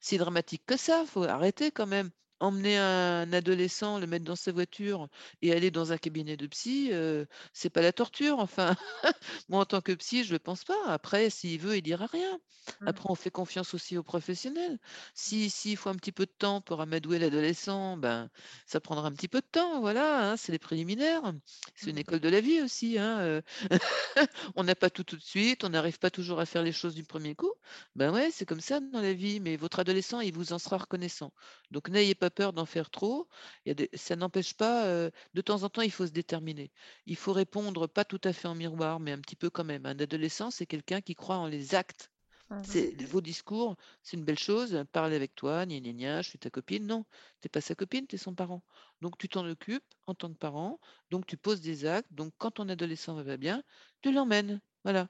si 0.00 0.16
dramatique 0.18 0.64
que 0.66 0.76
ça, 0.76 1.04
faut 1.06 1.24
arrêter 1.24 1.70
quand 1.70 1.86
même. 1.86 2.10
Emmener 2.40 2.76
un 2.78 3.32
adolescent, 3.32 3.98
le 3.98 4.06
mettre 4.06 4.24
dans 4.24 4.36
sa 4.36 4.52
voiture 4.52 5.08
et 5.42 5.52
aller 5.52 5.70
dans 5.70 5.92
un 5.92 5.98
cabinet 5.98 6.36
de 6.36 6.46
psy, 6.46 6.90
heu, 6.92 7.26
c'est 7.52 7.70
pas 7.70 7.82
la 7.82 7.92
torture, 7.92 8.38
enfin. 8.38 8.76
Moi, 9.48 9.60
en 9.60 9.64
tant 9.66 9.80
que 9.80 9.92
psy, 9.92 10.24
je 10.24 10.32
le 10.32 10.38
pense 10.38 10.64
pas. 10.64 10.76
Après, 10.86 11.30
s'il 11.30 11.60
veut, 11.60 11.76
il 11.76 11.82
dira 11.82 12.06
rien. 12.06 12.38
Mmh. 12.80 12.86
Après, 12.86 13.06
on 13.10 13.14
fait 13.14 13.30
confiance 13.30 13.74
aussi 13.74 13.96
aux 13.98 14.02
professionnels. 14.02 14.78
Si 15.14 15.50
s'il 15.50 15.76
faut 15.76 15.90
un 15.90 15.94
petit 15.96 16.12
peu 16.12 16.26
de 16.26 16.32
temps 16.38 16.60
pour 16.60 16.80
amadouer 16.80 17.18
l'adolescent, 17.18 17.96
ben, 17.96 18.30
ça 18.66 18.80
prendra 18.80 19.06
un 19.08 19.12
petit 19.12 19.28
peu 19.28 19.40
de 19.40 19.46
temps, 19.50 19.80
voilà, 19.80 20.32
hein, 20.32 20.36
c'est 20.36 20.52
les 20.52 20.58
préliminaires. 20.58 21.32
C'est 21.74 21.90
une 21.90 21.98
Mmh. 21.98 21.98
école 21.98 22.20
de 22.20 22.28
la 22.28 22.40
vie 22.40 22.60
aussi, 22.62 22.98
hein. 22.98 23.40
On 24.56 24.64
n'a 24.64 24.74
pas 24.74 24.90
tout, 24.90 25.04
tout 25.04 25.16
de 25.16 25.22
suite, 25.22 25.64
on 25.64 25.70
n'arrive 25.70 25.98
pas 25.98 26.10
toujours 26.10 26.40
à 26.40 26.46
faire 26.46 26.62
les 26.62 26.72
choses 26.72 26.94
du 26.94 27.04
premier 27.04 27.34
coup. 27.34 27.52
Ben 27.94 28.12
ouais, 28.12 28.30
c'est 28.30 28.46
comme 28.46 28.60
ça 28.60 28.80
dans 28.80 29.00
la 29.00 29.12
vie, 29.14 29.40
mais 29.40 29.56
votre 29.56 29.78
adolescent, 29.80 30.20
il 30.20 30.34
vous 30.34 30.52
en 30.52 30.58
sera 30.58 30.78
reconnaissant. 30.78 31.32
Donc 31.70 31.88
n'ayez 31.88 32.14
pas 32.14 32.27
peur 32.30 32.52
d'en 32.52 32.66
faire 32.66 32.90
trop. 32.90 33.28
Il 33.64 33.68
y 33.68 33.72
a 33.72 33.74
des 33.74 33.90
ça 33.94 34.16
n'empêche 34.16 34.54
pas, 34.54 34.86
de 35.34 35.40
temps 35.40 35.62
en 35.62 35.68
temps, 35.68 35.82
il 35.82 35.90
faut 35.90 36.06
se 36.06 36.12
déterminer. 36.12 36.70
Il 37.06 37.16
faut 37.16 37.32
répondre 37.32 37.86
pas 37.86 38.04
tout 38.04 38.20
à 38.24 38.32
fait 38.32 38.48
en 38.48 38.54
miroir, 38.54 39.00
mais 39.00 39.12
un 39.12 39.20
petit 39.20 39.36
peu 39.36 39.50
quand 39.50 39.64
même. 39.64 39.86
Un 39.86 39.98
adolescent, 39.98 40.50
c'est 40.50 40.66
quelqu'un 40.66 41.00
qui 41.00 41.14
croit 41.14 41.36
en 41.36 41.46
les 41.46 41.74
actes. 41.74 42.10
Mmh 42.50 42.62
C'est 42.64 43.02
vos 43.04 43.20
discours, 43.20 43.76
c'est 44.02 44.16
une 44.16 44.24
belle 44.24 44.38
chose, 44.38 44.82
parler 44.92 45.16
avec 45.16 45.34
toi, 45.34 45.66
gna 45.66 45.80
gna 45.80 45.92
gna, 45.92 46.22
je 46.22 46.30
suis 46.30 46.38
ta 46.38 46.48
copine. 46.48 46.86
Non, 46.86 47.04
tu 47.42 47.48
pas 47.50 47.60
sa 47.60 47.74
copine, 47.74 48.06
tu 48.06 48.14
es 48.14 48.18
son 48.18 48.34
parent. 48.34 48.62
Donc 49.02 49.18
tu 49.18 49.28
t'en 49.28 49.46
occupes 49.46 49.84
en 50.06 50.14
tant 50.14 50.32
que 50.32 50.38
parent, 50.38 50.80
donc 51.10 51.26
tu 51.26 51.36
poses 51.36 51.60
des 51.60 51.84
actes. 51.84 52.10
Donc 52.10 52.32
quand 52.38 52.52
ton 52.52 52.68
adolescent 52.68 53.22
va 53.22 53.36
bien, 53.36 53.62
tu 54.00 54.12
l'emmènes. 54.12 54.62
Voilà. 54.82 55.08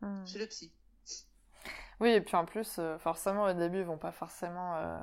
Mmh. 0.00 0.26
Chez 0.26 0.38
le 0.38 0.46
psy. 0.46 0.72
Oui, 2.00 2.10
et 2.10 2.20
puis 2.20 2.36
en 2.36 2.44
plus, 2.44 2.76
euh, 2.78 2.96
forcément, 2.98 3.44
au 3.44 3.52
début, 3.52 3.78
ils 3.78 3.84
vont 3.84 3.98
pas 3.98 4.12
forcément 4.12 4.76
euh, 4.76 4.98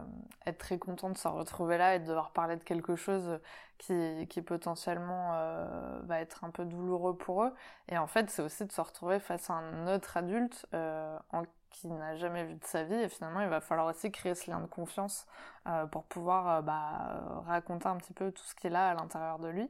être 0.46 0.58
très 0.58 0.78
contents 0.80 1.10
de 1.10 1.18
se 1.18 1.28
retrouver 1.28 1.78
là 1.78 1.96
et 1.96 2.00
de 2.00 2.06
devoir 2.06 2.32
parler 2.32 2.56
de 2.56 2.64
quelque 2.64 2.96
chose 2.96 3.40
qui, 3.78 4.26
qui 4.30 4.42
potentiellement 4.42 5.32
euh, 5.34 6.00
va 6.04 6.22
être 6.22 6.46
un 6.46 6.52
peu 6.52 6.64
douloureux 6.64 7.18
pour 7.18 7.44
eux. 7.44 7.54
Et 7.90 7.98
en 7.98 8.08
fait, 8.08 8.30
c'est 8.30 8.42
aussi 8.42 8.66
de 8.66 8.72
se 8.72 8.80
retrouver 8.80 9.20
face 9.20 9.50
à 9.50 9.56
un 9.56 9.94
autre 9.94 10.16
adulte 10.16 10.66
qui 11.72 11.88
n'a 11.88 12.16
jamais 12.16 12.46
vu 12.46 12.54
de 12.54 12.64
sa 12.64 12.84
vie. 12.84 12.96
Et 12.96 13.10
finalement, 13.10 13.42
il 13.42 13.50
va 13.50 13.60
falloir 13.60 13.88
aussi 13.88 14.10
créer 14.10 14.34
ce 14.34 14.50
lien 14.50 14.62
de 14.62 14.66
confiance 14.66 15.28
pour 15.92 16.06
pouvoir 16.06 16.64
bah, 16.64 17.42
raconter 17.46 17.88
un 17.88 17.98
petit 17.98 18.14
peu 18.14 18.32
tout 18.32 18.44
ce 18.44 18.56
qu'il 18.56 18.76
a 18.76 18.92
à 18.92 18.94
l'intérieur 18.94 19.40
de 19.40 19.50
lui. 19.50 19.70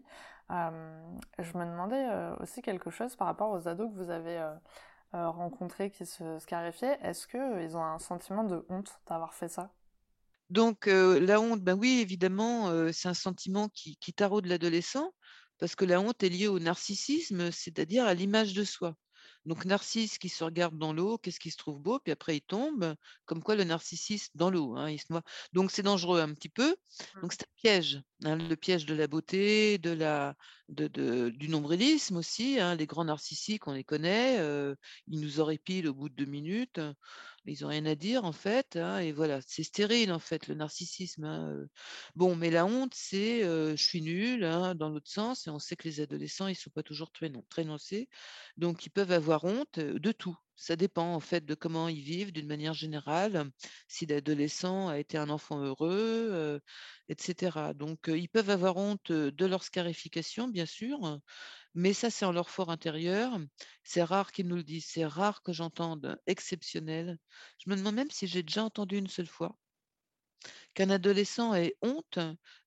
Je 0.50 1.58
me 1.58 1.66
demandais 1.66 2.08
aussi 2.40 2.62
quelque 2.62 2.92
chose 2.92 3.16
par 3.16 3.26
rapport 3.26 3.50
aux 3.50 3.68
ados 3.68 3.90
que 3.90 3.96
vous 3.96 4.12
avez 4.12 4.40
rencontrés 5.15 5.91
qui 5.91 6.06
se 6.06 6.39
scarifiaient, 6.39 6.97
est-ce 7.01 7.28
qu'ils 7.28 7.78
ont 7.78 7.84
un 7.84 7.99
sentiment 7.99 8.43
de 8.43 8.65
honte 8.69 8.99
d'avoir 9.08 9.34
fait 9.34 9.49
ça? 9.49 9.71
Donc, 10.49 10.88
heu, 10.88 11.19
la 11.19 11.39
honte, 11.41 11.62
ben 11.62 11.73
oui, 11.75 11.99
évidemment, 12.01 12.71
c'est 12.91 13.08
un 13.08 13.13
sentiment 13.13 13.67
qui 13.69 13.97
qui 13.97 14.13
taraude 14.13 14.45
l'adolescent, 14.45 15.12
parce 15.58 15.75
que 15.75 15.86
la 15.86 15.99
honte 15.99 16.21
est 16.23 16.30
liée 16.30 16.47
au 16.47 16.60
narcissisme, 16.60 17.51
c'est-à-dire 17.51 18.06
à 18.06 18.13
l'image 18.13 18.54
de 18.54 18.63
soi. 18.63 18.95
Donc 19.45 19.65
Narcisse 19.65 20.17
qui 20.17 20.30
se 20.30 20.43
regarde 20.43 20.78
dans 20.78 20.91
l'eau, 20.91 21.17
qu'est-ce 21.19 21.39
qu'il 21.39 21.51
se 21.51 21.58
trouve 21.58 21.80
beau? 21.80 21.99
Puis 21.99 22.12
après 22.12 22.38
il 22.38 22.41
tombe, 22.41 22.95
comme 23.25 23.43
quoi 23.43 23.56
le 23.56 23.63
narcissiste 23.63 24.36
dans 24.36 24.49
l'eau, 24.49 24.75
hein, 24.75 24.89
il 24.89 24.99
se 24.99 25.06
noie. 25.12 25.21
Donc 25.54 25.71
c'est 25.71 25.84
dangereux 25.84 26.19
un 26.19 26.34
petit 26.34 26.49
peu. 26.49 26.75
Donc 27.21 27.32
c'est 27.34 27.43
un 27.43 27.54
piège, 27.56 28.01
hein, 28.23 28.38
le 28.38 28.56
piège 28.56 28.86
de 28.88 28.95
la 28.95 29.08
beauté, 29.08 29.78
de 29.78 29.91
la 29.91 30.36
de 30.69 30.88
de 30.88 31.30
du 31.30 31.47
nombrilisme 31.49 32.17
aussi, 32.17 32.60
hein. 32.60 32.75
Les 32.75 32.86
grands 32.88 33.06
narcissiques, 33.06 33.67
on 33.67 33.73
les 33.73 33.84
connaît, 33.84 34.39
heu, 34.39 34.75
ils 35.08 35.19
nous 35.19 35.39
horripilent 35.39 35.88
au 35.88 35.93
bout 35.93 36.10
de 36.10 36.15
2 36.15 36.25
minutes. 36.25 36.80
Ils 37.45 37.63
ont 37.65 37.69
rien 37.69 37.86
à 37.86 37.95
dire 37.95 38.25
en 38.25 38.32
fait, 38.32 38.75
hein 38.75 38.99
et 38.99 39.12
voilà, 39.12 39.39
c'est 39.47 39.63
stérile 39.63 40.12
en 40.12 40.19
fait 40.19 40.47
le 40.47 40.56
narcissisme, 40.56 41.23
hein, 41.25 41.51
heu. 41.54 41.69
Bon, 42.15 42.36
mais 42.36 42.49
la 42.51 42.65
honte, 42.65 42.93
c'est, 42.95 43.43
heu, 43.43 43.75
je 43.75 43.84
suis 43.84 44.01
nul, 44.01 44.43
hein, 44.43 44.75
dans 44.75 44.89
l'autre 44.89 45.10
sens 45.12 45.47
et 45.47 45.49
on 45.51 45.60
sait 45.60 45.75
que 45.75 45.88
les 45.88 46.01
adolescents, 46.01 46.47
ils 46.47 46.56
sont 46.56 46.71
pas 46.71 46.84
toujours 46.84 47.12
très 47.12 47.30
non 47.30 47.43
très 47.49 47.65
donc 48.58 48.86
ils 48.86 48.89
peuvent 48.91 49.12
avoir 49.12 49.43
honte, 49.45 49.78
heu, 49.80 49.99
de 49.99 50.12
tout. 50.12 50.38
Ça 50.58 50.76
dépend 50.76 51.13
en 51.13 51.20
fait 51.20 51.46
de 51.46 51.54
comment 51.56 51.88
ils 51.89 52.02
vivent 52.02 52.32
d'une 52.32 52.48
manière 52.48 52.74
générale, 52.74 53.52
si 53.88 54.06
l'adolescent 54.06 54.88
a 54.89 54.98
été 55.00 55.18
un 55.18 55.30
enfant 55.30 55.60
heureux, 55.62 56.30
heu 56.32 56.62
et 57.10 57.15
cetera. 57.20 57.74
Donc 57.74 58.08
ils 58.08 58.30
peuvent 58.30 58.50
avoir 58.50 58.78
honte, 58.78 59.12
de 59.12 59.46
leur 59.46 59.63
scarification 59.63 60.48
bien 60.48 60.65
sûr, 60.65 61.20
mais 61.76 61.94
ça, 61.94 62.10
c'est 62.12 62.26
en 62.26 62.34
leur 62.34 62.50
fort 62.52 62.72
intérieur. 62.72 63.39
C'est 63.84 64.04
rare 64.04 64.32
qu'ils 64.34 64.48
nous 64.48 64.58
le 64.58 64.63
disent. 64.63 64.88
C'est 64.88 65.06
rare 65.06 65.41
que 65.44 65.54
j'entende 65.54 66.20
exceptionnel. 66.28 67.18
Je 67.65 67.70
me 67.72 67.78
demande 67.78 67.96
même 67.96 68.12
si 68.12 68.28
j'ai 68.28 68.44
déjà 68.44 68.63
entendu 68.65 68.98
une 68.98 69.08
seule 69.10 69.28
fois 69.28 69.58
qu'un 70.76 70.91
adolescent 70.91 71.56
ait 71.56 71.76
honte 71.82 72.20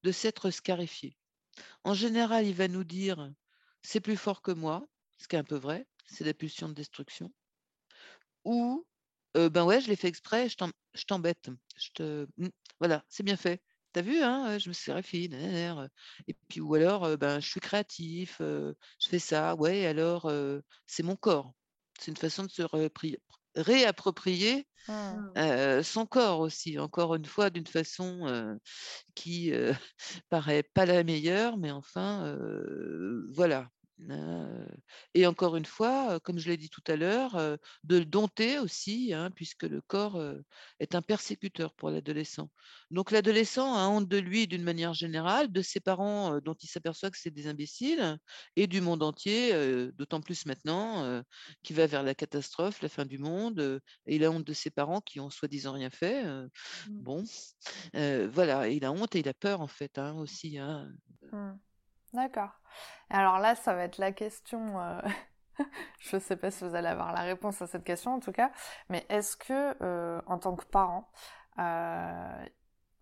de 0.03 0.11
s'être 0.13 0.51
scarifié. 0.51 1.17
En 1.85 1.95
général, 1.95 2.47
il 2.47 2.55
va 2.55 2.69
nous 2.69 2.85
dire: 2.85 3.33
«C'est 3.83 4.01
plus 4.01 4.17
fort 4.17 4.43
que 4.43 4.53
moi», 4.53 4.89
ce 5.19 5.29
qui 5.29 5.37
est 5.37 5.41
un 5.41 5.45
peu 5.45 5.57
vrai, 5.57 5.87
c'est 6.07 6.25
la 6.25 6.35
pulsion 6.35 6.69
de 6.69 6.75
destruction 6.75 7.33
ou 8.49 8.87
«Ben 9.37 9.65
ouais, 9.65 9.81
je 9.81 9.89
l'ai 9.89 9.97
fait 9.97 10.09
exprès, 10.09 10.49
je 10.49 10.57
t'em 10.57 10.73
je 10.95 11.05
t'embête, 11.05 11.51
je 11.77 11.91
te 11.95 12.27
mmh, 12.39 12.49
voilà, 12.81 13.05
c'est 13.09 13.23
bien 13.23 13.37
fait. 13.37 13.63
Tu 13.95 14.01
as 14.01 14.03
vu, 14.03 14.23
hein, 14.23 14.59
je 14.59 14.69
me 14.69 14.75
suis 14.75 14.93
heu» 15.81 15.89
et 16.29 16.35
puis 16.49 16.61
ou 16.61 16.75
alors, 16.75 17.17
«Ben, 17.19 17.41
je 17.41 17.49
suis 17.49 17.61
créatif, 17.61 18.39
je 18.41 18.75
fais 19.09 19.19
ça». 19.21 19.55
Ouais, 19.57 19.87
alors, 19.87 20.31
c'est 20.87 21.03
mon 21.05 21.17
corps. 21.17 21.55
C'est 22.01 22.11
une 22.13 22.17
façon 22.17 22.45
de 22.45 22.51
se 22.51 22.63
réapproprier, 23.57 24.69
Hmm. 24.87 25.39
heu, 25.39 25.83
son 25.83 26.07
corps 26.07 26.41
aussi, 26.41 26.79
encore 26.79 27.15
une 27.17 27.25
fois 27.27 27.51
d'une 27.51 27.67
façon, 27.67 28.59
qui, 29.15 29.53
paraît 30.31 30.63
pas 30.65 30.87
la 30.87 31.05
meilleure, 31.05 31.59
mais 31.59 31.71
enfin, 31.73 32.37
voilà. 33.35 33.71
Et 35.15 35.27
encore 35.27 35.57
une 35.57 35.65
fois, 35.65 36.21
comme 36.21 36.39
je 36.39 36.49
l'ai 36.49 36.57
dit 36.57 36.71
tout 36.71 36.83
à 36.87 36.97
l'heure, 36.97 37.37
heu, 37.37 37.59
de 37.85 37.99
le 37.99 38.05
dompter 38.05 38.59
aussi, 38.59 39.13
hein, 39.13 39.31
puisque 39.35 39.65
le 39.65 39.81
corps, 39.81 40.21
est 40.81 40.95
un 40.95 41.03
persécuteur 41.03 41.75
pour 41.75 41.91
l'adolescent. 41.91 42.51
Donc 42.91 43.11
l'adolescent 43.11 43.75
a 43.75 43.89
honte 43.89 44.09
de 44.09 44.19
lui 44.19 44.47
d'une 44.47 44.63
manière 44.63 44.95
générale, 44.95 45.51
de 45.53 45.63
ses 45.63 45.81
parents, 45.81 46.39
dont 46.41 46.55
il 46.55 46.69
s'aperçoit 46.69 47.11
que 47.11 47.19
c'est 47.19 47.31
des 47.31 47.47
imbéciles 47.47 48.19
et 48.57 48.67
du 48.67 48.81
monde 48.81 49.03
entier, 49.03 49.53
d'autant 49.93 50.21
plus 50.21 50.47
maintenant, 50.47 51.23
qui 51.63 51.73
va 51.73 51.87
vers 51.87 52.03
la 52.03 52.15
catastrophe, 52.15 52.83
la 52.83 52.89
fin 52.89 53.05
du 53.07 53.19
monde, 53.19 53.81
et 54.07 54.17
il 54.17 54.25
a 54.25 54.31
honte 54.31 54.45
de 54.47 54.53
ses 54.53 54.71
parents 54.71 55.01
qui 55.01 55.21
ont 55.21 55.31
soi-disant 55.31 55.73
rien 55.73 55.91
fait, 55.91 56.25
Hmm. 56.85 57.01
bon, 57.01 57.25
voilà, 57.95 58.69
il 58.69 58.85
a 58.85 58.93
honte 58.93 59.15
et 59.17 59.21
il 59.21 59.29
a 59.29 59.35
peur 59.35 59.61
en 59.61 59.69
fait, 59.69 59.99
hein, 59.99 60.15
aussi, 60.15 60.59
hein. 60.59 60.91
Hmm. 61.33 61.61
D'accord. 62.13 62.51
Alors 63.11 63.39
là, 63.39 63.55
ça 63.55 63.75
va 63.75 63.85
être 63.85 63.99
la 63.99 64.13
question. 64.13 64.81
euh, 64.81 65.01
je 66.01 66.17
ne 66.17 66.21
sais 66.21 66.37
pas 66.37 66.51
si 66.51 66.65
vous 66.65 66.75
allez 66.75 66.89
avoir 66.89 67.13
la 67.13 67.23
réponse 67.23 67.61
à 67.63 67.67
cette 67.67 67.85
question 67.85 68.15
en 68.15 68.21
tout 68.21 68.33
cas, 68.33 68.51
mais 68.89 69.05
est-ce 69.09 69.37
que, 69.37 69.77
euh, 69.83 70.21
en 70.27 70.39
tant 70.39 70.57
que 70.57 70.65
parent, 70.65 71.11
euh, 71.59 72.47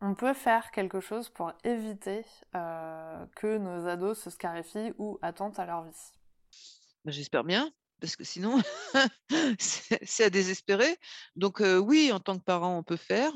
on 0.01 0.15
peut 0.15 0.35
faire 0.35 0.71
quelque 0.73 1.01
chose 1.01 1.29
pour 1.29 1.53
éviter 1.65 2.25
que 2.53 3.57
nos 3.59 3.87
ados 3.87 4.21
se 4.21 4.31
scarifient 4.31 4.93
ou 4.99 5.19
attentent 5.23 5.59
à 5.59 5.67
leur 5.67 5.85
vie? 5.85 6.13
Bah, 7.05 7.13
j'espère 7.13 7.45
bien, 7.45 7.71
parce 8.01 8.17
que 8.17 8.25
sinon 8.25 8.61
c'est 9.59 10.25
à 10.25 10.31
désespérer. 10.31 10.99
Donc 11.35 11.61
oui, 11.61 12.13
en 12.13 12.21
tant 12.21 12.39
que 12.39 12.45
parent, 12.45 12.77
on 12.77 12.83
peut 12.83 12.97
faire 12.97 13.33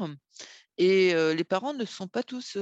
et 0.81 1.15
les 1.35 1.45
parents 1.45 1.75
ne 1.75 1.85
sont 1.85 2.09
pas 2.09 2.23
tous, 2.23 2.57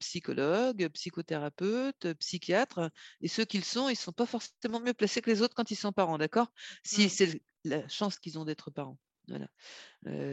psychologues, 0.00 0.88
psychothérapeutes, 0.92 2.12
psychiatres 2.14 2.90
et 3.20 3.28
ceux 3.28 3.44
qu'ils 3.44 3.64
sont, 3.64 3.88
ils 3.88 3.96
sont 3.96 4.12
pas 4.12 4.26
forcément 4.26 4.80
mieux 4.80 4.94
placés 4.94 5.22
que 5.22 5.30
les 5.30 5.42
autres 5.42 5.54
quand 5.54 5.70
ils 5.70 5.76
sont 5.76 5.92
parents, 5.92 6.18
d'accord? 6.18 6.48
Si 6.84 7.08
Hmm. 7.08 7.10
c'est 7.10 7.40
la 7.64 7.88
chance 7.88 8.18
qu'ils 8.18 8.38
ont 8.38 8.44
d'être 8.44 8.70
parents, 8.70 8.98
voilà. 9.28 9.48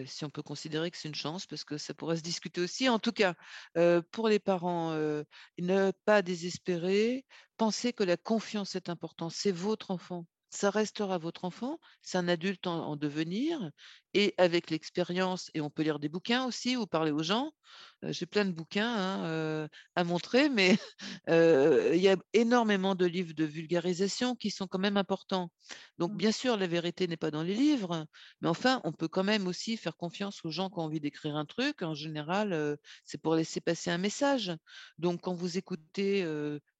Si 0.05 0.25
on 0.25 0.29
peut 0.29 0.43
considérer 0.43 0.91
que 0.91 0.97
c'est 0.97 1.07
une 1.07 1.15
chance 1.15 1.47
parce 1.47 1.63
que 1.63 1.77
ça 1.77 1.93
pourrait 1.93 2.17
se 2.17 2.21
discuter 2.21 2.61
aussi. 2.61 2.89
En 2.89 2.99
tout 2.99 3.11
cas, 3.13 3.35
pour 4.11 4.27
les 4.29 4.39
parents, 4.39 4.93
ne 5.59 5.91
pas 6.05 6.21
désespérer, 6.21 7.25
pensez 7.57 7.93
que 7.93 8.03
la 8.03 8.17
confiance 8.17 8.75
est 8.75 8.89
importante. 8.89 9.31
C'est 9.33 9.51
votre 9.51 9.91
enfant. 9.91 10.25
Ça 10.51 10.69
restera 10.69 11.17
votre 11.17 11.45
enfant, 11.45 11.79
c'est 12.03 12.17
un 12.19 12.27
adulte 12.27 12.67
en 12.67 12.85
en 12.85 12.95
devenir 12.95 13.71
et 14.13 14.35
avec 14.37 14.69
l'expérience 14.69 15.49
et 15.55 15.61
on 15.61 15.69
peut 15.71 15.81
lire 15.83 15.97
des 15.99 16.09
bouquins 16.09 16.45
aussi 16.45 16.77
ou 16.77 16.85
parler 16.85 17.09
aux 17.11 17.23
gens. 17.23 17.53
Heu, 18.03 18.11
j'ai 18.13 18.25
plein 18.25 18.45
de 18.45 18.51
bouquins, 18.51 18.87
hein, 18.87 19.25
heu, 19.65 19.69
à 19.95 20.03
montrer, 20.03 20.49
mais 20.49 20.77
heu, 21.29 21.91
il 21.95 22.01
y 22.01 22.09
a 22.09 22.17
énormément 22.33 22.95
de 22.95 23.05
livres 23.05 23.33
de 23.33 23.43
vulgarisation 23.45 24.35
qui 24.35 24.49
sont 24.51 24.67
quand 24.67 24.79
même 24.79 24.97
importants. 24.97 25.51
Donc 25.97 26.11
Hmm. 26.11 26.17
bien 26.17 26.31
sûr, 26.31 26.57
la 26.57 26.67
vérité 26.67 27.07
n'est 27.07 27.17
pas 27.17 27.31
dans 27.31 27.43
les 27.43 27.53
livres, 27.55 28.07
mais 28.41 28.49
enfin, 28.49 28.81
on 28.83 28.91
peut 28.93 29.07
quand 29.07 29.23
même 29.23 29.47
aussi 29.47 29.77
faire 29.77 29.97
confiance 29.97 30.43
aux 30.45 30.51
gens 30.51 30.69
qui 30.69 30.79
ont 30.79 30.83
envie 30.83 30.99
d'écrire 30.99 31.35
un 31.35 31.45
truc. 31.45 31.81
En 31.83 31.93
général, 31.93 32.77
c'est 33.05 33.21
pour 33.21 33.35
laisser 33.35 33.61
passer 33.61 33.91
un 33.91 33.97
message. 33.97 34.51
Donc 34.97 35.21
quand 35.21 35.33
vous 35.33 35.57
écoutez, 35.57 36.23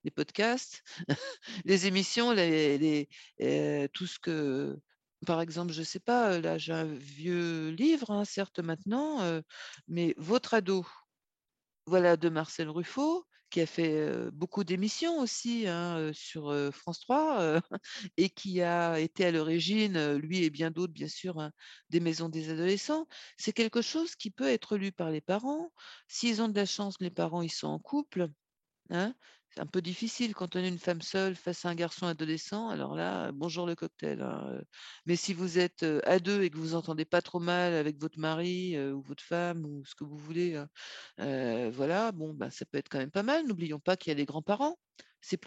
les 0.04 0.10
podcasts, 0.10 0.82
les 1.64 1.86
émissions, 1.86 2.32
les 2.32 2.78
les, 2.78 3.08
heu, 3.42 3.88
tout 3.92 4.06
ce 4.06 4.18
que 4.18 4.78
par 5.26 5.40
exemple, 5.40 5.72
je 5.72 5.82
sais 5.84 6.00
pas, 6.00 6.40
là, 6.40 6.58
j'ai 6.58 6.72
un 6.72 6.84
vieux 6.84 7.68
livre, 7.70 8.10
hein, 8.10 8.24
certes 8.24 8.58
maintenant, 8.58 9.40
mais 9.88 10.14
votre 10.18 10.54
ado 10.54 10.84
Voilà, 11.86 12.16
de 12.16 12.28
Marcel 12.28 12.68
Ruffo, 12.70 13.26
qui 13.50 13.60
a 13.60 13.66
fait, 13.66 14.30
beaucoup 14.32 14.62
d'émissions 14.64 15.18
aussi, 15.18 15.66
hein, 15.66 16.10
sur, 16.14 16.54
France 16.72 17.00
3, 17.00 17.42
heu, 17.42 17.60
et 18.16 18.30
qui 18.30 18.62
a 18.62 19.00
été 19.00 19.24
à 19.26 19.32
l'origine, 19.32 20.14
lui 20.16 20.44
et 20.44 20.50
bien 20.50 20.70
d'autres 20.70 20.92
bien 20.92 21.08
sûr, 21.08 21.40
hein, 21.40 21.50
des 21.90 21.98
maisons 22.00 22.28
des 22.28 22.50
adolescents. 22.50 23.06
C'est 23.36 23.52
quelque 23.52 23.82
chose 23.82 24.14
qui 24.14 24.30
peut 24.30 24.48
être 24.48 24.76
lu 24.76 24.92
par 24.92 25.10
les 25.10 25.20
parents. 25.20 25.72
S'ils 26.08 26.40
ont 26.40 26.48
de 26.48 26.54
la 26.56 26.66
chance, 26.66 26.94
les 27.00 27.10
parents, 27.10 27.42
ils 27.42 27.50
sont 27.50 27.66
en 27.68 27.78
couple, 27.80 28.28
hein. 28.90 29.14
C'est 29.54 29.60
un 29.60 29.66
peu 29.66 29.82
difficile 29.82 30.34
quand 30.34 30.56
on 30.56 30.60
est 30.60 30.68
une 30.68 30.78
femme 30.78 31.02
seule 31.02 31.36
face 31.36 31.64
à 31.66 31.68
un 31.68 31.74
garçon 31.74 32.06
adolescent, 32.06 32.68
alors 32.70 32.94
là, 32.94 33.32
bonjour 33.32 33.66
le 33.66 33.74
cocktail, 33.74 34.22
hein. 34.22 34.60
Mais 35.04 35.14
si 35.16 35.34
vous 35.34 35.58
êtes, 35.58 35.84
à 36.04 36.18
2 36.20 36.42
et 36.42 36.48
que 36.50 36.56
vous 36.56 36.74
entendez 36.74 37.04
pas 37.04 37.20
trop 37.20 37.38
mal 37.40 37.74
avec 37.74 37.98
votre 38.00 38.18
mari, 38.18 38.78
ou 38.80 39.02
votre 39.02 39.22
femme 39.22 39.66
ou 39.66 39.84
ce 39.84 39.94
que 39.94 40.04
vous 40.04 40.16
voulez, 40.16 40.62
Heu, 41.20 41.70
voilà, 41.72 42.12
bon, 42.12 42.34
bah, 42.34 42.50
ça 42.52 42.66
peut 42.66 42.78
être 42.78 42.90
quand 42.90 42.98
même 42.98 43.10
pas 43.12 43.24
mal. 43.24 43.46
N'oublions 43.48 43.80
pas 43.80 43.96
qu'il 43.96 44.10
y 44.12 44.14
a 44.14 44.18
les 44.18 44.26
grands-parents. 44.26 44.78
C'est 45.22 45.38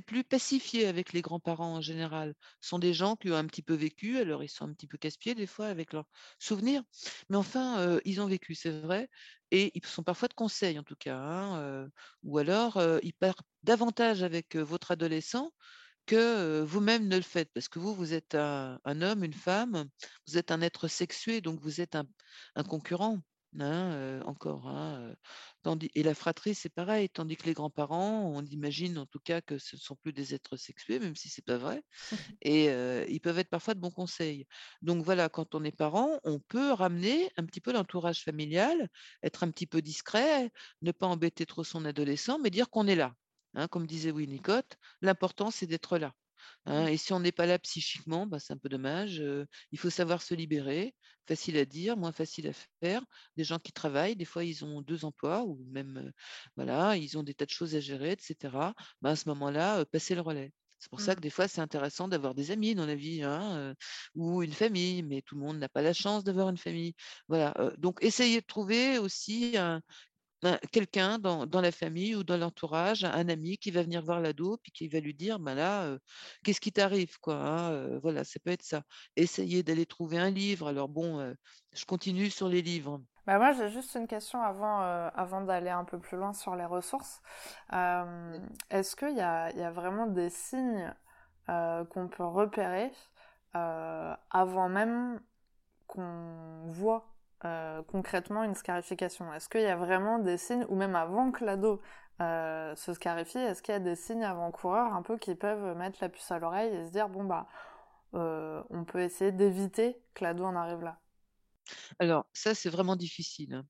plus 0.00 0.24
pacifié 0.24 0.86
avec 0.86 1.12
les 1.12 1.22
grands-parents 1.22 1.74
en 1.76 1.80
général. 1.82 2.34
Ce 2.60 2.68
sont 2.70 2.78
des 2.78 2.94
gens 2.94 3.16
qui 3.16 3.30
ont 3.30 3.36
un 3.36 3.46
petit 3.46 3.62
peu 3.62 3.74
vécu, 3.74 4.18
alors 4.18 4.42
ils 4.44 4.48
sont 4.48 4.64
un 4.66 4.72
petit 4.74 4.86
peu 4.86 4.98
casse-pieds 4.98 5.34
des 5.34 5.46
fois 5.46 5.66
avec 5.66 5.92
leurs 5.92 6.06
souvenirs, 6.38 6.82
mais 7.28 7.36
enfin, 7.36 7.98
ils 8.04 8.20
ont 8.20 8.26
vécu, 8.26 8.54
c'est 8.54 8.80
vrai 8.80 9.08
et 9.54 9.70
ils 9.74 9.86
sont 9.86 10.02
parfois 10.02 10.28
de 10.28 10.34
conseil 10.34 10.78
en 10.78 10.82
tout 10.82 10.96
cas, 10.96 11.16
hein, 11.16 11.88
ou 12.24 12.38
alors, 12.38 12.82
ils 13.02 13.14
partent 13.14 13.46
davantage 13.62 14.22
avec, 14.24 14.56
votre 14.56 14.90
adolescent 14.90 15.52
que, 16.06 16.62
vous-même 16.62 17.06
ne 17.08 17.16
le 17.16 17.22
faites. 17.22 17.50
Parce 17.54 17.68
que 17.68 17.78
vous, 17.78 17.94
vous 17.94 18.14
êtes 18.14 18.34
un 18.34 19.02
homme, 19.02 19.22
une 19.24 19.32
femme, 19.32 19.88
vous 20.26 20.38
êtes 20.38 20.50
un 20.50 20.60
être 20.60 20.88
sexué, 20.88 21.40
donc 21.40 21.60
vous 21.60 21.80
êtes 21.80 21.96
un 22.56 22.64
concurrent, 22.64 23.20
hein, 23.60 24.20
encore, 24.26 24.68
hein, 24.68 25.14
tandis 25.62 25.90
et 25.94 26.02
la 26.02 26.14
fratrie, 26.14 26.54
c'est 26.54 26.68
pareil, 26.68 27.08
tandis 27.08 27.36
que 27.36 27.44
les 27.46 27.54
grands-parents, 27.54 28.22
on 28.34 28.42
imagine 28.46 28.98
en 28.98 29.06
tout 29.06 29.18
cas 29.20 29.40
que 29.40 29.58
ce 29.58 29.76
ne 29.76 29.80
sont 29.80 29.96
plus 29.96 30.12
des 30.12 30.34
êtres 30.34 30.56
sexués, 30.56 30.98
même 30.98 31.16
si 31.16 31.28
c'est 31.28 31.44
pas 31.44 31.56
vrai 31.58 31.82
et 32.42 32.66
ils 33.08 33.20
peuvent 33.20 33.38
être 33.38 33.50
parfois 33.50 33.74
de 33.74 33.80
bons 33.80 33.90
conseils. 33.90 34.46
Donc 34.82 35.04
voilà, 35.04 35.28
quand 35.28 35.54
on 35.54 35.64
est 35.64 35.72
parent, 35.76 36.20
on 36.24 36.40
peut 36.40 36.72
ramener 36.72 37.30
un 37.36 37.44
petit 37.46 37.60
peu 37.60 37.72
l'entourage 37.72 38.22
familial, 38.22 38.88
être 39.22 39.44
un 39.44 39.50
petit 39.50 39.66
peu 39.66 39.82
discret, 39.82 40.50
ne 40.82 40.92
pas 40.92 41.06
embêter 41.06 41.46
trop 41.46 41.64
son 41.64 41.84
adolescent, 41.84 42.38
mais 42.38 42.50
dire 42.50 42.70
qu'on 42.70 42.86
est 42.86 42.96
là. 42.96 43.14
Hein, 43.54 43.68
comme 43.68 43.86
disait 43.86 44.10
Winnicott, 44.10 44.76
l'important 45.00 45.50
c'est 45.50 45.66
d'être 45.66 45.98
là. 45.98 46.14
Hein, 46.66 46.86
et 46.86 46.96
si 46.96 47.12
on 47.12 47.20
n'est 47.20 47.32
pas 47.32 47.46
là 47.46 47.58
psychiquement, 47.58 48.26
bah, 48.26 48.38
c'est 48.38 48.52
un 48.52 48.58
peu 48.58 48.68
dommage. 48.68 49.22
il 49.72 49.78
faut 49.78 49.90
savoir 49.90 50.22
se 50.22 50.34
libérer. 50.34 50.94
Facile 51.26 51.56
à 51.58 51.64
dire, 51.64 51.96
moins 51.96 52.12
facile 52.12 52.48
à 52.48 52.52
faire. 52.82 53.02
Des 53.36 53.44
gens 53.44 53.58
qui 53.58 53.72
travaillent, 53.72 54.16
des 54.16 54.24
fois, 54.26 54.44
ils 54.44 54.64
ont 54.64 54.82
2 54.82 55.04
emplois 55.04 55.42
ou 55.44 55.64
même, 55.70 56.12
voilà, 56.56 56.96
ils 56.96 57.16
ont 57.18 57.22
des 57.22 57.34
tas 57.34 57.46
de 57.46 57.50
choses 57.50 57.74
à 57.74 57.80
gérer 57.80 58.12
et 58.12 58.16
cetera. 58.20 58.74
Bah, 59.00 59.10
à 59.10 59.16
ce 59.16 59.28
moment-là, 59.30 59.80
heu, 59.80 59.84
passer 59.86 60.14
le 60.14 60.20
relais. 60.20 60.52
C'est 60.78 60.90
pour 60.90 61.00
ça 61.00 61.14
Mmh. 61.14 61.16
que 61.16 61.20
des 61.20 61.30
fois, 61.30 61.48
c'est 61.48 61.62
intéressant 61.62 62.08
d'avoir 62.08 62.34
des 62.34 62.50
amis 62.50 62.74
dans 62.74 62.84
la 62.86 62.94
vie, 62.94 63.22
hein, 63.22 63.74
ou 64.14 64.42
une 64.42 64.52
famille, 64.52 65.02
mais 65.02 65.22
tout 65.22 65.34
le 65.34 65.40
monde 65.40 65.58
n'a 65.58 65.68
pas 65.68 65.80
la 65.82 65.92
chance 65.94 66.24
d'avoir 66.24 66.48
une 66.50 66.58
famille. 66.58 66.94
Voilà, 67.28 67.54
donc 67.78 67.98
essayez 68.02 68.40
de 68.40 68.46
trouver 68.46 68.98
aussi 68.98 69.54
un 69.56 69.80
quelqu'un 70.72 71.18
dans 71.18 71.46
dans 71.46 71.60
la 71.60 71.72
famille 71.72 72.14
ou 72.14 72.24
dans 72.24 72.36
l'entourage, 72.36 73.04
un 73.04 73.28
ami 73.28 73.58
qui 73.58 73.70
va 73.70 73.82
venir 73.82 74.02
voir 74.02 74.20
l'ado, 74.20 74.58
puis 74.62 74.72
qui 74.72 74.88
va 74.88 75.00
lui 75.00 75.14
dire: 75.14 75.38
«Ben 75.38 75.54
là, 75.54 75.96
qu'est-ce 76.44 76.60
qui 76.60 76.72
t'arrive 76.72 77.18
quoi, 77.20 77.36
hein?» 77.36 77.98
voilà, 78.00 78.24
ça 78.24 78.40
peut 78.40 78.50
être 78.50 78.62
ça. 78.62 78.82
Essayez 79.16 79.62
d'aller 79.62 79.86
trouver 79.86 80.18
un 80.18 80.30
livre. 80.30 80.68
Alors 80.68 80.88
bon, 80.88 81.34
je 81.72 81.84
continue 81.84 82.30
sur 82.30 82.48
les 82.48 82.62
livres. 82.62 83.00
Bah 83.26 83.38
moi, 83.38 83.52
j'ai 83.52 83.70
juste 83.70 83.94
une 83.94 84.06
question 84.06 84.42
avant, 84.42 84.80
avant 84.80 85.40
d'aller 85.40 85.70
un 85.70 85.84
peu 85.84 85.98
plus 85.98 86.18
loin 86.18 86.34
sur 86.34 86.56
les 86.56 86.66
ressources. 86.66 87.22
Est-ce 87.72 88.96
qu'il 88.96 89.16
y 89.16 89.20
a, 89.22 89.50
y 89.52 89.62
a 89.62 89.70
vraiment 89.70 90.06
des 90.06 90.28
signes 90.28 90.94
qu'on 91.46 92.08
peut 92.08 92.24
repérer 92.26 92.92
avant 93.52 94.68
même 94.68 95.20
qu'on 95.86 96.66
voit? 96.70 97.13
Euh, 97.44 97.82
concrètement 97.82 98.42
une 98.42 98.54
scarification? 98.54 99.32
Est-ce 99.34 99.48
qu'il 99.48 99.62
y 99.62 99.66
a 99.66 99.76
vraiment 99.76 100.18
des 100.18 100.36
signes, 100.38 100.64
ou 100.68 100.76
même 100.76 100.96
avant 100.96 101.30
que 101.30 101.44
l'ado 101.44 101.80
euh, 102.20 102.74
se 102.76 102.94
scarifie, 102.94 103.38
est-ce 103.38 103.62
qu'il 103.62 103.72
y 103.72 103.76
a 103.76 103.80
des 103.80 103.96
signes 103.96 104.24
avant-coureurs 104.24 104.94
un 104.94 105.02
peu 105.02 105.18
qui 105.18 105.34
peuvent 105.34 105.76
mettre 105.76 105.98
la 106.00 106.08
puce 106.08 106.30
à 106.30 106.38
l'oreille 106.38 106.74
et 106.74 106.86
se 106.86 106.92
dire, 106.92 107.08
bon 107.08 107.24
bah, 107.24 107.48
euh, 108.14 108.62
on 108.70 108.84
peut 108.84 109.00
essayer 109.00 109.32
d'éviter 109.32 110.00
que 110.14 110.24
l'ado 110.24 110.44
en 110.44 110.54
arrive 110.54 110.80
là? 110.80 110.98
Alors 111.98 112.26
ça, 112.32 112.54
c'est 112.54 112.70
vraiment 112.70 112.96
difficile, 112.96 113.54
hein. 113.54 113.66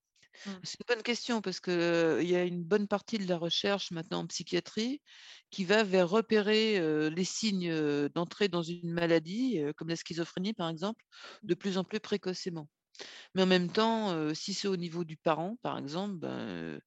Mm. 0.47 0.51
C'est 0.64 0.81
une 0.81 0.95
bonne 0.95 1.03
question 1.05 1.41
parce 1.41 1.61
que, 1.61 2.18
il 2.20 2.29
y 2.29 2.35
a 2.35 2.43
une 2.43 2.64
bonne 2.64 2.89
partie 2.89 3.18
de 3.18 3.29
la 3.29 3.39
recherche 3.39 3.93
maintenant 3.93 4.18
en 4.18 4.27
psychiatrie 4.27 5.01
qui 5.51 5.64
va 5.64 5.85
vers 5.85 6.09
repérer, 6.09 6.81
les 7.09 7.25
signes, 7.25 7.72
d'entrée 8.09 8.49
dans 8.49 8.62
une 8.62 8.93
maladie, 8.93 9.62
comme 9.77 9.89
la 9.89 9.97
schizophrénie 9.97 10.53
par 10.53 10.68
exemple, 10.68 11.05
de 11.45 11.55
plus 11.55 11.79
en 11.79 11.85
plus 11.85 12.01
précocement. 12.01 12.68
Mais 13.34 13.42
en 13.42 13.47
même 13.47 13.70
temps, 13.70 14.34
si 14.34 14.55
c'est 14.55 14.68
au 14.68 14.76
niveau 14.76 15.05
du 15.05 15.16
parent, 15.16 15.57
par 15.62 15.78
exemple, 15.78 16.16
ben, 16.16 16.80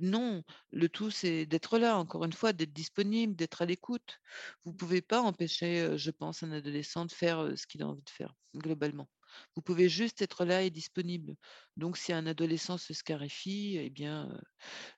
non. 0.00 0.42
Le 0.70 0.88
tout, 0.88 1.10
c'est 1.10 1.46
d'être 1.46 1.78
là, 1.78 1.98
encore 1.98 2.24
une 2.24 2.32
fois, 2.32 2.52
d'être 2.52 2.72
disponible, 2.72 3.34
d'être 3.36 3.62
à 3.62 3.66
l'écoute. 3.66 4.18
Vous 4.64 4.72
pouvez 4.72 5.02
pas 5.02 5.20
empêcher, 5.22 5.96
je 5.96 6.10
pense, 6.10 6.42
un 6.42 6.52
adolescent 6.52 7.06
de 7.06 7.12
faire, 7.12 7.56
ce 7.56 7.66
qu'il 7.66 7.82
a 7.82 7.88
envie 7.88 8.02
de 8.02 8.10
faire, 8.10 8.34
globalement. 8.54 9.08
Vous 9.56 9.62
pouvez 9.62 9.88
juste 9.88 10.22
être 10.22 10.44
là 10.44 10.62
et 10.62 10.70
disponible. 10.70 11.36
Donc 11.78 11.96
si 11.96 12.12
un 12.12 12.26
adolescent 12.26 12.78
se 12.78 12.92
scarifie, 12.94 13.78
eh 13.78 13.90
bien, 13.90 14.38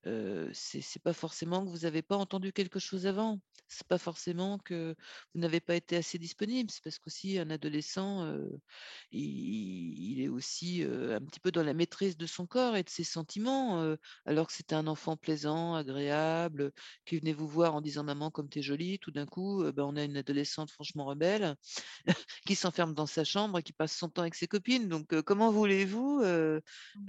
Heu, 0.07 0.51
c'est 0.55 0.81
c'est 0.83 1.03
pas 1.03 1.13
forcément 1.15 1.65
que 1.65 1.71
vous 1.71 1.85
avez 1.87 2.03
pas 2.03 2.17
entendu 2.17 2.53
quelque 2.53 2.79
chose 2.81 3.07
avant. 3.07 3.41
C'est 3.69 3.87
pas 3.89 3.99
forcément 3.99 4.59
que 4.59 4.97
vous 5.35 5.41
n'avez 5.41 5.61
pas 5.61 5.77
été 5.77 5.97
assez 5.97 6.19
disponible. 6.19 6.71
C'est 6.71 6.83
parce 6.85 6.99
qu'aussi 6.99 7.39
un 7.39 7.51
adolescent, 7.51 8.25
heu, 8.27 8.61
il 9.13 10.21
est 10.21 10.29
aussi, 10.29 10.83
un 10.85 11.21
petit 11.21 11.41
peu 11.41 11.51
dans 11.53 11.63
la 11.63 11.75
maîtrise 11.75 12.17
de 12.17 12.27
son 12.27 12.47
corps 12.47 12.77
et 12.77 12.83
de 12.83 12.89
ses 12.91 13.05
sentiments, 13.05 13.97
alors 14.27 14.47
que 14.49 14.53
c'était 14.53 14.75
un 14.75 14.87
enfant 14.87 15.17
plaisant, 15.17 15.75
agréable, 15.75 16.73
qui 17.07 17.19
venait 17.19 17.33
vous 17.33 17.49
voir 17.49 17.75
en 17.75 17.81
disant: 17.81 18.05
«Maman, 18.05 18.31
comme 18.31 18.49
tu 18.49 18.61
es 18.61 18.63
jolie». 18.63 18.99
Tout 18.99 19.11
d'un 19.11 19.27
coup, 19.27 19.65
bah, 19.73 19.85
on 19.87 19.97
a 19.97 20.05
une 20.05 20.17
adolescente 20.17 20.71
franchement 20.71 21.05
rebelle 21.07 21.57
qui 22.47 22.55
s'enferme 22.55 22.95
dans 22.95 23.07
sa 23.07 23.25
chambre 23.25 23.59
et 23.59 23.63
qui 23.63 23.73
passe 23.73 23.97
son 23.97 24.09
temps 24.09 24.23
avec 24.23 24.35
ses 24.35 24.49
copines. 24.49 24.89
Donc, 24.89 25.21
comment 25.23 25.51
voulez-vous, 25.53 26.23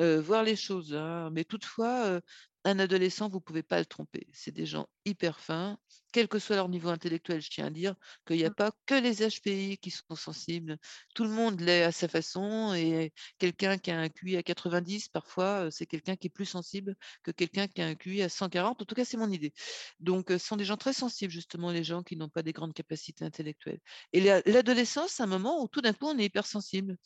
heu, 0.02 0.20
voir 0.20 0.44
les 0.44 0.56
choses, 0.56 0.94
hein? 0.96 1.30
Mais 1.32 1.44
toutefois, 1.46 2.08
heu, 2.18 2.22
un 2.66 2.80
adolescent, 2.80 3.30
vous 3.30 3.42
pouvez 3.42 3.64
pas 3.64 3.80
le 3.80 3.86
tromper. 3.86 4.28
C'est 4.34 4.52
des 4.52 4.66
gens 4.68 4.88
hyper 5.06 5.40
fins, 5.40 5.80
quel 6.14 6.28
que 6.28 6.38
soit 6.40 6.56
leur 6.58 6.70
niveau 6.70 6.90
intellectuel. 6.90 7.42
Je 7.42 7.50
tiens 7.50 7.68
à 7.68 7.70
dire 7.72 7.96
qu'il 8.28 8.38
y 8.38 8.46
a 8.46 8.50
Mm. 8.50 8.52
pas 8.52 8.72
que 8.86 8.94
les 8.96 9.24
HPI 9.28 9.78
qui 9.80 9.90
sont 9.92 10.16
sensibles. 10.16 10.78
Tout 11.16 11.24
le 11.24 11.30
monde 11.32 11.60
l'est 11.62 11.84
à 11.84 11.92
sa 11.92 12.08
façon 12.08 12.74
et 12.76 13.14
quelqu'un 13.40 13.78
qui 13.80 13.90
a 13.92 14.00
un 14.00 14.10
QI 14.10 14.38
à 14.38 14.44
90 14.44 15.08
parfois, 15.10 15.66
heu, 15.68 15.72
c'est 15.72 15.86
quelqu'un 15.88 16.16
qui 16.16 16.28
est 16.28 16.30
plus 16.30 16.46
sensible 16.46 16.96
que 17.24 17.32
quelqu'un 17.32 17.68
qui 17.68 17.82
a 17.82 17.88
un 17.88 17.96
QI 17.96 18.22
à 18.24 18.30
140. 18.30 18.82
En 18.82 18.86
tout 18.86 18.96
cas, 18.96 19.06
c'est 19.06 19.18
mon 19.18 19.32
idée. 19.32 19.54
Donc, 20.00 20.30
heu, 20.32 20.38
ce 20.38 20.46
sont 20.48 20.56
des 20.58 20.66
gens 20.66 20.78
très 20.78 20.94
sensibles 20.94 21.32
justement, 21.32 21.72
les 21.72 21.84
gens 21.84 22.04
qui 22.04 22.16
n'ont 22.18 22.30
pas 22.30 22.44
des 22.44 22.54
grandes 22.54 22.74
capacités 22.74 23.26
intellectuelles. 23.26 23.80
Et 24.14 24.22
la 24.22 24.42
l'adolescence, 24.46 25.12
c'est 25.14 25.24
un 25.24 25.28
moment 25.28 25.64
où 25.64 25.68
tout 25.68 25.82
d'un 25.82 25.94
coup, 25.94 26.06
on 26.08 26.18
est 26.20 26.26
hypersensible. 26.26 26.98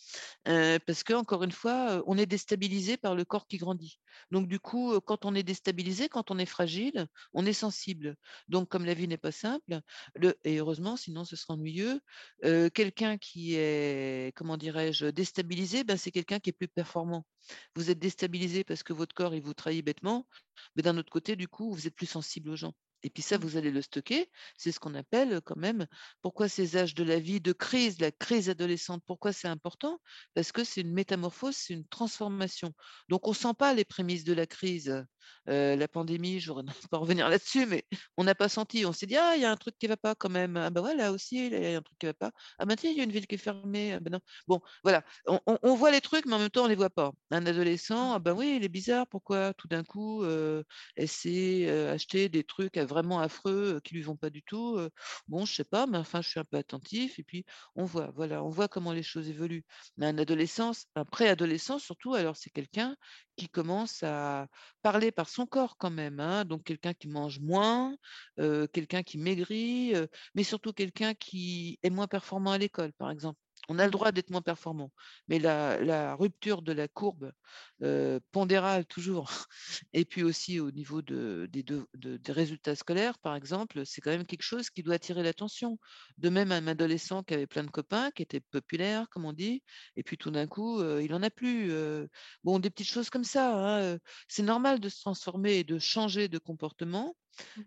Heu, 0.47 0.79
parce 0.85 1.03
que 1.03 1.13
encore 1.13 1.43
une 1.43 1.51
fois, 1.51 1.97
heu, 1.99 2.03
on 2.07 2.17
est 2.17 2.25
déstabilisé 2.25 2.97
par 2.97 3.15
le 3.15 3.25
corps 3.25 3.47
qui 3.47 3.57
grandit. 3.57 3.99
Donc 4.31 4.47
du 4.47 4.59
coup, 4.59 4.99
quand 5.01 5.25
on 5.25 5.35
est 5.35 5.43
déstabilisé, 5.43 6.09
quand 6.09 6.31
on 6.31 6.37
est 6.37 6.45
fragile, 6.45 7.07
on 7.33 7.45
est 7.45 7.53
sensible. 7.53 8.15
Donc 8.47 8.69
comme 8.69 8.85
la 8.85 8.93
vie 8.93 9.07
n'est 9.07 9.17
pas 9.17 9.31
simple, 9.31 9.81
le 10.15 10.35
et 10.43 10.57
heureusement, 10.57 10.97
sinon 10.97 11.25
ce 11.25 11.35
serait 11.35 11.53
ennuyeux, 11.53 12.01
quelqu'un 12.73 13.17
qui 13.17 13.55
est, 13.55 14.35
comment 14.35 14.57
dirais-je, 14.57 15.07
déstabilisé, 15.07 15.83
ben, 15.83 15.97
c'est 15.97 16.11
quelqu'un 16.11 16.39
qui 16.39 16.49
est 16.49 16.53
plus 16.53 16.67
performant. 16.67 17.25
Vous 17.75 17.89
êtes 17.91 17.99
déstabilisé 17.99 18.63
parce 18.63 18.83
que 18.83 18.93
votre 18.93 19.15
corps, 19.15 19.33
vous 19.39 19.53
trahit 19.53 19.85
bêtement, 19.85 20.27
mais 20.75 20.83
d'un 20.83 20.97
autre 20.97 21.11
côté, 21.11 21.35
du 21.35 21.47
coup, 21.47 21.71
vous 21.71 21.87
êtes 21.87 21.95
plus 21.95 22.07
sensible 22.07 22.49
aux 22.49 22.55
gens. 22.55 22.73
Et 23.05 23.09
puis 23.11 23.21
ça, 23.23 23.37
Mm. 23.37 23.41
vous 23.41 23.55
allez 23.57 23.69
le 23.71 23.81
stocker. 23.83 24.29
C'est 24.57 24.71
ce 24.73 24.79
qu'on 24.79 24.95
appelle, 24.95 25.39
quand 25.45 25.55
même 25.57 25.85
pourquoi 26.21 26.49
ces 26.49 26.75
âges 26.77 26.95
de 26.95 27.03
la 27.03 27.19
vie 27.19 27.39
de 27.39 27.53
crise, 27.53 27.99
la 28.01 28.11
crise 28.11 28.49
adolescente, 28.49 29.03
pourquoi 29.05 29.31
c'est 29.31 29.47
important? 29.47 30.01
Parce 30.33 30.51
que 30.51 30.63
c'est 30.63 30.81
une 30.81 30.91
métamorphose, 30.93 31.55
c'est 31.55 31.73
une 31.75 31.87
transformation. 31.87 32.73
Donc 33.09 33.27
on 33.27 33.33
sent 33.33 33.53
pas 33.57 33.73
les 33.75 33.85
prémices 33.85 34.23
de 34.25 34.33
la 34.33 34.47
crise. 34.47 35.05
La 35.47 35.87
pandémie, 35.87 36.39
je 36.39 36.51
voudrais 36.51 36.65
pas 36.91 36.97
revenir 36.97 37.29
là-dessus, 37.29 37.65
mais 37.65 37.85
on 38.17 38.23
n'a 38.23 38.35
pas 38.35 38.49
senti. 38.49 38.85
On 38.85 38.93
s'est 38.93 39.05
dit: 39.05 39.15
«Ah, 39.17 39.33
il 39.35 39.41
y 39.41 39.45
a 39.45 39.51
un 39.51 39.57
truc 39.57 39.77
qui 39.79 39.87
va 39.87 39.97
pas 39.97 40.15
quand 40.15 40.29
même. 40.29 40.57
Ah 40.57 40.69
bah, 40.69 40.81
ouais, 40.81 40.95
là 40.95 41.11
aussi, 41.11 41.47
il 41.47 41.53
y 41.53 41.73
a 41.73 41.77
un 41.77 41.81
truc 41.81 41.97
qui 41.99 42.05
va 42.07 42.13
pas. 42.13 42.31
Ah 42.59 42.65
bah, 42.65 42.75
tiens, 42.75 42.91
il 42.91 42.97
y 42.97 43.01
a 43.01 43.03
une 43.03 43.11
ville 43.11 43.27
qui 43.27 43.35
est 43.35 43.37
fermée. 43.37 43.93
Ah 43.93 43.99
bah, 43.99 44.09
non». 44.11 44.19
Bon, 44.47 44.59
voilà, 44.83 45.03
on 45.27 45.39
on 45.47 45.57
on 45.63 45.75
voit 45.75 45.91
les 45.91 46.01
trucs, 46.01 46.25
mais 46.25 46.33
en 46.35 46.39
même 46.39 46.49
temps, 46.49 46.65
on 46.65 46.67
les 46.67 46.75
voit 46.75 46.89
pas. 46.89 47.11
Un 47.31 47.45
adolescent: 47.45 48.13
«Ah 48.15 48.19
bah, 48.19 48.33
oui, 48.33 48.55
il 48.57 48.63
est 48.63 48.69
bizarre, 48.69 49.07
pourquoi 49.07 49.53
tout 49.53 49.67
d'un 49.67 49.83
coup, 49.83 50.23
elle 50.95 51.07
s'est, 51.07 51.65
heu, 51.69 51.89
acheté 51.89 52.29
des 52.29 52.43
trucs, 52.43 52.77
vraiment 52.77 53.19
affreux, 53.19 53.79
qui 53.83 53.95
lui 53.95 54.01
vont 54.01 54.15
pas 54.17 54.29
du 54.29 54.43
tout, 54.43 54.77
heu». 54.77 54.89
Bon, 55.27 55.45
je 55.45 55.53
sais 55.55 55.63
pas, 55.63 55.87
mais 55.87 55.97
enfin, 55.97 56.21
je 56.21 56.29
suis 56.29 56.39
un 56.39 56.43
peu 56.45 56.57
attentif 56.57 57.19
et 57.19 57.23
puis 57.23 57.45
on 57.75 57.85
voit, 57.85 58.11
voilà, 58.15 58.43
on 58.43 58.49
voit 58.49 58.67
comment 58.67 58.93
les 58.93 59.03
choses 59.03 59.29
évoluent. 59.29 59.63
Mais 59.97 60.05
un 60.07 60.17
adolescent, 60.17 60.71
un 60.95 61.05
préadolescent 61.05 61.79
surtout, 61.79 62.13
alors 62.13 62.35
c'est 62.37 62.49
quelqu'un 62.49 62.95
qui 63.37 63.49
commence 63.49 64.03
à 64.03 64.47
parler 64.81 65.11
par 65.15 65.29
son 65.29 65.45
corps 65.47 65.77
quand 65.77 65.91
même, 65.91 66.19
hein. 66.19 66.45
Donc 66.45 66.63
quelqu'un 66.63 66.93
qui 66.93 67.07
mange 67.07 67.39
moins, 67.39 67.97
quelqu'un 68.73 69.03
qui 69.03 69.17
maigrit, 69.17 69.93
mais 70.35 70.43
surtout 70.43 70.73
quelqu'un 70.73 71.13
qui 71.13 71.79
est 71.83 71.89
moins 71.89 72.07
performant 72.07 72.51
à 72.51 72.57
l'école, 72.57 72.93
par 72.93 73.11
exemple. 73.11 73.39
On 73.69 73.79
a 73.79 73.85
le 73.85 73.91
droit 73.91 74.11
d'être 74.11 74.29
moins 74.29 74.41
performant, 74.41 74.91
mais 75.27 75.39
la 75.39 76.15
rupture 76.15 76.61
de 76.61 76.71
la 76.71 76.87
courbe, 76.87 77.31
heu, 77.81 78.19
pondérale 78.31 78.85
toujours 78.85 79.29
et 79.93 80.05
puis 80.05 80.23
aussi 80.23 80.59
au 80.59 80.71
niveau 80.71 81.01
de 81.01 81.47
des 81.51 81.63
de 81.63 81.87
de 81.95 82.17
des 82.17 82.31
résultats 82.31 82.75
scolaires, 82.75 83.17
par 83.19 83.35
exemple, 83.35 83.85
c'est 83.85 84.01
quand 84.01 84.11
même 84.11 84.25
quelque 84.25 84.41
chose 84.43 84.69
qui 84.69 84.83
doit 84.83 84.95
attirer 84.95 85.23
l'attention. 85.23 85.77
De 86.17 86.29
même, 86.29 86.51
un 86.51 86.67
adolescent 86.67 87.23
qui 87.23 87.33
avait 87.33 87.47
plein 87.47 87.63
de 87.63 87.71
copains, 87.71 88.11
qui 88.11 88.21
était 88.23 88.39
populaire, 88.41 89.09
comme 89.09 89.25
on 89.25 89.33
dit, 89.33 89.63
et 89.95 90.03
puis 90.03 90.17
tout 90.17 90.31
d'un 90.31 90.47
coup, 90.47 90.79
heu, 90.81 91.03
il 91.03 91.13
en 91.13 91.23
a 91.23 91.29
plus, 91.29 91.71
heu. 91.71 92.09
Bon, 92.43 92.59
des 92.59 92.69
petites 92.69 92.87
choses 92.89 93.09
comme 93.09 93.23
ça, 93.23 93.93
hein. 93.93 93.97
C'est 94.27 94.43
normal 94.43 94.79
de 94.79 94.89
se 94.89 94.99
transformer 95.01 95.57
et 95.59 95.63
de 95.63 95.79
changer 95.79 96.27
de 96.27 96.37
comportement. 96.37 97.15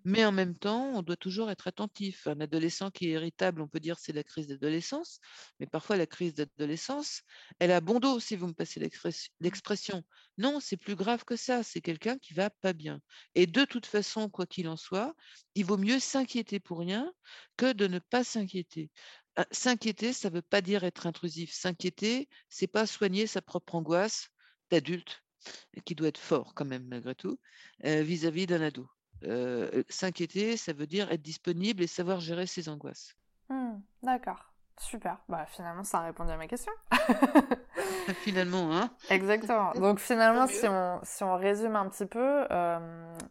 Mais 0.04 0.24
en 0.24 0.32
même 0.32 0.56
temps, 0.56 0.92
on 0.94 1.02
doit 1.02 1.16
toujours 1.16 1.50
être 1.50 1.66
attentif. 1.68 2.26
Un 2.26 2.40
adolescent 2.40 2.90
qui 2.90 3.06
est 3.08 3.12
irritable, 3.12 3.60
on 3.62 3.68
peut 3.68 3.80
dire 3.80 3.98
c'est 3.98 4.12
la 4.12 4.24
crise 4.24 4.46
d'adolescence, 4.48 5.20
mais 5.60 5.66
parfois 5.66 5.96
la 5.96 6.06
crise 6.06 6.34
d'adolescence, 6.34 7.22
elle 7.58 7.72
a 7.72 7.80
bon 7.80 8.00
dos, 8.00 8.20
si 8.20 8.36
vous 8.36 8.46
me 8.48 8.52
passez 8.54 8.80
Mmh. 8.80 9.18
l'expression. 9.40 10.02
Non, 10.38 10.60
c'est 10.60 10.76
plus 10.76 10.96
grave 10.96 11.24
que 11.24 11.36
ça, 11.36 11.62
c'est 11.62 11.80
quelqu'un 11.80 12.18
qui 12.18 12.34
va 12.34 12.50
pas 12.50 12.72
bien 12.72 13.00
et 13.34 13.46
de 13.46 13.64
toute 13.64 13.86
façon, 13.86 14.28
quoi 14.30 14.46
qu'il 14.46 14.68
en 14.68 14.76
soit, 14.76 15.14
il 15.54 15.64
vaut 15.64 15.76
mieux 15.78 15.98
s'inquiéter 16.00 16.60
pour 16.60 16.78
rien 16.80 17.12
que 17.56 17.72
de 17.72 17.86
ne 17.86 17.98
pas 17.98 18.24
s'inquiéter. 18.24 18.90
Heu, 19.38 19.44
s'inquiéter, 19.50 20.12
ça 20.12 20.30
veut 20.30 20.42
pas 20.42 20.60
dire 20.62 20.84
être 20.84 21.06
intrusif. 21.06 21.52
S'inquiéter, 21.52 22.28
c'est 22.48 22.66
pas 22.66 22.86
soigner 22.86 23.26
sa 23.26 23.42
propre 23.42 23.74
angoisse 23.74 24.28
d'adulte, 24.70 25.22
qui 25.86 25.94
doit 25.94 26.08
être 26.08 26.18
fort 26.18 26.54
quand 26.54 26.64
même 26.66 26.86
malgré 26.88 27.14
tout, 27.14 27.40
heu, 27.86 28.02
vis-à-vis 28.02 28.46
d'un 28.46 28.62
ado. 28.62 28.88
S'inquiéter, 29.88 30.56
ça 30.56 30.72
veut 30.72 30.86
dire 30.86 31.10
être 31.10 31.22
disponible 31.22 31.82
et 31.82 31.86
savoir 31.86 32.20
gérer 32.20 32.46
ses 32.46 32.68
angoisses. 32.68 33.16
Mmh, 33.48 33.78
d'accord, 34.02 34.52
super. 34.78 35.18
Bah, 35.28 35.46
finalement, 35.46 35.84
ça 35.84 35.98
a 35.98 36.02
répondu 36.02 36.30
à 36.30 36.36
ma 36.36 36.46
question. 36.46 36.72
Finalement, 38.22 38.74
hein? 38.74 38.90
Exactement. 39.10 39.72
Donc 39.74 39.98
finalement, 39.98 40.46
si 40.46 40.66
on 40.66 41.00
si 41.02 41.22
on 41.24 41.36
résume 41.36 41.76
un 41.76 41.88
petit 41.88 42.06
peu, 42.06 42.46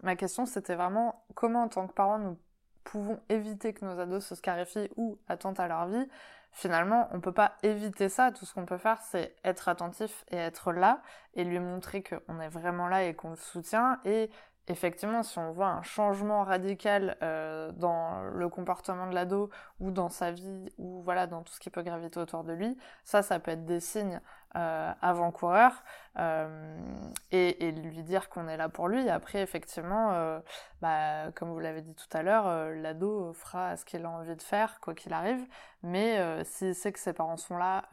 ma 0.03 0.15
question, 0.15 0.45
c'était 0.45 0.75
vraiment 0.75 1.23
comment, 1.35 1.63
en 1.63 1.67
tant 1.67 1.88
que 1.88 1.93
parents, 1.93 2.19
nous 2.19 2.38
pouvons 2.83 3.19
éviter 3.29 3.73
que 3.73 3.85
nos 3.85 3.99
ados 3.99 4.25
se 4.25 4.35
scarifient 4.35 4.89
ou 4.95 5.17
attentent 5.27 5.59
à 5.59 5.67
leur 5.67 5.88
vie? 5.88 6.07
Finalement, 6.51 7.07
on 7.11 7.19
peut 7.19 7.33
pas 7.33 7.53
éviter 7.61 8.09
ça. 8.09 8.31
Tout 8.31 8.45
ce 8.45 8.53
qu'on 8.53 8.65
peut 8.65 8.77
faire, 8.77 8.99
c'est 9.01 9.35
être 9.43 9.67
attentif 9.67 10.25
et 10.31 10.38
être 10.38 10.71
là 10.71 11.01
et 11.35 11.43
lui 11.43 11.59
montrer 11.59 12.01
qu'on 12.01 12.39
est 12.39 12.49
vraiment 12.49 12.88
là 12.88 13.03
et 13.03 13.13
qu'on 13.13 13.31
le 13.31 13.35
soutient 13.35 13.99
et 14.05 14.31
effectivement, 14.68 15.24
si 15.24 15.38
on 15.39 15.51
voit 15.51 15.68
un 15.68 15.82
changement 15.82 16.43
radical, 16.43 17.18
heu, 17.24 17.72
dans 17.74 18.24
le 18.24 18.49
comportement 18.49 19.07
de 19.07 19.13
l'ado 19.15 19.49
ou 19.80 19.91
dans 19.91 20.09
sa 20.09 20.32
vie 20.32 20.70
ou 20.78 21.01
voilà, 21.03 21.28
dans 21.28 21.43
tout 21.43 21.53
ce 21.53 21.59
qui 21.59 21.70
peut 21.70 21.84
graviter 21.84 22.20
autour 22.20 22.43
de 22.43 22.53
lui, 22.53 22.78
ça, 23.03 23.22
ça 23.22 23.39
peut 23.39 23.51
être 23.51 23.65
des 23.65 23.80
signes, 23.80 24.20
heu, 24.55 24.59
avant-coureurs, 25.01 25.84
hem 26.18 27.11
et 27.32 27.72
lui 27.72 28.03
dire 28.03 28.30
qu'on 28.30 28.47
est 28.47 28.57
là 28.57 28.70
pour 28.70 28.88
lui. 28.88 29.09
Après 29.09 29.41
effectivement, 29.41 30.39
bah, 30.82 31.32
comme 31.36 31.49
vous 31.51 31.59
l'avez 31.59 31.82
dit 31.82 31.95
tout 31.95 32.18
à 32.18 32.24
l'heure, 32.24 32.47
heu, 32.47 32.74
l'ado 32.74 33.34
fera 33.34 33.76
ce 33.78 33.86
qu'il 33.86 34.05
a 34.05 34.09
envie 34.09 34.36
de 34.36 34.41
faire, 34.41 34.80
quoi 34.82 34.93
qu'il 34.93 35.13
arrive. 35.13 35.45
Mais 35.84 36.43
s'il 36.43 36.74
sait 36.76 36.91
que 36.91 36.99
ses 36.99 37.13
parents 37.13 37.38
sont 37.38 37.57
là, 37.57 37.84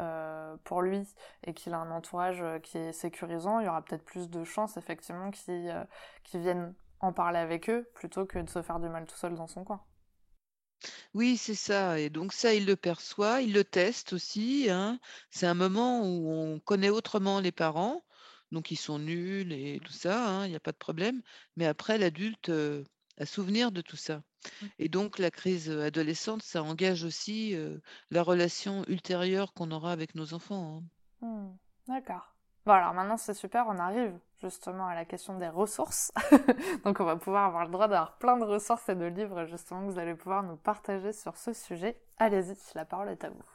pour 0.65 0.83
lui 0.83 1.03
et 1.45 1.55
qu'il 1.55 1.73
a 1.75 1.79
un 1.79 1.91
entourage, 1.91 2.43
heu, 2.43 2.59
qui 2.61 2.79
est 2.79 2.93
sécurisant, 2.93 3.61
il 3.61 3.67
y 3.67 3.69
aura 3.69 3.83
peut-être 3.83 4.05
plus 4.05 4.31
de 4.31 4.45
chances 4.45 4.77
effectivement 4.77 5.31
qu'il, 5.31 5.69
heu, 5.69 5.85
qu'il 6.25 6.41
vienne 6.41 6.75
en 7.01 7.13
parler 7.13 7.39
avec 7.39 7.69
eux, 7.71 7.89
plutôt 7.95 8.27
que 8.27 8.39
de 8.39 8.49
se 8.49 8.63
faire 8.63 8.81
du 8.81 8.89
mal 8.89 9.07
tout 9.07 9.17
seul 9.17 9.35
dans 9.35 9.47
son 9.47 9.65
coin. 9.65 9.83
Oui, 11.15 11.37
c'est 11.39 11.55
ça 11.55 11.99
et 11.99 12.11
donc 12.11 12.33
ça, 12.35 12.53
il 12.55 12.67
le 12.67 12.77
perçoit, 12.77 13.41
il 13.43 13.53
le 13.55 13.65
teste 13.65 14.13
aussi, 14.13 14.69
hein. 14.71 15.01
C'est 15.31 15.47
un 15.47 15.55
moment 15.55 16.03
où 16.03 16.31
on 16.31 16.61
connaît 16.61 16.91
autrement 16.91 17.41
les 17.41 17.53
parents, 17.53 18.05
donc 18.53 18.71
ils 18.71 18.77
sont 18.77 18.99
nuls 18.99 19.53
et 19.53 19.81
tout 19.85 19.93
ça, 19.93 20.29
hein, 20.29 20.47
il 20.47 20.53
y 20.53 20.57
a 20.57 20.61
pas 20.61 20.73
de 20.73 20.77
problème. 20.77 21.23
Mais 21.57 21.67
après 21.67 21.97
l'adulte, 21.99 22.49
heu, 22.51 22.85
a 23.19 23.25
souvenir 23.27 23.73
de 23.73 23.81
tout 23.81 23.97
ça. 23.97 24.23
Et 24.79 24.89
donc 24.89 25.19
la 25.19 25.31
crise, 25.31 25.71
adolescente, 25.71 26.43
ça 26.43 26.63
engage 26.63 27.05
aussi, 27.05 27.57
la 28.11 28.23
relation 28.23 28.85
ultérieure 28.89 29.53
qu'on 29.53 29.71
aura 29.71 29.93
avec 29.93 30.15
nos 30.15 30.35
enfants, 30.35 30.79
hein. 30.79 30.83
Mmh, 31.25 31.57
d'accord. 31.89 32.35
Bon 32.67 32.73
alors 32.73 32.95
maintenant 32.95 33.17
c'est 33.17 33.35
super, 33.35 33.67
on 33.69 33.79
arrive 33.79 34.19
justement 34.41 34.87
à 34.87 34.95
la 34.95 35.05
question 35.05 35.39
des 35.39 35.49
ressources. 35.49 36.13
Donc 36.85 37.01
on 37.01 37.05
va 37.05 37.17
pouvoir 37.17 37.45
avoir 37.47 37.65
le 37.65 37.71
droit 37.71 37.89
d'avoir 37.89 38.17
plein 38.17 38.37
de 38.37 38.45
ressources 38.45 38.89
et 38.89 38.95
de 38.95 39.05
livres 39.05 39.45
justement 39.47 39.87
que 39.87 39.93
vous 39.93 39.99
allez 39.99 40.15
pouvoir 40.15 40.43
nous 40.43 40.57
partager 40.57 41.13
sur 41.13 41.37
ce 41.37 41.53
sujet. 41.53 42.01
Allez-y, 42.19 42.57
la 42.75 42.85
parole 42.85 43.11
est 43.11 43.25
à 43.25 43.31
vous. 43.31 43.54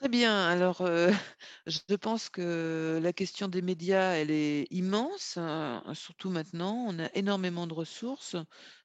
Très 0.00 0.08
bien, 0.08 0.48
alors, 0.48 0.78
je 1.66 1.94
pense 1.96 2.30
que 2.30 2.98
la 3.02 3.12
question 3.12 3.48
des 3.48 3.60
médias, 3.60 4.12
elle 4.14 4.30
est 4.30 4.66
immense, 4.70 5.36
heu, 5.36 5.78
surtout 5.94 6.30
maintenant. 6.30 6.86
On 6.88 6.98
a 6.98 7.10
énormément 7.14 7.66
de 7.66 7.74
ressources. 7.74 8.34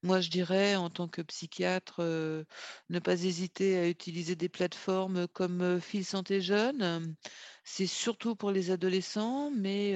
Moi, 0.03 0.20
je 0.20 0.30
dirais 0.30 0.76
en 0.76 0.89
tant 0.89 1.07
que 1.07 1.22
psychiatre, 1.22 2.01
ne 2.89 2.99
pas 2.99 3.24
hésiter 3.24 3.78
à 3.78 3.88
utiliser 3.88 4.36
des 4.36 4.49
plateformes 4.49 5.26
comme, 5.30 5.80
Fil 5.80 6.03
Santé 6.05 6.41
Jeunes. 6.41 6.82
Hem, 6.82 7.16
c'est 7.63 7.88
surtout 7.88 8.36
pour 8.36 8.51
les 8.51 8.70
adolescents, 8.72 9.51
mais, 9.51 9.95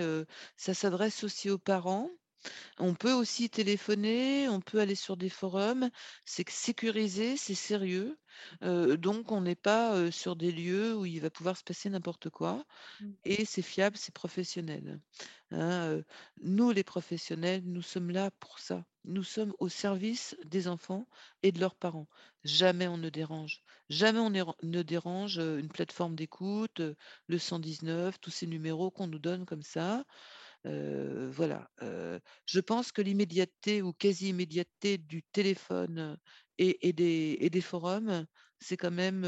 ça 0.55 0.73
s'adresse 0.73 1.25
aussi 1.25 1.49
aux 1.49 1.59
parents. 1.59 2.09
On 2.77 2.93
peut 2.93 3.13
aussi 3.13 3.49
téléphoner, 3.49 4.47
on 4.49 4.61
peut 4.61 4.79
aller 4.79 4.95
sur 4.95 5.17
des 5.17 5.29
forums. 5.29 5.89
C'est 6.25 6.49
sécurisé, 6.49 7.37
c'est 7.37 7.55
sérieux, 7.55 8.17
donc 8.61 9.31
on 9.31 9.41
n'est 9.41 9.55
pas, 9.55 10.11
sur 10.11 10.35
des 10.35 10.51
lieux 10.51 10.95
où 10.95 11.05
il 11.05 11.19
va 11.19 11.29
pouvoir 11.29 11.57
se 11.57 11.63
passer 11.63 11.89
n'importe 11.89 12.29
quoi 12.29 12.65
Mmh. 12.99 13.11
et 13.25 13.45
c'est 13.45 13.61
fiable, 13.61 13.97
c'est 13.97 14.13
professionnel, 14.13 14.99
hein. 15.51 16.01
Nous, 16.41 16.71
les 16.71 16.83
professionnels, 16.83 17.63
nous 17.65 17.81
sommes 17.81 18.11
là 18.11 18.31
pour 18.39 18.59
ça. 18.59 18.85
Nous 19.05 19.23
sommes 19.23 19.53
au 19.59 19.69
service 19.69 20.35
des 20.45 20.67
enfants 20.67 21.07
et 21.43 21.51
de 21.51 21.59
leurs 21.59 21.75
parents. 21.75 22.07
Jamais 22.43 22.87
on 22.87 22.97
ne 22.97 23.09
dérange. 23.09 23.63
Jamais 23.89 24.19
on 24.19 24.29
ne 24.29 24.81
dérange, 24.83 25.37
une 25.39 25.69
plateforme 25.69 26.15
d'écoute, 26.15 26.81
le 27.27 27.37
119, 27.37 28.19
tous 28.19 28.31
ces 28.31 28.47
numéros 28.47 28.91
qu'on 28.91 29.07
nous 29.07 29.19
donne 29.19 29.45
comme 29.45 29.63
ça. 29.63 30.05
Voilà, 30.65 31.69
je 32.45 32.59
pense 32.59 32.91
que 32.91 33.01
l'immédiateté 33.01 33.81
ou 33.81 33.93
quasi-immédiateté 33.93 34.97
du 34.97 35.23
téléphone 35.31 36.17
et 36.57 36.93
des 36.93 37.61
forums, 37.61 38.25
c'est 38.59 38.77
quand 38.77 38.91
même, 38.91 39.25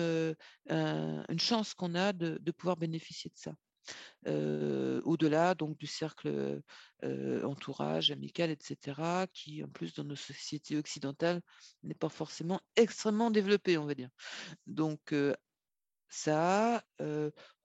une 0.68 1.40
chance 1.40 1.74
qu'on 1.74 1.96
a 1.96 2.14
de 2.14 2.52
pouvoir 2.52 2.78
bénéficier 2.78 3.32
de 3.32 3.38
ça. 3.38 3.54
Au-delà 4.26 5.56
donc 5.56 5.78
du 5.78 5.88
cercle, 5.88 6.62
entourage, 7.02 8.12
amical 8.12 8.52
et 8.52 8.58
cetera, 8.62 9.26
qui 9.34 9.64
en 9.64 9.70
plus 9.70 9.94
dans 9.94 10.04
nos 10.04 10.16
sociétés 10.16 10.78
occidentales 10.78 11.42
n'est 11.84 11.96
pas 11.96 12.10
forcément 12.10 12.60
extrêmement 12.76 13.32
développé, 13.32 13.78
on 13.78 13.86
va 13.86 13.96
dire. 13.96 14.10
Donc 14.68 15.16
ça, 16.10 16.84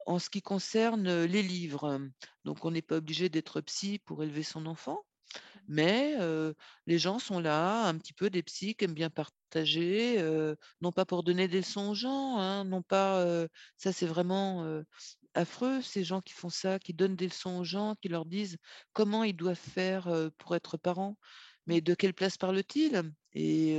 en 0.07 0.19
ce 0.19 0.31
qui 0.31 0.43
concerne, 0.43 1.25
les 1.25 1.43
livres, 1.43 2.01
donc 2.45 2.65
on 2.65 2.71
n'est 2.71 2.83
pas 2.83 2.97
obligé 2.97 3.29
d'être 3.29 3.61
psy 3.61 3.99
pour 3.99 4.23
élever 4.23 4.43
son 4.43 4.67
enfant, 4.67 5.05
Mmh. 5.35 5.39
mais 5.69 6.17
les 6.87 6.99
gens 6.99 7.19
sont 7.19 7.41
là, 7.41 7.87
un 7.87 7.99
petit 7.99 8.13
peu 8.13 8.31
des 8.31 8.43
psys 8.43 8.75
qui 8.75 8.85
aiment 8.85 8.95
bien 8.95 9.11
partager, 9.11 10.23
non 10.81 10.93
pas 10.93 11.05
pour 11.05 11.23
donner 11.23 11.49
des 11.49 11.59
leçons 11.59 11.91
aux 11.91 11.95
gens, 11.95 12.39
hein, 12.39 12.65
non 12.65 12.83
pas, 12.83 13.25
ça 13.77 13.93
c'est 13.93 14.07
vraiment, 14.07 14.83
affreux 15.35 15.83
ces 15.83 16.05
gens 16.05 16.21
qui 16.21 16.33
font 16.33 16.49
ça, 16.49 16.79
qui 16.79 16.95
donnent 16.95 17.17
des 17.17 17.27
leçons 17.29 17.59
aux 17.59 17.65
gens, 17.65 17.95
qui 18.01 18.09
leur 18.09 18.25
disent 18.25 18.57
comment 18.93 19.25
ils 19.25 19.37
doivent 19.37 19.57
faire, 19.57 20.09
pour 20.39 20.57
être 20.57 20.77
parents. 20.77 21.13
Mmh. 21.13 21.17
Mais 21.69 21.81
de 21.81 21.95
quelle 21.95 22.15
place 22.15 22.39
parlent-ils? 22.39 23.03
Et 23.33 23.79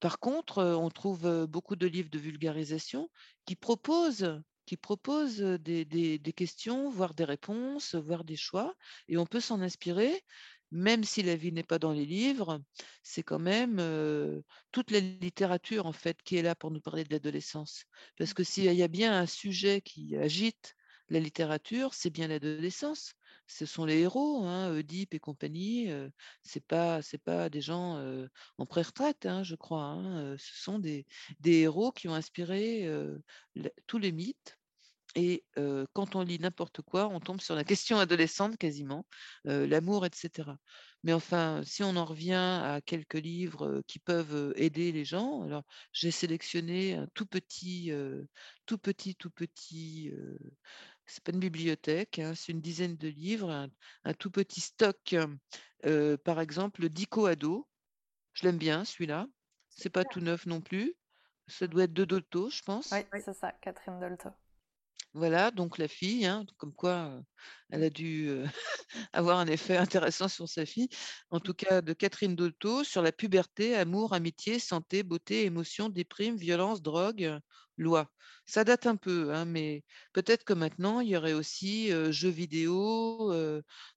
par 0.00 0.20
contre, 0.20 0.62
on 0.62 0.90
trouve, 0.90 1.46
beaucoup 1.46 1.76
de 1.76 1.86
livres 1.86 2.10
de 2.10 2.18
vulgarisation 2.18 3.10
qui 3.44 3.56
proposent 3.56 4.40
qui 4.70 4.76
proposent, 4.76 5.42
heu, 5.42 5.58
des 5.58 6.32
questions, 6.36 6.90
voire 6.90 7.12
des 7.12 7.24
réponses, 7.24 7.96
voire 7.96 8.22
des 8.22 8.36
choix 8.36 8.76
et 9.08 9.16
on 9.16 9.26
peut 9.26 9.40
s'en 9.40 9.60
inspirer, 9.62 10.22
même 10.70 11.02
si 11.02 11.24
l'avis 11.24 11.50
n'est 11.50 11.64
pas 11.64 11.80
dans 11.80 11.90
les 11.92 12.06
livres. 12.06 12.62
C'est 13.02 13.24
quand 13.24 13.40
même, 13.40 13.80
toute 14.70 14.92
la 14.92 15.00
littérature 15.00 15.86
en 15.86 15.92
fait 15.92 16.22
qui 16.22 16.36
est 16.36 16.42
là 16.42 16.54
pour 16.54 16.70
nous 16.70 16.80
parler 16.80 17.02
de 17.02 17.12
l'adolescence. 17.12 17.84
Parce 18.16 18.32
que 18.32 18.44
s'il 18.44 18.72
y 18.72 18.82
a 18.84 18.88
bien 18.88 19.12
un 19.18 19.26
sujet 19.26 19.80
qui 19.80 20.16
agite 20.16 20.76
la 21.08 21.18
littérature, 21.18 21.92
c'est 21.94 22.10
bien 22.10 22.28
l'adolescence. 22.28 23.14
Ce 23.48 23.66
sont 23.66 23.84
les 23.84 23.98
héros, 23.98 24.44
hein, 24.44 24.70
Oedipe 24.72 25.14
et 25.14 25.18
compagnie, 25.18 25.90
heu, 25.90 26.12
c'est 26.44 26.64
pas 26.64 27.02
c'est 27.02 27.18
pas 27.18 27.50
des 27.50 27.60
gens, 27.60 27.98
en 28.58 28.66
pré-retraite, 28.66 29.26
hein, 29.26 29.42
je 29.42 29.56
crois, 29.56 29.82
hein, 29.82 30.36
ce 30.38 30.62
sont 30.62 30.78
des 30.78 31.06
des 31.40 31.62
héros 31.62 31.90
qui 31.90 32.06
ont 32.06 32.14
inspiré, 32.14 32.88
tous 33.88 33.98
les 33.98 34.12
mythes 34.12 34.59
Et 35.16 35.44
quand 35.92 36.14
on 36.14 36.22
lit 36.22 36.38
n'importe 36.38 36.82
quoi, 36.82 37.08
on 37.08 37.20
tombe 37.20 37.40
sur 37.40 37.54
la 37.54 37.64
question 37.64 37.98
adolescente 37.98 38.56
quasiment, 38.56 39.06
l'amour, 39.44 40.06
et 40.06 40.10
cetera. 40.12 40.56
Mais 41.02 41.12
enfin, 41.12 41.62
si 41.64 41.82
on 41.82 41.96
en 41.96 42.04
revient 42.04 42.34
à 42.34 42.80
quelques 42.84 43.14
livres, 43.14 43.82
qui 43.86 43.98
peuvent, 43.98 44.52
aider 44.56 44.92
les 44.92 45.04
gens, 45.04 45.42
alors 45.42 45.64
j'ai 45.92 46.10
sélectionné 46.10 46.94
un 46.94 47.08
tout 47.14 47.26
petit, 47.26 47.92
tout 48.66 48.78
petit, 48.78 49.16
tout 49.16 49.30
petit, 49.30 50.12
c'est 51.06 51.24
pas 51.24 51.32
une 51.32 51.40
bibliothèque, 51.40 52.20
hein, 52.20 52.34
c'est 52.36 52.52
une 52.52 52.60
dizaine 52.60 52.96
de 52.96 53.08
livres, 53.08 53.50
un 53.50 53.68
un 54.04 54.14
tout 54.14 54.30
petit 54.30 54.60
stock, 54.60 55.16
par 56.24 56.40
exemple, 56.40 56.88
Dico 56.88 57.26
ado. 57.26 57.66
Je 58.32 58.46
l'aime 58.46 58.58
bien 58.58 58.84
celui-là. 58.84 59.26
C'est 59.70 59.90
pas 59.90 60.04
tout 60.04 60.20
neuf 60.20 60.46
non 60.46 60.60
plus. 60.60 60.94
Ça 61.48 61.66
doit 61.66 61.84
être 61.84 61.92
de 61.92 62.04
Dolto, 62.04 62.48
je 62.48 62.62
pense. 62.62 62.92
Oui, 62.92 63.20
c'est 63.24 63.34
ça, 63.34 63.52
Catherine 63.60 63.98
Dolto. 63.98 64.30
Voilà, 65.14 65.50
donc 65.50 65.78
la 65.78 65.88
fille, 65.88 66.24
hein, 66.24 66.46
comme 66.56 66.72
quoi 66.72 67.20
elle 67.70 67.82
a 67.82 67.90
dû 67.90 68.30
avoir 69.12 69.38
un 69.38 69.46
effet 69.48 69.76
intéressant 69.76 70.28
sur 70.28 70.48
sa 70.48 70.64
fille. 70.66 70.88
En 71.30 71.40
tout 71.40 71.54
cas, 71.54 71.82
de 71.82 71.92
Catherine 71.92 72.36
Dolto 72.36 72.84
sur 72.84 73.02
la 73.02 73.10
puberté, 73.12 73.74
amour, 73.74 74.12
amitié, 74.14 74.60
santé, 74.60 75.02
beauté, 75.02 75.44
émotion, 75.44 75.88
déprime, 75.88 76.36
violence, 76.36 76.80
drogue, 76.82 77.40
loi. 77.76 78.08
Ça 78.46 78.62
date 78.64 78.86
un 78.86 78.96
peu, 78.96 79.34
hein, 79.34 79.46
mais 79.46 79.84
peut-être 80.12 80.44
que 80.44 80.52
maintenant, 80.52 81.00
il 81.00 81.08
y 81.08 81.16
aurait 81.16 81.32
aussi 81.32 81.90
jeux 82.12 82.28
vidéo. 82.30 83.34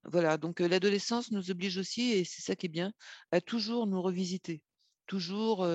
voilà, 0.05 0.38
donc 0.38 0.59
l'adolescence 0.61 1.32
nous 1.32 1.51
oblige 1.51 1.78
aussi, 1.78 2.14
et 2.14 2.24
c'est 2.26 2.41
ça 2.41 2.55
qui 2.55 2.66
est 2.68 2.70
bien, 2.70 2.91
à 3.32 3.39
toujours 3.41 3.86
nous 3.88 4.01
revisiter 4.01 4.64
toujours, 5.08 5.68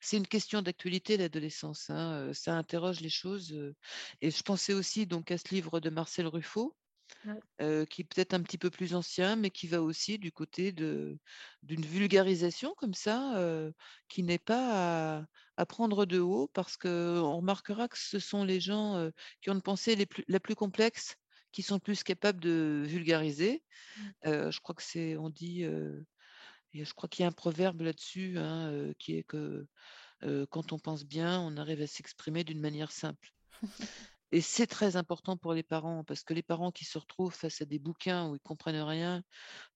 c'est 0.00 0.16
une 0.16 0.26
question 0.26 0.62
d'actualité 0.62 1.16
l'adolescence, 1.16 1.90
hein, 1.90 2.30
ça 2.32 2.54
interroge 2.54 3.00
les 3.00 3.08
choses, 3.08 3.56
et 4.20 4.30
je 4.30 4.42
pensais 4.42 4.72
aussi 4.72 5.06
donc 5.06 5.30
à 5.30 5.38
ce 5.38 5.54
livre 5.54 5.80
de 5.80 5.90
Marcel 5.90 6.26
Ruffo, 6.26 6.76
qui 7.24 8.02
est 8.02 8.04
peut-être 8.04 8.34
un 8.34 8.42
petit 8.42 8.58
peu 8.58 8.70
plus 8.70 8.94
ancien, 8.94 9.36
mais 9.36 9.50
qui 9.50 9.66
va 9.66 9.82
aussi 9.82 10.18
du 10.18 10.32
côté 10.32 10.72
de 10.72 11.18
d'une 11.62 11.84
vulgarisation 11.84 12.74
comme 12.76 12.94
ça, 12.94 13.40
qui 14.08 14.22
n'est 14.22 14.38
pas 14.38 15.26
à 15.56 15.66
prendre 15.66 16.04
de 16.06 16.20
haut 16.20 16.50
parce 16.52 16.76
qu'on 16.76 17.36
remarquera 17.36 17.88
que 17.88 17.98
ce 17.98 18.18
sont 18.18 18.44
les 18.44 18.60
gens, 18.60 19.10
qui 19.40 19.50
ont 19.50 19.54
une 19.54 19.62
pensée 19.62 19.96
les 19.96 20.06
plus 20.06 20.24
la 20.28 20.40
plus 20.40 20.54
complexe 20.54 21.16
qui 21.52 21.62
sont 21.62 21.78
plus 21.78 22.02
capables 22.02 22.40
de 22.40 22.84
vulgariser. 22.86 23.62
Mmh. 23.96 24.50
je 24.50 24.60
crois 24.60 24.74
que 24.74 24.82
c'est 24.82 25.16
on 25.16 25.30
dit, 25.30 25.64
je 26.84 26.94
crois 26.94 27.08
qu'il 27.08 27.22
y 27.22 27.24
a 27.24 27.28
un 27.28 27.32
proverbe 27.32 27.80
là-dessus, 27.82 28.38
hein, 28.38 28.92
qui 28.98 29.16
est 29.16 29.24
que 29.24 29.66
quand 30.50 30.72
on 30.72 30.78
pense 30.78 31.04
bien, 31.04 31.40
on 31.40 31.56
arrive 31.56 31.82
à 31.82 31.86
s'exprimer 31.86 32.44
d'une 32.44 32.60
manière 32.60 32.92
simple. 32.92 33.32
Et 34.32 34.40
c'est 34.40 34.66
très 34.66 34.96
important 34.96 35.36
pour 35.36 35.54
les 35.54 35.62
parents, 35.62 36.04
parce 36.04 36.22
que 36.22 36.34
les 36.34 36.42
parents 36.42 36.72
qui 36.72 36.84
se 36.84 36.98
retrouvent 36.98 37.34
face 37.34 37.62
à 37.62 37.64
des 37.64 37.78
bouquins 37.78 38.28
où 38.28 38.34
ils 38.34 38.40
comprennent 38.40 38.80
rien, 38.82 39.22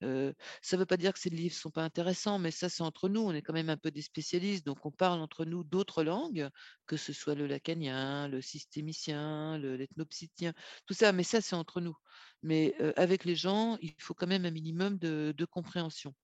ça 0.00 0.06
ne 0.08 0.76
veut 0.76 0.86
pas 0.86 0.96
dire 0.96 1.12
que 1.12 1.20
ces 1.20 1.30
livres 1.30 1.54
ne 1.54 1.60
sont 1.60 1.70
pas 1.70 1.84
intéressants, 1.84 2.38
mais 2.38 2.50
ça, 2.50 2.68
c'est 2.68 2.82
entre 2.82 3.08
nous. 3.08 3.20
On 3.20 3.32
est 3.32 3.42
quand 3.42 3.52
même 3.52 3.70
un 3.70 3.76
peu 3.76 3.90
des 3.90 4.02
spécialistes, 4.02 4.66
donc 4.66 4.84
on 4.84 4.90
parle 4.90 5.20
entre 5.20 5.44
nous 5.44 5.62
d'autres 5.64 6.02
langues, 6.02 6.48
que 6.86 6.96
ce 6.96 7.12
soit 7.12 7.34
le 7.34 7.46
lacanien, 7.46 8.28
le 8.28 8.40
systémicien, 8.40 9.58
l'ethnopsytien, 9.58 10.52
tout 10.86 10.94
ça, 10.94 11.12
mais 11.12 11.22
ça, 11.22 11.40
c'est 11.40 11.56
entre 11.56 11.80
nous. 11.80 11.96
Mais 12.42 12.74
avec 12.96 13.24
les 13.24 13.36
gens, 13.36 13.76
il 13.80 13.94
faut 13.98 14.14
quand 14.14 14.26
même 14.26 14.46
un 14.46 14.50
minimum 14.50 14.98
de, 14.98 15.34
de 15.36 15.44
compréhension. 15.44 16.14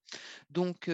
Donc, 0.49 0.89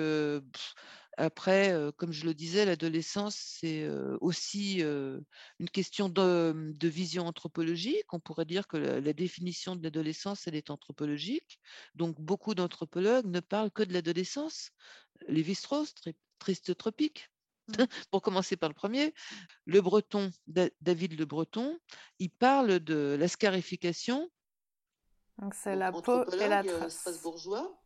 après, 1.18 1.76
comme 1.97 2.11
je 2.11 2.26
le 2.26 2.34
disais, 2.34 2.66
l'adolescence, 2.66 3.36
c'est 3.36 3.88
aussi 4.22 4.82
une 4.82 5.70
question 5.72 6.09
de, 6.09 6.76
vision 6.82 7.28
anthropologique. 7.28 8.11
On 8.14 8.20
pourrait 8.20 8.45
dire 8.45 8.68
que 8.68 8.78
la, 8.78 9.14
définition 9.14 9.76
de 9.76 9.84
l'adolescence, 9.84 10.47
elle 10.47 10.55
est 10.55 10.70
anthropologique. 10.70 11.59
Donc, 11.95 12.20
beaucoup 12.20 12.55
d'anthropologues 12.55 13.28
ne 13.28 13.39
parlent 13.39 13.72
que 13.72 13.84
de 13.84 13.93
l'adolescence. 13.93 14.72
Lévi-Strauss, 15.28 15.93
Triste 16.39 16.76
Tropique, 16.78 17.30
mmh. 17.68 17.74
pour 18.11 18.22
commencer 18.22 18.57
par 18.57 18.70
le 18.70 18.76
premier. 18.76 19.14
Le 19.66 19.82
Breton, 19.82 20.32
David 20.47 21.18
Le 21.18 21.26
Breton, 21.26 21.80
il 22.20 22.32
parle 22.32 22.80
de 22.80 23.16
la 23.20 23.28
scarification. 23.28 24.30
Donc, 25.38 25.53
c'est 25.53 25.76
la 25.76 25.91
peau 25.91 26.30
et 26.32 26.47
la 26.47 26.64
trace. 26.64 26.99
Strasbourgeois 26.99 27.80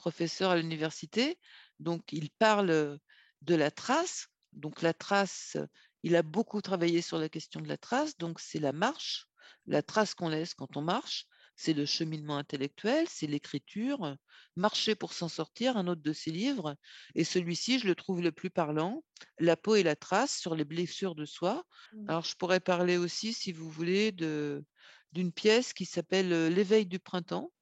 professeur 0.00 0.50
à 0.50 0.56
l'université. 0.56 1.38
Donc, 1.80 2.12
il 2.12 2.30
parle 2.30 2.98
de 3.42 3.54
la 3.54 3.70
trace. 3.70 4.28
Donc, 4.52 4.82
la 4.82 4.94
trace, 4.94 5.56
il 6.02 6.14
a 6.14 6.22
beaucoup 6.22 6.60
travaillé 6.60 7.02
sur 7.02 7.18
la 7.18 7.28
question 7.28 7.60
de 7.60 7.68
la 7.68 7.78
trace. 7.78 8.16
Donc, 8.18 8.38
c'est 8.38 8.60
la 8.60 8.72
marche, 8.72 9.26
la 9.66 9.82
trace 9.82 10.14
qu'on 10.14 10.28
laisse 10.28 10.54
quand 10.54 10.76
on 10.76 10.82
marche. 10.82 11.26
C'est 11.56 11.72
le 11.74 11.84
cheminement 11.84 12.38
intellectuel, 12.38 13.06
c'est 13.08 13.26
l'écriture. 13.26 14.16
Marcher 14.56 14.94
pour 14.94 15.12
s'en 15.12 15.28
sortir, 15.28 15.76
un 15.76 15.88
autre 15.88 16.00
de 16.00 16.12
ses 16.12 16.30
livres. 16.30 16.76
Et 17.14 17.24
celui-ci, 17.24 17.78
je 17.78 17.86
le 17.86 17.94
trouve 17.94 18.22
le 18.22 18.32
plus 18.32 18.48
parlant. 18.48 19.04
La 19.38 19.56
peau 19.56 19.74
et 19.74 19.82
la 19.82 19.96
trace 19.96 20.38
sur 20.38 20.54
les 20.54 20.64
blessures 20.64 21.14
de 21.14 21.26
soi. 21.26 21.64
Mmh. 21.92 22.08
Alors, 22.08 22.24
je 22.24 22.34
pourrais 22.36 22.60
parler 22.60 22.96
aussi, 22.96 23.34
si 23.34 23.52
vous 23.52 23.68
voulez, 23.68 24.10
de, 24.10 24.64
d'une 25.12 25.32
pièce 25.32 25.74
qui 25.74 25.84
s'appelle 25.84 26.48
L'éveil 26.48 26.86
du 26.86 26.98
printemps 26.98 27.52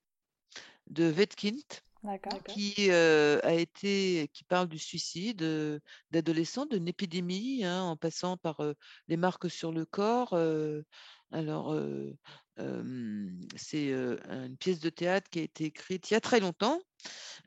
de 0.86 1.10
Wettkind 1.10 1.62
qui 2.48 2.90
a 2.90 3.52
été, 3.52 4.30
qui 4.32 4.44
parle 4.44 4.68
du 4.68 4.78
suicide 4.78 5.44
d'adolescents, 6.10 6.66
d'une 6.66 6.88
épidémie, 6.88 7.64
hein, 7.64 7.82
en 7.82 7.96
passant 7.96 8.36
par 8.36 8.60
les 9.08 9.16
marques 9.16 9.50
sur 9.50 9.72
le 9.72 9.84
corps. 9.84 10.38
alors, 11.32 11.76
c'est 13.56 13.90
une 13.90 14.56
pièce 14.58 14.80
de 14.80 14.90
théâtre 14.90 15.28
qui 15.30 15.40
a 15.40 15.42
été 15.42 15.64
écrite 15.64 16.10
il 16.10 16.14
y 16.14 16.16
a 16.16 16.20
très 16.20 16.40
longtemps 16.40 16.78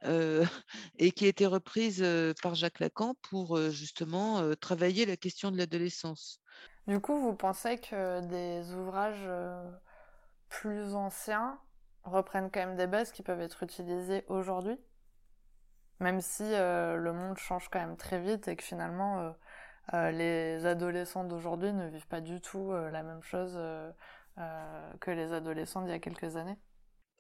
et 0.04 1.12
qui 1.12 1.26
a 1.26 1.28
été 1.28 1.46
reprise 1.46 2.06
par 2.42 2.56
Jacques 2.56 2.80
Lacan 2.80 3.16
pour 3.22 3.58
justement 3.70 4.56
travailler 4.56 5.06
la 5.06 5.18
question 5.18 5.52
de 5.52 5.58
l'adolescence. 5.58 6.42
Du 6.88 7.00
coup, 7.00 7.18
vous 7.20 7.36
pensez 7.36 7.78
que 7.78 8.22
des 8.28 8.74
ouvrages 8.74 9.30
plus 10.50 10.94
anciens 10.94 11.60
reprennent 12.04 12.50
quand 12.52 12.60
même 12.60 12.76
des 12.76 12.88
bases 12.88 13.12
qui 13.12 13.24
peuvent 13.24 13.42
être 13.42 13.64
utilisées 13.64 14.24
aujourd'hui, 14.28 14.78
même 16.00 16.20
si 16.20 16.44
euh, 16.44 16.96
le 16.96 17.14
monde 17.14 17.38
change 17.38 17.70
quand 17.70 17.80
même 17.80 17.98
très 17.98 18.20
vite 18.20 18.48
et 18.48 18.56
que 18.56 18.64
finalement 18.64 19.20
euh, 19.20 19.32
euh, 19.94 20.12
les 20.12 20.66
adolescents 20.66 21.24
d'aujourd'hui 21.24 21.72
ne 21.72 21.88
vivent 21.90 22.08
pas 22.08 22.22
du 22.22 22.42
tout 22.42 22.72
la 22.72 23.04
même 23.04 23.22
chose 23.22 23.60
que 25.00 25.12
les 25.12 25.34
adolescents 25.34 25.82
d'il 25.82 25.92
y 25.92 25.94
a 25.94 26.00
quelques 26.00 26.36
années. 26.36 26.58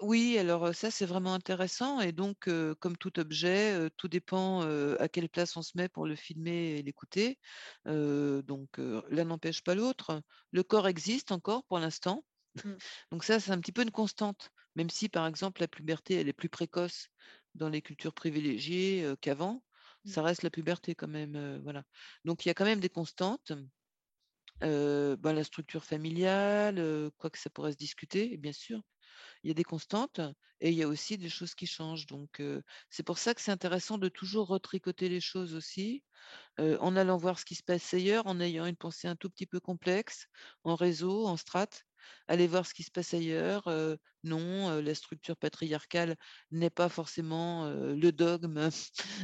Oui, 0.01 0.39
alors 0.39 0.73
ça 0.73 0.89
c'est 0.89 1.05
vraiment 1.05 1.35
intéressant 1.35 1.99
et 1.99 2.11
donc 2.11 2.49
comme 2.79 2.97
tout 2.97 3.19
objet, 3.19 3.89
tout 3.97 4.07
dépend 4.07 4.61
à 4.97 5.07
quelle 5.07 5.29
place 5.29 5.55
on 5.57 5.61
se 5.61 5.73
met 5.75 5.89
pour 5.89 6.07
le 6.07 6.15
filmer 6.15 6.77
et 6.77 6.81
l'écouter. 6.81 7.37
donc 7.85 8.69
l'un 8.77 9.25
n'empêche 9.25 9.63
pas 9.63 9.75
l'autre. 9.75 10.21
Le 10.51 10.63
corps 10.63 10.87
existe 10.87 11.31
encore 11.31 11.63
pour 11.65 11.77
l'instant. 11.77 12.23
Mmh. 12.63 12.73
Donc 13.11 13.23
ça 13.23 13.39
c'est 13.39 13.51
un 13.51 13.59
petit 13.59 13.71
peu 13.71 13.83
une 13.83 13.91
constante. 13.91 14.51
Même 14.75 14.89
si, 14.89 15.09
par 15.09 15.27
exemple, 15.27 15.61
la 15.61 15.67
puberté, 15.67 16.15
elle 16.15 16.29
est 16.29 16.33
plus 16.33 16.49
précoce 16.49 17.09
dans 17.55 17.69
les 17.69 17.81
cultures 17.81 18.13
privilégiées 18.13 19.13
qu'avant, 19.21 19.63
mmh. 20.05 20.09
ça 20.09 20.21
reste 20.21 20.43
la 20.43 20.49
puberté 20.49 20.95
quand 20.95 21.07
même. 21.07 21.59
voilà. 21.63 21.83
Donc, 22.25 22.45
il 22.45 22.49
y 22.49 22.51
a 22.51 22.53
quand 22.53 22.65
même 22.65 22.79
des 22.79 22.89
constantes. 22.89 23.51
Ben, 24.61 25.33
la 25.33 25.43
structure 25.43 25.83
familiale, 25.83 27.11
quoi 27.17 27.29
que 27.29 27.39
ça 27.39 27.49
pourrait 27.49 27.71
se 27.71 27.77
discuter, 27.77 28.37
bien 28.37 28.53
sûr. 28.53 28.81
Il 29.43 29.47
y 29.47 29.51
a 29.51 29.55
des 29.55 29.63
constantes 29.63 30.21
et 30.59 30.69
il 30.69 30.75
y 30.75 30.83
a 30.83 30.87
aussi 30.87 31.17
des 31.17 31.29
choses 31.29 31.55
qui 31.55 31.65
changent. 31.65 32.05
Donc, 32.05 32.41
c'est 32.89 33.03
pour 33.03 33.17
ça 33.17 33.33
que 33.33 33.41
c'est 33.41 33.51
intéressant 33.51 33.97
de 33.97 34.07
toujours 34.07 34.47
retricoter 34.47 35.09
les 35.09 35.19
choses 35.19 35.55
aussi, 35.55 36.03
en 36.59 36.95
allant 36.95 37.17
voir 37.17 37.39
ce 37.39 37.45
qui 37.45 37.55
se 37.55 37.63
passe 37.63 37.93
ailleurs, 37.93 38.27
en 38.27 38.39
ayant 38.39 38.67
une 38.67 38.75
pensée 38.75 39.07
un 39.07 39.15
tout 39.15 39.29
petit 39.29 39.47
peu 39.47 39.59
complexe, 39.59 40.27
en 40.63 40.75
réseau, 40.75 41.25
en 41.25 41.37
strate, 41.37 41.85
aller 42.27 42.47
voir 42.47 42.65
ce 42.65 42.73
qui 42.73 42.83
se 42.83 42.91
passe 42.91 43.13
ailleurs. 43.13 43.69
non, 44.23 44.81
la 44.81 44.95
structure 44.95 45.37
patriarcale 45.37 46.15
n'est 46.51 46.69
pas 46.69 46.89
forcément 46.89 47.69
le 47.69 48.11
dogme 48.11 48.69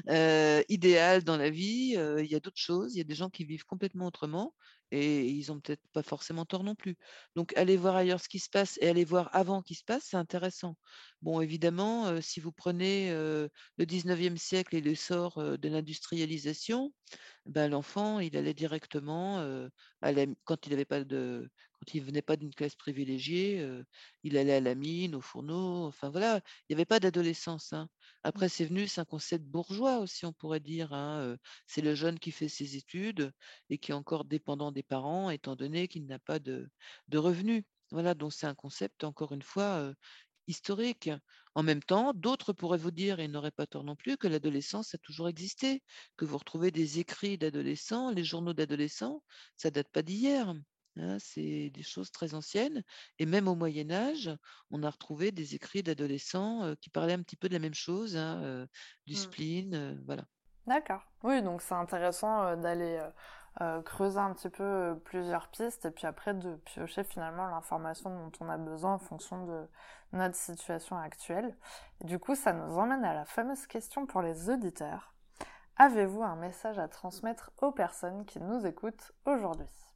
idéal 0.69 1.23
dans 1.23 1.37
la 1.37 1.49
vie. 1.49 1.95
Il 1.95 2.25
y 2.25 2.35
a 2.35 2.39
d'autres 2.39 2.59
choses. 2.59 2.95
Il 2.95 2.97
y 2.97 3.01
a 3.01 3.03
des 3.03 3.15
gens 3.15 3.29
qui 3.29 3.45
vivent 3.45 3.65
complètement 3.65 4.07
autrement 4.07 4.53
et 4.91 5.27
ils 5.27 5.51
ont 5.51 5.59
peut-être 5.59 5.83
pas 5.91 6.03
forcément 6.03 6.45
tort 6.45 6.63
non 6.63 6.75
plus. 6.75 6.95
Donc, 7.35 7.55
aller 7.57 7.77
voir 7.77 7.95
ailleurs 7.95 8.21
ce 8.21 8.29
qui 8.29 8.39
se 8.39 8.49
passe 8.49 8.77
et 8.81 8.87
aller 8.87 9.03
voir 9.03 9.29
avant 9.35 9.61
qui 9.61 9.75
se 9.75 9.83
passe, 9.83 10.05
c'est 10.09 10.17
intéressant. 10.17 10.77
Bon, 11.21 11.41
évidemment, 11.41 12.21
si 12.21 12.39
vous 12.39 12.51
prenez 12.51 13.11
le 13.11 13.85
19e 13.85 14.37
siècle 14.37 14.75
et 14.75 14.81
l'essor 14.81 15.57
de 15.57 15.69
l'industrialisation, 15.69 16.93
ben, 17.47 17.69
l'enfant, 17.69 18.19
il 18.19 18.35
allait 18.37 18.53
directement 18.53 19.39
à 20.01 20.11
la, 20.11 20.25
quand 20.45 20.65
il 20.67 20.71
n'avait 20.71 20.85
pas 20.85 21.03
de, 21.03 21.49
quand 21.79 21.93
il 21.93 22.01
venait 22.01 22.21
pas 22.21 22.35
d'une 22.37 22.53
classe 22.53 22.75
privilégiée, 22.75 23.65
il 24.23 24.37
allait 24.37 24.55
à 24.55 24.59
la 24.61 24.75
mine, 24.75 25.15
au 25.15 25.21
fourneau, 25.21 25.85
enfin 25.85 26.09
voilà, 26.09 26.41
il 26.67 26.73
n'y 26.73 26.75
avait 26.75 26.85
pas 26.85 26.99
d'adolescence. 26.99 27.73
Hein. 27.73 27.87
Après, 28.23 28.49
c'est 28.49 28.65
venu, 28.65 28.87
c'est 28.87 29.01
un 29.01 29.05
concept 29.05 29.45
bourgeois 29.45 29.99
aussi, 29.99 30.25
on 30.25 30.33
pourrait 30.33 30.59
dire. 30.59 30.93
Hein, 30.93 31.37
c'est 31.67 31.81
le 31.81 31.95
jeune 31.95 32.19
qui 32.19 32.31
fait 32.31 32.49
ses 32.49 32.75
études 32.75 33.31
et 33.69 33.77
qui 33.77 33.91
est 33.91 33.95
encore 33.95 34.25
dépendant 34.25 34.71
des 34.71 34.83
parents, 34.83 35.29
étant 35.29 35.55
donné 35.55 35.87
qu'il 35.87 36.05
n'a 36.07 36.19
pas 36.19 36.39
de, 36.39 36.69
de 37.07 37.17
revenus. 37.17 37.63
Voilà, 37.91 38.13
donc 38.13 38.33
c'est 38.33 38.47
un 38.47 38.55
concept, 38.55 39.03
encore 39.03 39.31
une 39.31 39.41
fois, 39.41 39.93
historique. 40.47 41.09
En 41.57 41.63
même 41.63 41.83
temps, 41.83 42.13
d'autres 42.13 42.53
pourraient 42.53 42.77
vous 42.77 42.91
dire, 42.91 43.19
et 43.19 43.25
ils 43.25 43.31
n'auraient 43.31 43.51
pas 43.51 43.67
tort 43.67 43.83
non 43.83 43.95
plus, 43.97 44.15
que 44.17 44.27
l'adolescence 44.29 44.93
a 44.95 44.97
toujours 44.97 45.27
existé, 45.27 45.83
que 46.15 46.23
vous 46.25 46.37
retrouvez 46.37 46.71
des 46.71 46.99
écrits 46.99 47.37
d'adolescents, 47.37 48.11
les 48.11 48.23
journaux 48.23 48.53
d'adolescents, 48.53 49.23
ça 49.57 49.69
date 49.71 49.89
pas 49.91 50.03
d'hier, 50.03 50.53
hein, 50.97 51.17
c'est 51.19 51.69
des 51.71 51.83
choses 51.83 52.11
très 52.11 52.33
anciennes 52.33 52.83
et 53.19 53.25
même 53.25 53.47
au 53.49 53.55
Moyen 53.55 53.91
Âge, 53.91 54.31
on 54.71 54.83
a 54.83 54.89
retrouvé 54.89 55.31
des 55.33 55.55
écrits 55.55 55.83
d'adolescents, 55.83 56.65
heu, 56.65 56.75
qui 56.77 56.89
parlaient 56.89 57.13
un 57.13 57.23
petit 57.23 57.35
peu 57.37 57.49
de 57.49 57.53
la 57.53 57.59
même 57.59 57.73
chose, 57.73 58.15
hein, 58.15 58.67
du 59.05 59.15
Mmh. 59.15 59.17
spleen, 59.17 59.73
heu, 59.75 60.01
voilà. 60.05 60.25
D'accord. 60.67 61.01
Oui, 61.23 61.41
donc 61.41 61.61
c'est 61.61 61.73
intéressant 61.75 62.43
euh, 62.43 62.55
d'aller 62.57 62.97
euh, 63.61 63.81
creuser 63.81 64.19
un 64.19 64.33
petit 64.33 64.49
peu 64.49 64.63
euh, 64.63 64.93
plusieurs 64.93 65.47
pistes 65.47 65.85
et 65.85 65.91
puis 65.91 66.05
après 66.05 66.35
de 66.35 66.55
piocher 66.57 67.03
finalement 67.03 67.47
l'information 67.47 68.09
dont 68.09 68.31
on 68.39 68.49
a 68.49 68.57
besoin 68.57 68.93
en 68.93 68.99
fonction 68.99 69.45
de 69.45 69.67
notre 70.13 70.35
situation 70.35 70.95
actuelle. 70.95 71.55
Du 72.01 72.19
coup, 72.19 72.35
ça 72.35 72.53
nous 72.53 72.77
emmène 72.77 73.03
à 73.03 73.13
la 73.13 73.25
fameuse 73.25 73.65
question 73.65 74.05
pour 74.05 74.21
les 74.21 74.49
auditeurs. 74.49 75.13
Avez-vous 75.77 76.23
un 76.23 76.35
message 76.35 76.77
à 76.77 76.87
transmettre 76.87 77.51
aux 77.61 77.71
personnes 77.71 78.25
qui 78.25 78.39
nous 78.39 78.65
écoutent 78.65 79.11
aujourd'hui? 79.25 79.86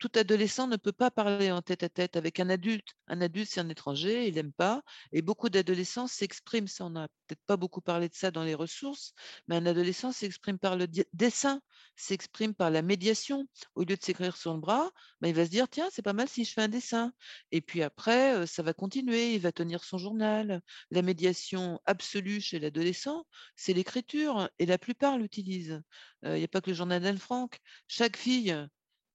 Tout 0.00 0.10
adolescent 0.16 0.66
ne 0.66 0.76
peut 0.76 0.92
pas 0.92 1.10
parler 1.10 1.52
en 1.52 1.60
tête-à-tête 1.60 2.16
avec 2.16 2.40
un 2.40 2.48
adulte. 2.48 2.88
Un 3.06 3.20
adulte, 3.20 3.50
c'est 3.50 3.60
un 3.60 3.68
étranger, 3.68 4.26
il 4.26 4.34
n'aime 4.34 4.52
pas. 4.52 4.82
Et 5.12 5.20
beaucoup 5.20 5.50
d'adolescents 5.50 6.06
s'expriment, 6.06 6.66
ça, 6.66 6.86
on 6.86 6.90
n'a 6.90 7.08
peut-être 7.26 7.42
pas 7.46 7.58
beaucoup 7.58 7.82
parlé 7.82 8.08
de 8.08 8.14
ça 8.14 8.30
dans 8.30 8.42
les 8.42 8.54
ressources, 8.54 9.12
mais 9.46 9.56
un 9.56 9.66
adolescent 9.66 10.10
s'exprime 10.10 10.58
par 10.58 10.76
le 10.76 10.88
dessin, 11.12 11.60
s'exprime 11.96 12.54
par 12.54 12.70
la 12.70 12.80
médiation. 12.80 13.46
Au 13.74 13.82
lieu 13.82 13.94
de 13.96 14.02
s'écrire 14.02 14.38
sur 14.38 14.54
le 14.54 14.60
bras, 14.60 14.90
ben, 15.20 15.28
il 15.28 15.34
va 15.34 15.44
se 15.44 15.50
dire, 15.50 15.68
tiens, 15.68 15.88
c'est 15.92 16.02
pas 16.02 16.14
mal 16.14 16.28
si 16.28 16.44
je 16.46 16.52
fais 16.54 16.62
un 16.62 16.68
dessin. 16.68 17.12
Et 17.52 17.60
puis 17.60 17.82
après, 17.82 18.34
euh, 18.36 18.46
ça 18.46 18.62
va 18.62 18.72
continuer, 18.72 19.34
il 19.34 19.40
va 19.40 19.52
tenir 19.52 19.84
son 19.84 19.98
journal. 19.98 20.62
La 20.90 21.02
médiation 21.02 21.78
absolue 21.84 22.40
chez 22.40 22.58
l'adolescent, 22.58 23.26
c'est 23.54 23.74
l'écriture, 23.74 24.48
et 24.58 24.64
la 24.64 24.78
plupart 24.78 25.18
l'utilisent. 25.18 25.82
Euh, 26.24 26.36
il 26.36 26.38
n'y 26.38 26.44
a 26.44 26.48
pas 26.48 26.62
que 26.62 26.70
le 26.70 26.76
journal 26.76 27.02
d'Anne 27.02 27.18
Frank. 27.18 27.58
Chaque 27.86 28.16
fille 28.16 28.56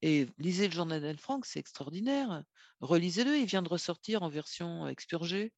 et 0.05 0.27
lisez 0.37 0.67
le 0.67 0.73
journal 0.73 1.01
d'Anne 1.01 1.17
Frank, 1.17 1.47
c'est 1.47 1.59
extraordinaire. 1.59 2.43
Relisez-le, 2.79 3.37
il 3.37 3.47
vient 3.47 3.63
de 3.63 3.69
ressortir 3.69 4.21
en 4.21 4.29
version 4.29 4.87
expurgée. 4.87 5.51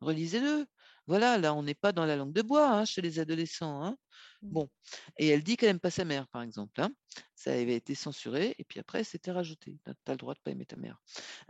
Relisez-le. 0.00 0.66
Voilà, 1.06 1.38
là, 1.38 1.54
on 1.54 1.62
n'est 1.62 1.74
pas 1.74 1.92
dans 1.92 2.04
la 2.04 2.16
langue 2.16 2.34
de 2.34 2.42
bois 2.42 2.70
hein, 2.70 2.84
chez 2.84 3.00
les 3.00 3.18
adolescents. 3.18 3.82
Hein. 3.82 3.96
Mmh. 4.42 4.52
Bon, 4.52 4.68
et 5.18 5.28
elle 5.28 5.42
dit 5.42 5.56
qu'elle 5.56 5.70
n'aime 5.70 5.80
pas 5.80 5.90
sa 5.90 6.04
mère, 6.04 6.28
par 6.28 6.42
exemple. 6.42 6.80
Hein. 6.80 6.90
Ça 7.34 7.52
avait 7.52 7.74
été 7.74 7.94
censuré, 7.94 8.54
et 8.58 8.64
puis 8.64 8.80
après, 8.80 9.04
c'était 9.04 9.30
rajouté. 9.30 9.78
Tu 9.84 9.90
as 10.06 10.12
le 10.12 10.16
droit 10.16 10.34
de 10.34 10.40
pas 10.40 10.50
aimer 10.50 10.66
ta 10.66 10.76
mère. 10.76 10.98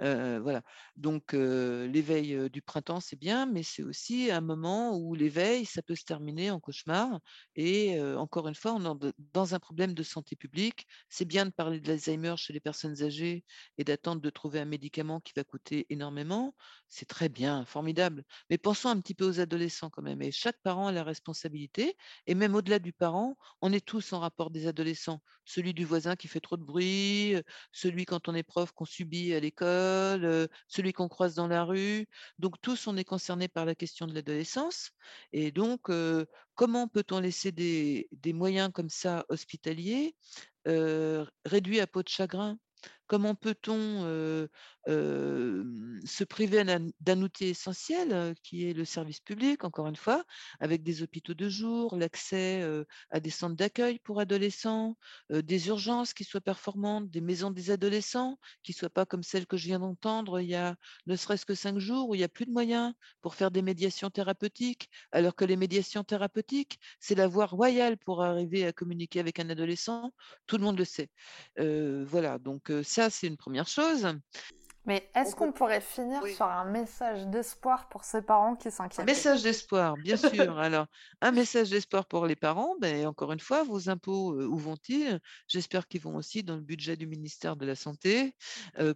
Euh, 0.00 0.40
voilà. 0.40 0.62
Donc, 0.96 1.34
euh, 1.34 1.86
l'éveil 1.86 2.34
euh, 2.34 2.48
du 2.48 2.62
printemps, 2.62 3.00
c'est 3.00 3.18
bien, 3.18 3.46
mais 3.46 3.62
c'est 3.62 3.82
aussi 3.82 4.30
un 4.30 4.40
moment 4.40 4.96
où 4.96 5.14
l'éveil, 5.14 5.64
ça 5.66 5.82
peut 5.82 5.94
se 5.94 6.04
terminer 6.04 6.50
en 6.50 6.58
cauchemar. 6.58 7.20
Et 7.54 8.00
encore 8.00 8.48
une 8.48 8.54
fois, 8.54 8.72
on 8.72 8.98
est 9.06 9.12
dans 9.32 9.54
un 9.54 9.58
problème 9.58 9.94
de 9.94 10.02
santé 10.02 10.36
publique. 10.36 10.86
C'est 11.08 11.24
bien 11.24 11.46
de 11.46 11.50
parler 11.50 11.80
de 11.80 11.88
l'Alzheimer 11.88 12.34
chez 12.36 12.52
les 12.52 12.60
personnes 12.60 13.02
âgées 13.02 13.44
et 13.78 13.84
d'attendre 13.84 14.20
de 14.20 14.30
trouver 14.30 14.60
un 14.60 14.64
médicament 14.64 15.20
qui 15.20 15.32
va 15.36 15.44
coûter 15.44 15.86
énormément. 15.90 16.54
C'est 16.88 17.06
très 17.06 17.28
bien, 17.28 17.64
formidable. 17.64 18.24
Mais 18.50 18.58
pensons 18.58 18.88
un 18.88 19.00
petit 19.00 19.14
peu 19.14 19.26
aux 19.26 19.40
adolescents 19.40 19.90
quand 19.90 20.02
même. 20.02 20.22
Et 20.22 20.32
chaque 20.32 20.60
parent 20.62 20.88
a 20.88 20.92
la 20.92 21.04
responsabilité. 21.04 21.96
Et 22.26 22.34
même 22.34 22.53
au-delà 22.54 22.78
du 22.78 22.92
parent, 22.92 23.36
on 23.60 23.72
est 23.72 23.84
tous 23.84 24.12
en 24.12 24.20
rapport 24.20 24.50
des 24.50 24.66
adolescents. 24.66 25.20
Celui 25.44 25.74
du 25.74 25.84
voisin 25.84 26.16
qui 26.16 26.28
fait 26.28 26.40
trop 26.40 26.56
de 26.56 26.64
bruit, 26.64 27.36
celui 27.72 28.04
quand 28.06 28.28
on 28.28 28.34
est 28.34 28.42
prof 28.42 28.72
qu'on 28.72 28.84
subit 28.84 29.34
à 29.34 29.40
l'école, 29.40 30.48
celui 30.68 30.92
qu'on 30.92 31.08
croise 31.08 31.34
dans 31.34 31.48
la 31.48 31.64
rue. 31.64 32.06
Donc 32.38 32.60
tous, 32.62 32.86
on 32.86 32.96
est 32.96 33.04
concernés 33.04 33.48
par 33.48 33.64
la 33.64 33.74
question 33.74 34.06
de 34.06 34.14
l'adolescence. 34.14 34.90
Et 35.32 35.50
donc, 35.52 35.90
comment 36.54 36.88
peut-on 36.88 37.20
laisser 37.20 37.52
des, 37.52 38.08
moyens 38.32 38.70
comme 38.72 38.88
ça 38.90 39.24
hospitaliers 39.28 40.14
réduits 40.64 41.80
à 41.80 41.86
peau 41.86 42.02
de 42.02 42.08
chagrin? 42.08 42.58
Comment 43.06 43.34
peut-on 43.34 44.48
se 44.86 46.24
priver 46.24 46.64
d'un 47.00 47.22
outil 47.22 47.46
essentiel 47.46 48.34
qui 48.42 48.68
est 48.68 48.72
le 48.72 48.84
service 48.84 49.20
public, 49.20 49.64
encore 49.64 49.86
une 49.86 49.96
fois, 49.96 50.24
avec 50.60 50.82
des 50.82 51.02
hôpitaux 51.02 51.34
de 51.34 51.48
jour, 51.48 51.96
l'accès 51.96 52.62
à 53.10 53.20
des 53.20 53.30
centres 53.30 53.56
d'accueil 53.56 53.98
pour 53.98 54.20
adolescents, 54.20 54.96
des 55.30 55.68
urgences 55.68 56.14
qui 56.14 56.24
soient 56.24 56.40
performantes, 56.40 57.10
des 57.10 57.20
maisons 57.20 57.50
des 57.50 57.70
adolescents 57.70 58.38
qui 58.62 58.72
ne 58.72 58.76
soient 58.76 58.90
pas 58.90 59.06
comme 59.06 59.22
celles 59.22 59.46
que 59.46 59.56
je 59.56 59.66
viens 59.66 59.78
d'entendre 59.80 60.40
il 60.40 60.48
y 60.48 60.54
a 60.54 60.76
ne 61.06 61.16
serait-ce 61.16 61.46
que 61.46 61.54
cinq 61.54 61.78
jours 61.78 62.08
où 62.08 62.14
il 62.14 62.18
n'y 62.18 62.24
a 62.24 62.28
plus 62.28 62.46
de 62.46 62.50
moyens 62.52 62.92
pour 63.20 63.34
faire 63.34 63.50
des 63.50 63.62
médiations 63.62 64.10
thérapeutiques, 64.10 64.88
alors 65.12 65.34
que 65.34 65.44
les 65.44 65.56
médiations 65.56 66.04
thérapeutiques, 66.04 66.78
c'est 67.00 67.14
la 67.14 67.26
voie 67.28 67.46
royale 67.46 67.96
pour 67.98 68.22
arriver 68.22 68.64
à 68.66 68.72
communiquer 68.72 69.20
avec 69.20 69.38
un 69.40 69.48
adolescent. 69.50 70.12
Tout 70.46 70.56
le 70.58 70.64
monde 70.64 70.78
le 70.78 70.84
sait. 70.84 71.08
voilà, 71.58 72.38
donc 72.38 72.70
ça, 72.94 73.10
c'est 73.10 73.26
une 73.26 73.36
première 73.36 73.66
chose. 73.66 74.06
Mais 74.86 75.08
est-ce 75.14 75.34
qu'on 75.34 75.52
pourrait 75.52 75.80
finir 75.80 76.26
sur 76.26 76.44
un 76.44 76.64
message 76.66 77.26
d'espoir 77.28 77.88
pour 77.88 78.04
ces 78.04 78.20
parents 78.20 78.54
qui 78.54 78.70
s'inquiètent? 78.70 79.00
Un 79.00 79.04
message 79.04 79.42
d'espoir, 79.42 79.96
bien 79.96 80.16
sûr. 80.16 80.58
Alors, 80.58 80.86
un 81.22 81.32
message 81.32 81.70
d'espoir 81.70 82.06
pour 82.06 82.26
les 82.26 82.36
parents, 82.36 82.74
ben, 82.80 83.06
encore 83.06 83.32
une 83.32 83.40
fois, 83.40 83.64
vos 83.64 83.88
impôts, 83.88 84.34
où 84.34 84.56
vont-ils? 84.58 85.20
J'espère 85.48 85.88
qu'ils 85.88 86.02
vont 86.02 86.16
aussi 86.16 86.42
dans 86.42 86.56
le 86.56 86.60
budget 86.60 86.96
du 86.96 87.06
ministère 87.06 87.56
de 87.56 87.64
la 87.64 87.74
Santé 87.74 88.34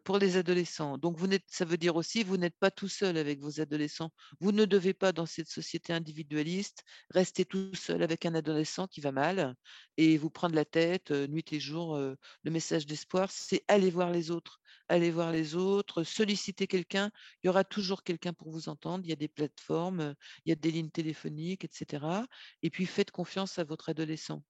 pour 0.05 0.19
les 0.19 0.37
adolescents. 0.37 0.99
Donc, 0.99 1.17
vous 1.17 1.29
ça 1.47 1.65
veut 1.65 1.79
dire 1.79 1.97
aussi, 1.97 2.23
vous 2.23 2.37
n'êtes 2.37 2.57
pas 2.59 2.71
tout 2.71 2.89
seul 2.89 3.17
avec 3.17 3.41
vos 3.41 3.61
adolescents. 3.61 4.11
Vous 4.41 4.53
ne 4.53 4.67
devez 4.67 4.93
pas, 4.93 5.13
dans 5.13 5.27
cette 5.27 5.49
société 5.49 5.93
individualiste, 5.93 6.85
rester 7.11 7.45
tout 7.45 7.75
seul 7.75 8.03
avec 8.03 8.27
un 8.27 8.35
adolescent 8.35 8.87
qui 8.87 9.01
va 9.01 9.13
mal 9.13 9.55
et 9.97 10.19
vous 10.19 10.31
prendre 10.31 10.55
la 10.55 10.65
tête 10.65 11.11
nuit 11.11 11.45
et 11.53 11.61
jour. 11.61 11.97
le 11.97 12.51
message 12.51 12.87
d'espoir, 12.87 13.31
c'est 13.31 13.65
aller 13.69 13.91
voir 13.91 14.11
les 14.11 14.31
autres 14.31 14.61
aller 14.89 15.11
voir 15.11 15.33
les 15.33 15.55
autres, 15.55 16.03
solliciter 16.05 16.67
quelqu'un. 16.67 17.11
Il 17.43 17.47
y 17.47 17.51
aura 17.51 17.65
toujours 17.65 18.03
quelqu'un 18.03 18.33
pour 18.33 18.51
vous 18.51 18.69
entendre. 18.69 19.05
Il 19.05 19.11
y 19.11 19.13
a 19.13 19.17
des 19.17 19.29
plateformes, 19.29 20.15
il 20.45 20.51
y 20.51 20.53
a 20.53 20.57
des 20.57 20.71
lignes 20.71 20.91
téléphoniques, 20.91 21.65
etc. 21.65 22.27
Et 22.63 22.71
puis 22.71 22.87
faites 22.87 23.11
confiance 23.11 23.59
à 23.59 23.65
votre 23.65 23.89
adolescent. 23.91 24.43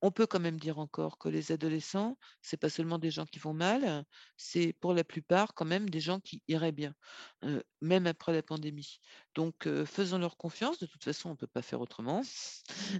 On 0.00 0.12
peut 0.12 0.26
quand 0.26 0.38
même 0.38 0.60
dire 0.60 0.78
encore 0.78 1.18
que 1.18 1.28
les 1.28 1.50
adolescents, 1.50 2.16
c'est 2.40 2.56
pas 2.56 2.68
seulement 2.68 2.98
des 2.98 3.10
gens 3.10 3.26
qui 3.26 3.40
vont 3.40 3.52
mal, 3.52 4.04
c'est 4.36 4.72
pour 4.74 4.94
la 4.94 5.02
plupart 5.02 5.54
quand 5.54 5.64
même 5.64 5.90
des 5.90 6.00
gens 6.00 6.20
qui 6.20 6.42
iraient 6.46 6.72
bien, 6.72 6.94
même 7.80 8.06
après 8.06 8.32
la 8.32 8.42
pandémie. 8.42 9.00
Donc 9.34 9.68
faisons 9.86 10.18
leur 10.18 10.36
confiance. 10.36 10.78
De 10.78 10.86
toute 10.86 11.02
façon, 11.02 11.30
on 11.30 11.32
ne 11.32 11.36
peut 11.36 11.48
pas 11.48 11.62
faire 11.62 11.80
autrement. 11.80 12.22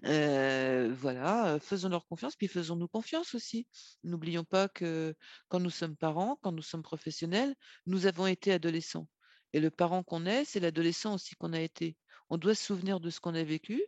voilà, 0.03 1.59
faisons 1.61 1.89
leur 1.89 2.07
confiance, 2.07 2.35
puis 2.35 2.49
faisons-nous 2.49 2.89
confiance 2.89 3.35
aussi. 3.35 3.69
N'oublions 4.03 4.45
pas 4.45 4.69
que 4.69 5.15
quand 5.49 5.61
nous 5.61 5.71
sommes 5.71 5.97
parents, 5.97 6.39
quand 6.43 6.53
nous 6.53 6.63
sommes 6.63 6.83
professionnels, 6.83 7.55
nous 7.87 8.07
avons 8.07 8.27
été 8.27 8.53
adolescents. 8.53 9.07
Et 9.53 9.61
le 9.61 9.71
parent 9.71 10.03
qu'on 10.03 10.27
est, 10.27 10.45
c'est 10.45 10.61
l'adolescent 10.61 11.15
aussi 11.15 11.37
qu'on 11.37 11.53
a 11.53 11.61
été. 11.61 11.97
On 12.29 12.39
doit 12.39 12.55
se 12.55 12.65
souvenir 12.65 13.01
de 13.01 13.09
ce 13.09 13.21
qu'on 13.21 13.35
a 13.35 13.45
vécu. 13.45 13.83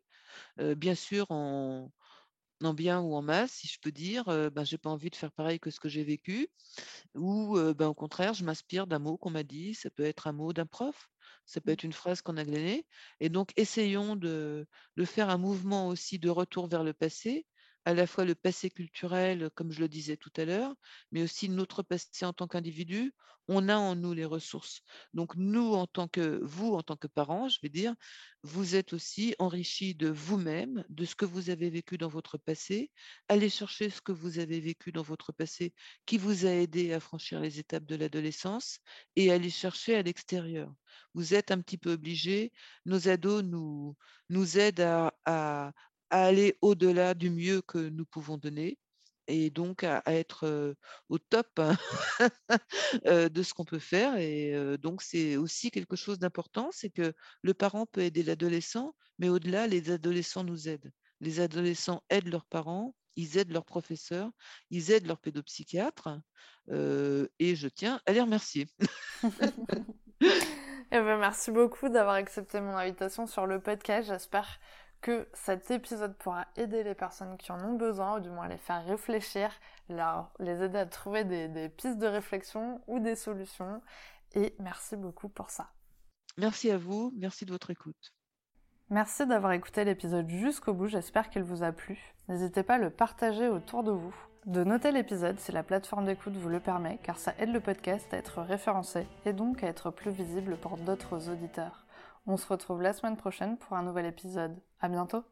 bien 0.77 0.95
sûr, 0.95 1.27
on, 1.31 1.91
en 2.63 2.75
bien 2.75 3.01
ou 3.01 3.15
en 3.15 3.23
mal, 3.23 3.49
si 3.49 3.69
je 3.69 3.79
peux 3.81 3.93
dire, 3.93 4.25
ben, 4.27 4.65
j'ai 4.65 4.79
pas 4.79 4.91
envie 4.91 5.11
de 5.11 5.17
faire 5.17 5.33
pareil 5.33 5.61
que 5.61 5.71
ce 5.71 5.81
que 5.81 5.89
j'ai 5.89 6.05
vécu, 6.05 6.49
ou 7.15 7.59
ben, 7.75 7.89
au 7.89 7.95
contraire, 7.95 8.35
je 8.35 8.45
m'inspire 8.45 8.87
d'un 8.87 8.99
mot 8.99 9.17
qu'on 9.17 9.31
m'a 9.31 9.43
dit, 9.43 9.75
ça 9.75 9.91
peut 9.91 10.05
être 10.05 10.27
un 10.27 10.33
mot 10.33 10.53
d'un 10.53 10.67
prof, 10.67 11.11
ça 11.47 11.61
peut 11.61 11.71
mmh. 11.71 11.75
être 11.75 11.85
une 11.85 11.93
phrase 11.93 12.23
qu'on 12.23 12.37
a 12.37 12.45
glanée, 12.45 12.87
et 13.21 13.29
donc 13.29 13.53
essayons 13.57 14.17
de, 14.17 14.67
de 14.97 15.05
faire 15.05 15.31
un 15.31 15.39
mouvement 15.39 15.89
aussi 15.89 16.19
de 16.19 16.29
retour 16.31 16.69
vers 16.69 16.85
le 16.85 16.93
passé, 16.93 17.47
à 17.85 17.95
la 17.95 18.07
fois 18.07 18.25
le 18.25 18.35
passé 18.35 18.71
culturel, 18.71 19.51
comme 19.55 19.73
je 19.73 19.81
le 19.81 19.89
disais 19.89 20.17
tout 20.17 20.33
à 20.37 20.45
l'heure, 20.45 20.75
mais 21.13 21.23
aussi 21.23 21.49
notre 21.49 21.83
passé 21.83 22.25
en 22.25 22.33
tant 22.33 22.47
qu'individu. 22.47 23.13
On 23.53 23.69
a 23.69 23.77
en 23.77 23.97
nous 23.97 24.13
les 24.13 24.25
ressources. 24.25 24.83
Donc 25.13 25.35
nous, 25.35 25.75
en 25.75 25.89
tant 25.89 26.07
que 26.07 26.39
vous, 26.45 26.75
en 26.75 26.83
tant 26.83 26.95
que 26.95 27.09
parents, 27.09 27.49
je 27.49 27.59
vais 27.61 27.69
dire, 27.69 27.97
vous 28.45 28.77
êtes 28.77 28.93
aussi 28.93 29.35
enrichis 29.41 29.97
de 29.97 30.09
vous-même, 30.09 30.85
de 30.89 31.05
ce 31.05 31.17
que 31.17 31.25
vous 31.25 31.51
avez 31.51 31.69
vécu 31.69 31.99
dans 31.99 32.09
votre 32.09 32.39
passé. 32.39 32.93
Allez 33.29 33.51
chercher 33.51 33.91
ce 33.91 34.01
que 34.01 34.13
vous 34.13 34.39
avez 34.39 34.61
vécu 34.61 34.93
dans 34.93 35.03
votre 35.03 35.33
passé 35.33 35.75
qui 36.07 36.17
vous 36.17 36.47
a 36.47 36.51
aidé 36.51 36.93
à 36.93 37.01
franchir 37.01 37.41
les 37.41 37.59
étapes 37.59 37.87
de 37.87 37.97
l'adolescence 37.97 38.79
et 39.17 39.33
allez 39.33 39.51
chercher 39.51 39.97
à 39.97 40.03
l'extérieur. 40.03 40.73
Vous 41.15 41.35
êtes 41.35 41.51
un 41.51 41.61
petit 41.61 41.79
peu 41.79 41.93
obligés. 41.93 42.53
Nos 42.87 43.09
ados 43.09 43.43
nous, 43.43 43.97
nous 44.29 44.59
aident 44.59 44.81
à, 44.81 45.13
à 45.25 45.73
aller 46.11 46.57
au-delà 46.61 47.15
du 47.15 47.31
mieux 47.31 47.63
que 47.63 47.79
nous 47.79 48.05
pouvons 48.07 48.37
donner 48.37 48.79
et 49.27 49.51
donc 49.51 49.85
à, 49.85 50.03
être 50.07 50.75
au 51.09 51.19
top 51.19 51.47
hein, 51.59 51.77
de 53.05 53.43
ce 53.43 53.55
qu'on 53.55 53.65
peut 53.65 53.79
faire. 53.79 54.17
Et 54.19 54.77
donc 54.79 55.03
c'est 55.03 55.37
aussi 55.37 55.71
quelque 55.71 55.95
chose 55.95 56.19
d'important, 56.19 56.71
c'est 56.73 56.91
que 56.91 57.13
le 57.43 57.55
parent 57.55 57.87
peut 57.87 58.01
aider 58.01 58.25
l'adolescent, 58.25 58.95
mais 59.19 59.29
au-delà, 59.29 59.69
les 59.69 59.91
adolescents 59.93 60.43
nous 60.43 60.69
aident. 60.69 60.91
Les 61.21 61.39
adolescents 61.39 62.03
aident 62.11 62.29
leurs 62.29 62.47
parents 62.47 62.95
ils 63.17 63.39
aident 63.39 63.53
leurs 63.53 63.65
professeurs, 63.65 64.31
ils 64.71 64.91
aident 64.91 65.07
leurs 65.07 65.21
pédopsychiatres, 65.21 66.09
et 66.69 67.55
je 67.55 67.69
tiens 67.69 68.01
à 68.07 68.13
les 68.13 68.21
remercier. 68.21 68.67
Eh 70.93 70.99
ben, 70.99 71.19
merci 71.19 71.53
beaucoup 71.53 71.89
d'avoir 71.89 72.17
accepté 72.17 72.61
mon 72.61 72.77
invitation 72.77 73.29
sur 73.29 73.47
le 73.47 73.61
podcast. 73.61 74.09
J'espère 74.09 74.59
que 75.01 75.29
cet 75.33 75.71
épisode 75.71 76.15
pourra 76.17 76.47
aider 76.57 76.83
les 76.83 76.95
personnes 76.95 77.37
qui 77.39 77.53
en 77.53 77.65
ont 77.65 77.75
besoin, 77.75 78.19
ou 78.19 78.21
du 78.21 78.31
moins 78.31 78.49
les 78.49 78.59
faire 78.59 78.85
réfléchir, 78.85 79.51
leur, 79.89 80.31
les 80.39 80.63
aider 80.63 80.79
à 80.79 80.87
trouver 80.87 81.25
des 81.25 81.69
pistes 81.69 81.99
de 81.99 82.07
réflexion 82.07 82.81
ou 82.87 82.99
des 83.01 83.17
solutions. 83.17 83.81
Et 84.35 84.55
merci 84.59 84.97
beaucoup 84.97 85.29
pour 85.29 85.51
ça. 85.51 85.71
Merci 86.37 86.71
à 86.71 86.79
vous, 86.79 87.13
merci 87.17 87.45
de 87.45 87.53
votre 87.53 87.71
écoute. 87.71 88.15
Merci 88.89 89.27
d'avoir 89.27 89.53
écouté 89.53 89.85
l'épisode 89.85 90.29
jusqu'au 90.29 90.75
bout, 90.75 90.89
j'espère 90.89 91.31
qu'il 91.31 91.45
vous 91.45 91.63
a 91.63 91.71
plu. 91.71 92.15
N'hésitez 92.29 92.63
pas 92.63 92.75
à 92.75 92.79
le 92.79 92.91
partager 92.91 93.49
autour 93.49 93.85
de 93.85 93.93
vous, 93.93 94.15
de 94.47 94.65
noter 94.65 94.91
l'épisode 94.91 95.39
si 95.39 95.53
la 95.53 95.63
plateforme 95.63 96.07
d'écoute 96.07 96.37
vous 96.37 96.49
le 96.49 96.61
permet, 96.61 96.99
car 97.03 97.19
ça 97.19 97.35
aide 97.39 97.53
le 97.53 97.61
podcast 97.61 98.13
à 98.13 98.17
être 98.17 98.43
référencé 98.43 99.07
et 99.27 99.33
donc 99.33 99.63
à 99.63 99.69
être 99.69 99.91
plus 99.91 100.11
visible 100.11 100.57
pour 100.57 100.77
d'autres 100.77 101.31
auditeurs. 101.31 101.80
On 102.27 102.37
se 102.37 102.47
retrouve 102.47 102.81
la 102.83 102.93
semaine 102.93 103.17
prochaine 103.17 103.59
pour 103.59 103.77
un 103.77 103.83
nouvel 103.83 104.07
épisode. 104.07 104.59
À 104.81 104.89
bientôt! 104.89 105.25